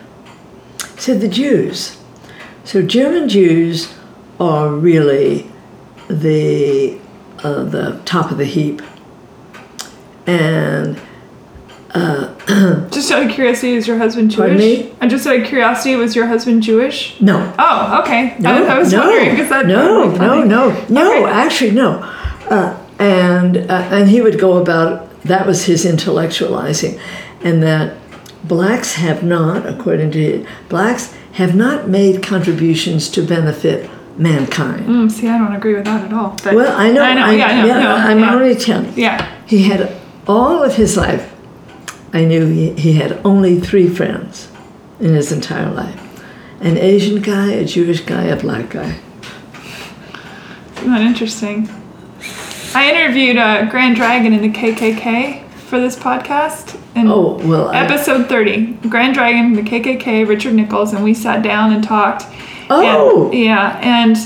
[0.97, 2.01] Said, The Jews.
[2.63, 3.93] So German Jews
[4.39, 5.47] are really
[6.07, 6.97] the,
[7.43, 8.81] uh, the top of the heap.
[10.25, 10.97] And
[12.91, 14.39] Just out of curiosity, is your husband Jewish?
[14.39, 14.95] Pardon me?
[15.01, 17.19] And just out of curiosity, was your husband Jewish?
[17.19, 18.35] no, Oh, okay.
[18.39, 21.23] No, I, I was no, wondering because that no, that'd no, no, no.
[21.25, 21.31] Okay.
[21.31, 21.99] Actually, no.
[22.49, 26.99] Uh, and uh, and he would go about that was his intellectualizing,
[27.43, 27.95] and that
[28.43, 34.85] blacks have not, according to blacks, have not made contributions to benefit mankind.
[34.85, 36.37] Mm, see, I don't agree with that at all.
[36.43, 37.01] But Well, I know.
[37.01, 37.29] I know.
[37.31, 37.79] yeah, I know.
[37.79, 38.33] no, I'm yeah.
[38.35, 38.93] only telling.
[38.97, 39.29] Yeah.
[39.47, 39.95] He had
[40.27, 41.31] all of his life.
[42.13, 44.49] I knew he, he had only three friends
[44.99, 45.99] in his entire life:
[46.61, 48.99] an Asian guy, a Jewish guy, a black guy.
[50.77, 51.67] Isn't that interesting?
[52.75, 56.79] I interviewed uh, Grand Dragon in the KKK for this podcast.
[56.95, 57.69] And Oh well.
[57.69, 62.23] I- Episode 30, Grand Dragon, the KKK, Richard Nichols, and we sat down and talked.
[62.69, 63.29] Oh.
[63.31, 64.17] And- yeah, and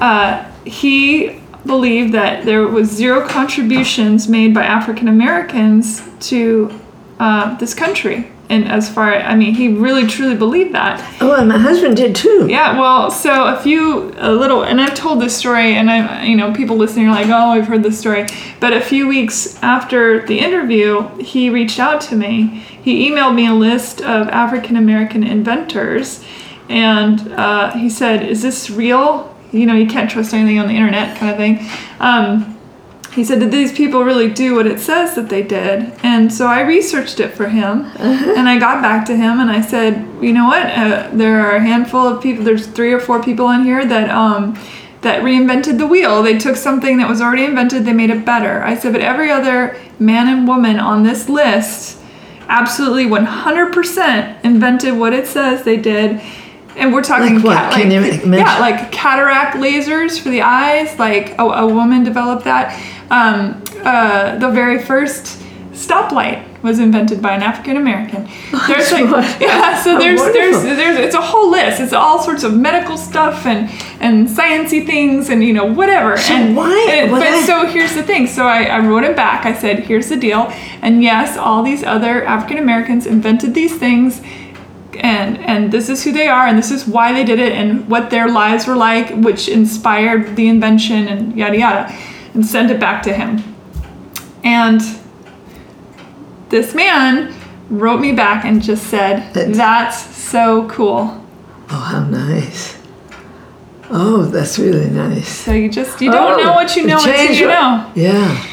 [0.00, 6.78] uh, he believed that there was zero contributions made by African Americans to
[7.18, 8.30] uh, this country.
[8.50, 11.00] And as far, I mean, he really truly believed that.
[11.22, 12.46] Oh, and my husband did too.
[12.48, 16.36] Yeah, well, so a few, a little, and I've told this story, and I, you
[16.36, 18.26] know, people listening are like, oh, I've heard this story.
[18.60, 22.62] But a few weeks after the interview, he reached out to me.
[22.82, 26.22] He emailed me a list of African American inventors,
[26.68, 29.34] and uh, he said, "Is this real?
[29.52, 31.66] You know, you can't trust anything on the internet, kind of thing."
[31.98, 32.53] Um,
[33.14, 35.92] he said, Did these people really do what it says that they did?
[36.02, 39.60] And so I researched it for him and I got back to him and I
[39.60, 40.66] said, You know what?
[40.66, 44.10] Uh, there are a handful of people, there's three or four people on here that,
[44.10, 44.58] um,
[45.02, 46.22] that reinvented the wheel.
[46.22, 48.62] They took something that was already invented, they made it better.
[48.62, 52.00] I said, But every other man and woman on this list
[52.48, 56.20] absolutely 100% invented what it says they did.
[56.76, 57.56] And we're talking Like what?
[57.56, 60.98] cat- Can you like- mention- yeah, like cataract lasers for the eyes.
[60.98, 62.72] Like a, a woman developed that.
[63.10, 65.40] Um, uh, the very first
[65.72, 68.26] stoplight was invented by an African American.
[68.68, 69.10] There's like
[69.40, 71.80] yeah, so there's there's there's it's a whole list.
[71.80, 73.68] It's all sorts of medical stuff and
[74.00, 76.16] and sciency things and you know whatever.
[76.16, 78.26] So and why- and- but I- so here's the thing.
[78.26, 79.44] So I, I wrote it back.
[79.44, 80.50] I said, here's the deal.
[80.80, 84.22] And yes, all these other African Americans invented these things
[85.00, 87.88] and and this is who they are and this is why they did it and
[87.88, 91.92] what their lives were like which inspired the invention and yada yada
[92.34, 93.42] and send it back to him
[94.44, 94.80] And
[96.50, 97.32] this man
[97.70, 101.24] wrote me back and just said, That's so cool.
[101.70, 102.76] Oh, how nice.
[103.90, 105.28] Oh, that's really nice.
[105.28, 107.90] So you just, you don't Oh, know what you know until you know.
[107.94, 108.44] Yeah,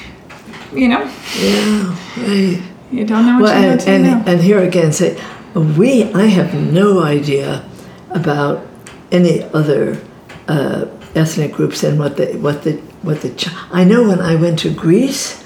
[0.73, 1.03] You know?
[1.37, 2.61] yeah, right.
[2.91, 4.23] You don't know what Well, you know and, until and, you know.
[4.27, 5.21] and here again, say,
[5.53, 7.63] we, I have no idea
[8.11, 8.65] about
[9.11, 10.01] any other
[10.47, 10.85] uh,
[11.15, 12.73] ethnic groups and what the, what the,
[13.03, 15.43] what the, Ch- I know when I went to Greece,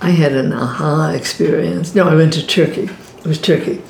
[0.00, 1.94] I had an aha experience.
[1.94, 2.88] No, I went to Turkey.
[3.18, 3.82] It was Turkey.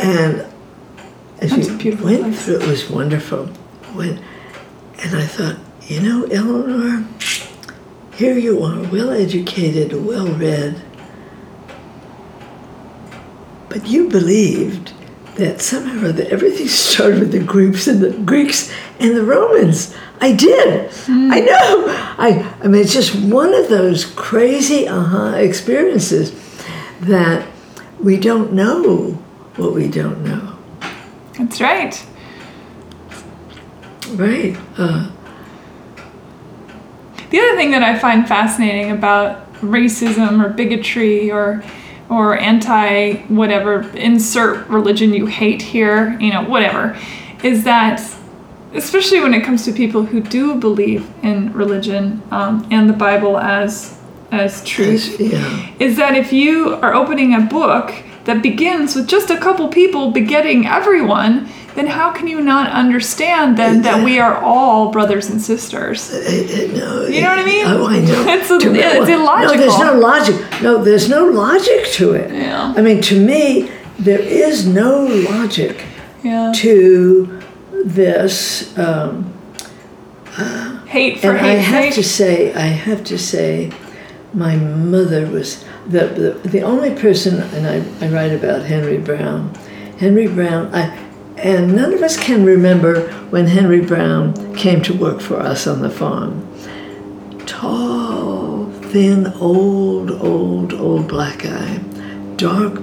[0.00, 0.46] And
[1.40, 2.44] as That's you beautiful went place.
[2.44, 3.46] through, it was wonderful.
[3.94, 4.18] When,
[5.02, 7.06] and I thought, you know, Eleanor,
[8.14, 10.80] here you are, well educated, well read,
[13.68, 14.93] but you believed
[15.36, 19.94] that somehow or other everything started with the Greeks and the Greeks and the Romans.
[20.20, 20.90] I did.
[21.08, 21.84] I know.
[22.18, 26.32] I, I mean, it's just one of those crazy aha experiences
[27.00, 27.46] that
[28.00, 29.12] we don't know
[29.56, 30.56] what we don't know.
[31.38, 32.06] That's right.
[34.10, 34.56] Right.
[34.78, 35.10] Uh,
[37.30, 41.62] The other thing that I find fascinating about racism or bigotry or
[42.10, 46.98] or anti whatever insert religion you hate here, you know, whatever,
[47.42, 48.00] is that
[48.74, 53.38] especially when it comes to people who do believe in religion um, and the Bible
[53.38, 53.98] as
[54.32, 55.72] as truth, yeah.
[55.78, 57.94] is that if you are opening a book
[58.24, 63.56] that begins with just a couple people begetting everyone, then how can you not understand
[63.56, 66.12] then that we are all brothers and sisters?
[66.12, 66.18] Uh,
[66.74, 67.66] no, You know what I mean?
[67.66, 68.24] Oh, I know.
[68.34, 69.78] It's a- me- it's No, there's illogical.
[69.78, 70.36] no logic.
[70.62, 72.30] No, there's no logic to it.
[72.32, 72.74] Yeah.
[72.76, 75.84] I mean, to me, there is no logic
[76.22, 76.52] Yeah.
[76.56, 77.40] to
[77.84, 78.76] this.
[78.78, 79.32] Um,
[80.86, 81.94] Hate for and I have sake.
[81.94, 83.70] to say, I have to say,
[84.32, 89.52] my mother was the the, the only person, and I, I write about Henry Brown.
[89.98, 90.90] Henry Brown, I,
[91.44, 95.82] and none of us can remember when Henry Brown came to work for us on
[95.82, 96.40] the farm.
[97.44, 101.76] Tall, thin, old, old, old black guy,
[102.36, 102.78] dark,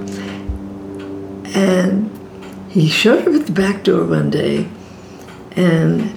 [1.55, 2.11] and
[2.69, 4.69] he showed up at the back door one day,
[5.53, 6.13] and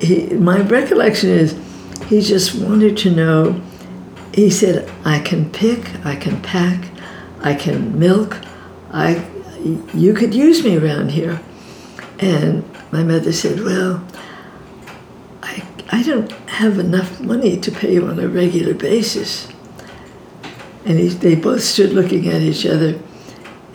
[0.00, 1.56] he, my recollection is
[2.08, 3.62] he just wanted to know.
[4.34, 6.90] He said, "I can pick, I can pack,
[7.40, 8.36] I can milk.
[8.90, 9.24] I,
[9.94, 11.40] you could use me around here."
[12.18, 14.04] And my mother said, "Well,
[15.42, 19.48] I, I don't have enough money to pay you on a regular basis."
[20.84, 22.98] And he, they both stood looking at each other,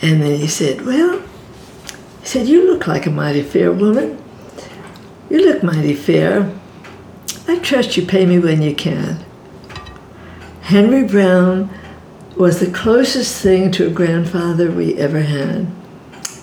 [0.02, 1.22] and then he said, "Well,"
[2.22, 4.20] he said, "You look like a mighty fair woman."
[5.30, 6.54] You look mighty fair.
[7.48, 9.26] I trust you pay me when you can.
[10.62, 11.70] Henry Brown
[12.38, 15.68] was the closest thing to a grandfather we ever had.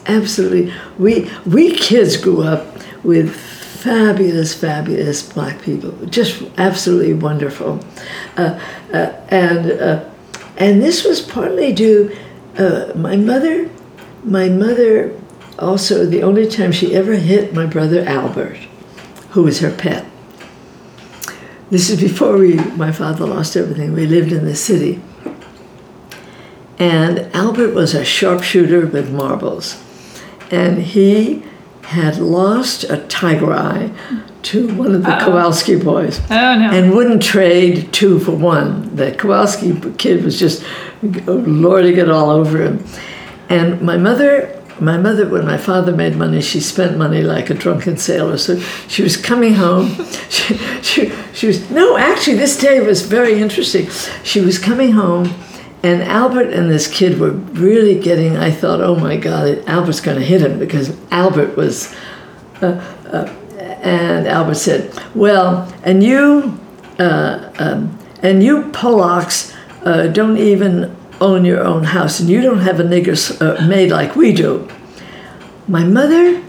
[0.06, 0.72] Absolutely.
[0.98, 2.66] We, we kids grew up
[3.04, 5.92] with fabulous, fabulous black people.
[6.06, 7.80] Just absolutely wonderful.
[8.36, 8.60] Uh,
[8.92, 10.04] uh, and, uh,
[10.56, 12.16] and this was partly due,
[12.58, 13.70] uh, my mother,
[14.24, 15.18] my mother
[15.58, 18.56] also, the only time she ever hit my brother Albert,
[19.30, 20.06] who was her pet.
[21.70, 23.92] This is before we, my father lost everything.
[23.92, 25.00] We lived in the city.
[26.78, 29.82] And Albert was a sharpshooter with marbles.
[30.50, 31.42] And he
[31.84, 33.90] had lost a tiger eye
[34.42, 35.24] to one of the Uh-oh.
[35.26, 36.70] Kowalski boys Oh no.
[36.70, 38.94] and wouldn't trade two for one.
[38.96, 40.64] The Kowalski kid was just
[41.26, 42.84] lording it all over him.
[43.48, 47.54] And my mother, my mother, when my father made money, she spent money like a
[47.54, 48.38] drunken sailor.
[48.38, 48.58] So
[48.88, 49.96] she was coming home.
[50.30, 53.88] She, she, she was, no, actually, this day was very interesting.
[54.22, 55.26] She was coming home,
[55.82, 60.18] and Albert and this kid were really getting, I thought, oh my God, Albert's going
[60.18, 61.94] to hit him because Albert was
[63.82, 66.58] and Albert said, "Well, and you,
[66.98, 69.54] uh, um, and you Polacks
[69.84, 73.90] uh, don't even own your own house, and you don't have a nigger uh, maid
[73.90, 74.68] like we do."
[75.66, 76.40] My mother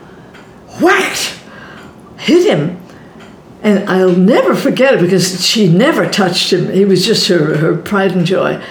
[0.82, 1.40] whacked,
[2.18, 2.82] hit him,
[3.62, 6.72] and I'll never forget it because she never touched him.
[6.72, 8.62] He was just her her pride and joy.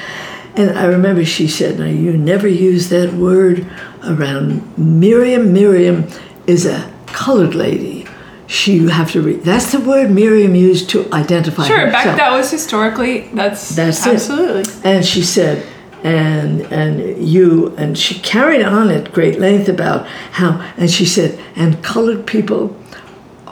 [0.56, 3.66] And I remember she said, "Now you never use that word
[4.04, 5.52] around Miriam.
[5.52, 6.08] Miriam
[6.46, 8.06] is a colored lady.
[8.46, 9.44] She you have to read.
[9.44, 12.04] That's the word Miriam used to identify sure, herself.
[12.04, 14.14] back that was historically that's That's it.
[14.14, 14.64] absolutely.
[14.82, 15.64] And she said,
[16.02, 21.38] and and you and she carried on at great length about how and she said,
[21.54, 22.76] and colored people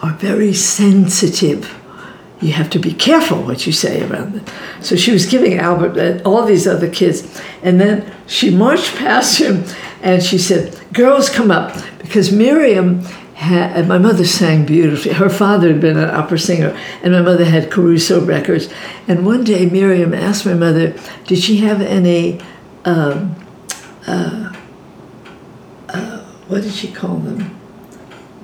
[0.03, 1.78] are very sensitive
[2.41, 4.45] you have to be careful what you say around them.
[4.81, 7.41] So she was giving Albert and all these other kids.
[7.63, 9.65] And then she marched past him
[10.03, 11.77] and she said, Girls, come up.
[11.99, 13.01] Because Miriam
[13.35, 15.13] had, my mother sang beautifully.
[15.13, 18.69] Her father had been an opera singer, and my mother had Caruso records.
[19.07, 20.97] And one day Miriam asked my mother,
[21.27, 22.41] Did she have any,
[22.85, 23.37] um,
[24.07, 24.53] uh,
[25.89, 27.57] uh, what did she call them?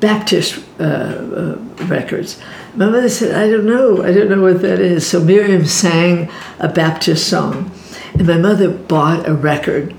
[0.05, 1.57] Baptist uh, uh,
[1.87, 2.39] records.
[2.77, 4.05] My mother said, I don't know.
[4.05, 5.07] I don't know what that is.
[5.07, 7.71] So Miriam sang a Baptist song.
[8.13, 9.95] And my mother bought a record.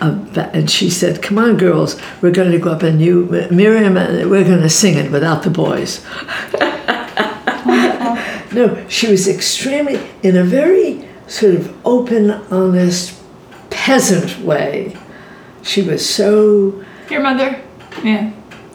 [0.00, 3.98] Of, and she said, Come on, girls, we're going to go up and you, Miriam,
[3.98, 6.02] and we're going to sing it without the boys.
[8.54, 13.20] no, she was extremely, in a very sort of open, honest,
[13.68, 14.96] peasant way.
[15.62, 16.82] She was so.
[17.10, 17.60] Your mother?
[18.02, 18.32] Yeah.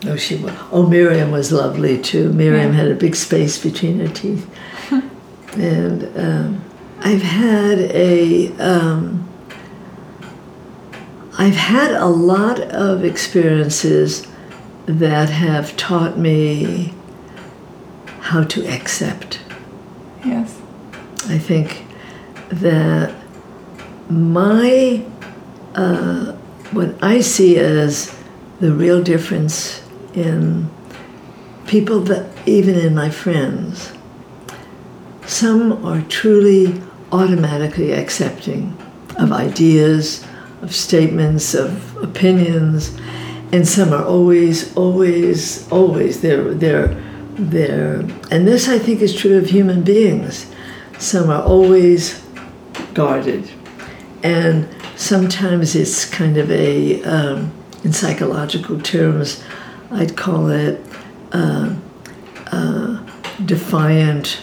[0.08, 0.54] Oh, she was.
[0.72, 2.32] Oh, Miriam was lovely too.
[2.34, 2.80] Miriam yeah.
[2.80, 4.48] had a big space between her teeth.
[5.58, 6.64] and um,
[7.00, 8.52] I've had a.
[8.58, 9.22] Um,
[11.38, 14.26] I've had a lot of experiences
[14.86, 16.94] that have taught me
[18.22, 19.40] how to accept.
[20.24, 20.62] Yes.
[21.28, 21.86] I think
[22.50, 23.14] that
[24.10, 25.04] my
[25.74, 26.32] uh,
[26.72, 28.16] what I see as
[28.60, 29.85] the real difference
[30.16, 30.70] in
[31.68, 33.92] people that, even in my friends,
[35.26, 36.82] some are truly
[37.12, 38.78] automatically accepting
[39.18, 40.26] of ideas,
[40.62, 42.98] of statements, of opinions,
[43.52, 47.02] and some are always, always, always they're they're
[47.38, 48.00] they're
[48.32, 50.52] and this I think is true of human beings.
[51.00, 52.24] Some are always
[52.94, 53.50] guarded,
[54.24, 57.52] and sometimes it's kind of a um,
[57.84, 59.44] in psychological terms
[59.96, 60.82] I'd call it
[61.32, 61.74] uh,
[62.52, 63.00] uh,
[63.46, 64.42] defiant,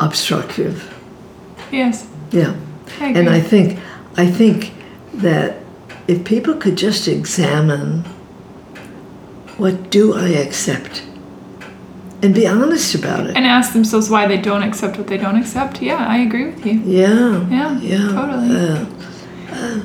[0.00, 0.92] obstructive.
[1.70, 2.06] Yes.
[2.30, 2.54] Yeah.
[3.00, 3.78] I and I think
[4.16, 4.72] I think
[5.14, 5.56] that
[6.06, 8.04] if people could just examine
[9.56, 11.02] what do I accept
[12.22, 13.36] and be honest about it.
[13.36, 15.80] And ask themselves why they don't accept what they don't accept.
[15.80, 16.74] Yeah i agree with you.
[16.84, 17.48] Yeah.
[17.48, 18.08] Yeah yeah.
[18.12, 18.56] totally.
[18.56, 18.86] Uh,
[19.50, 19.80] uh,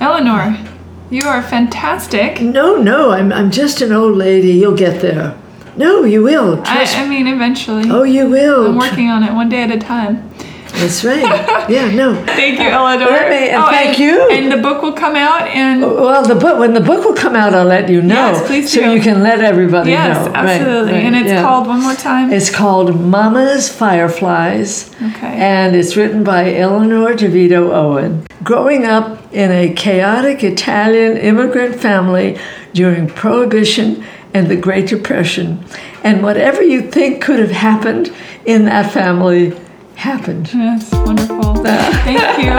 [0.00, 0.75] eleanor
[1.10, 2.40] you are fantastic.
[2.40, 4.52] No, no, I'm, I'm just an old lady.
[4.52, 5.36] You'll get there.
[5.76, 6.62] No, you will.
[6.64, 7.90] I, I, mean, eventually.
[7.90, 8.68] Oh, you will.
[8.68, 10.30] I'm working on it one day at a time.
[10.78, 11.22] That's right.
[11.68, 12.14] Yeah, no.
[12.26, 13.06] thank you, Eleanor.
[13.06, 14.30] Let me, and oh, thank and, you.
[14.30, 17.34] And the book will come out and well, the book when the book will come
[17.34, 18.14] out, I'll let you know.
[18.14, 18.82] Yes, please do.
[18.82, 20.32] So you can let everybody yes, know.
[20.32, 20.92] Yes, absolutely.
[20.92, 21.42] Right, right, and it's yeah.
[21.42, 22.32] called one more time.
[22.32, 24.94] It's called Mama's Fireflies.
[24.94, 25.26] Okay.
[25.26, 28.24] And it's written by Eleanor DeVito Owen.
[28.44, 32.38] Growing up in a chaotic Italian immigrant family
[32.72, 34.02] during Prohibition
[34.32, 35.62] and the Great Depression,
[36.02, 38.10] and whatever you think could have happened
[38.46, 39.54] in that family
[39.94, 40.48] happened.
[40.54, 41.54] Yes, wonderful.
[41.64, 42.56] thank you.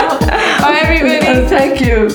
[0.61, 1.25] Bye, everybody.
[1.27, 2.09] Oh, thank you.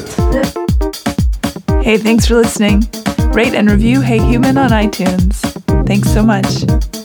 [1.82, 2.84] Hey, thanks for listening.
[3.32, 5.40] Rate and review Hey Human on iTunes.
[5.88, 7.01] Thanks so much.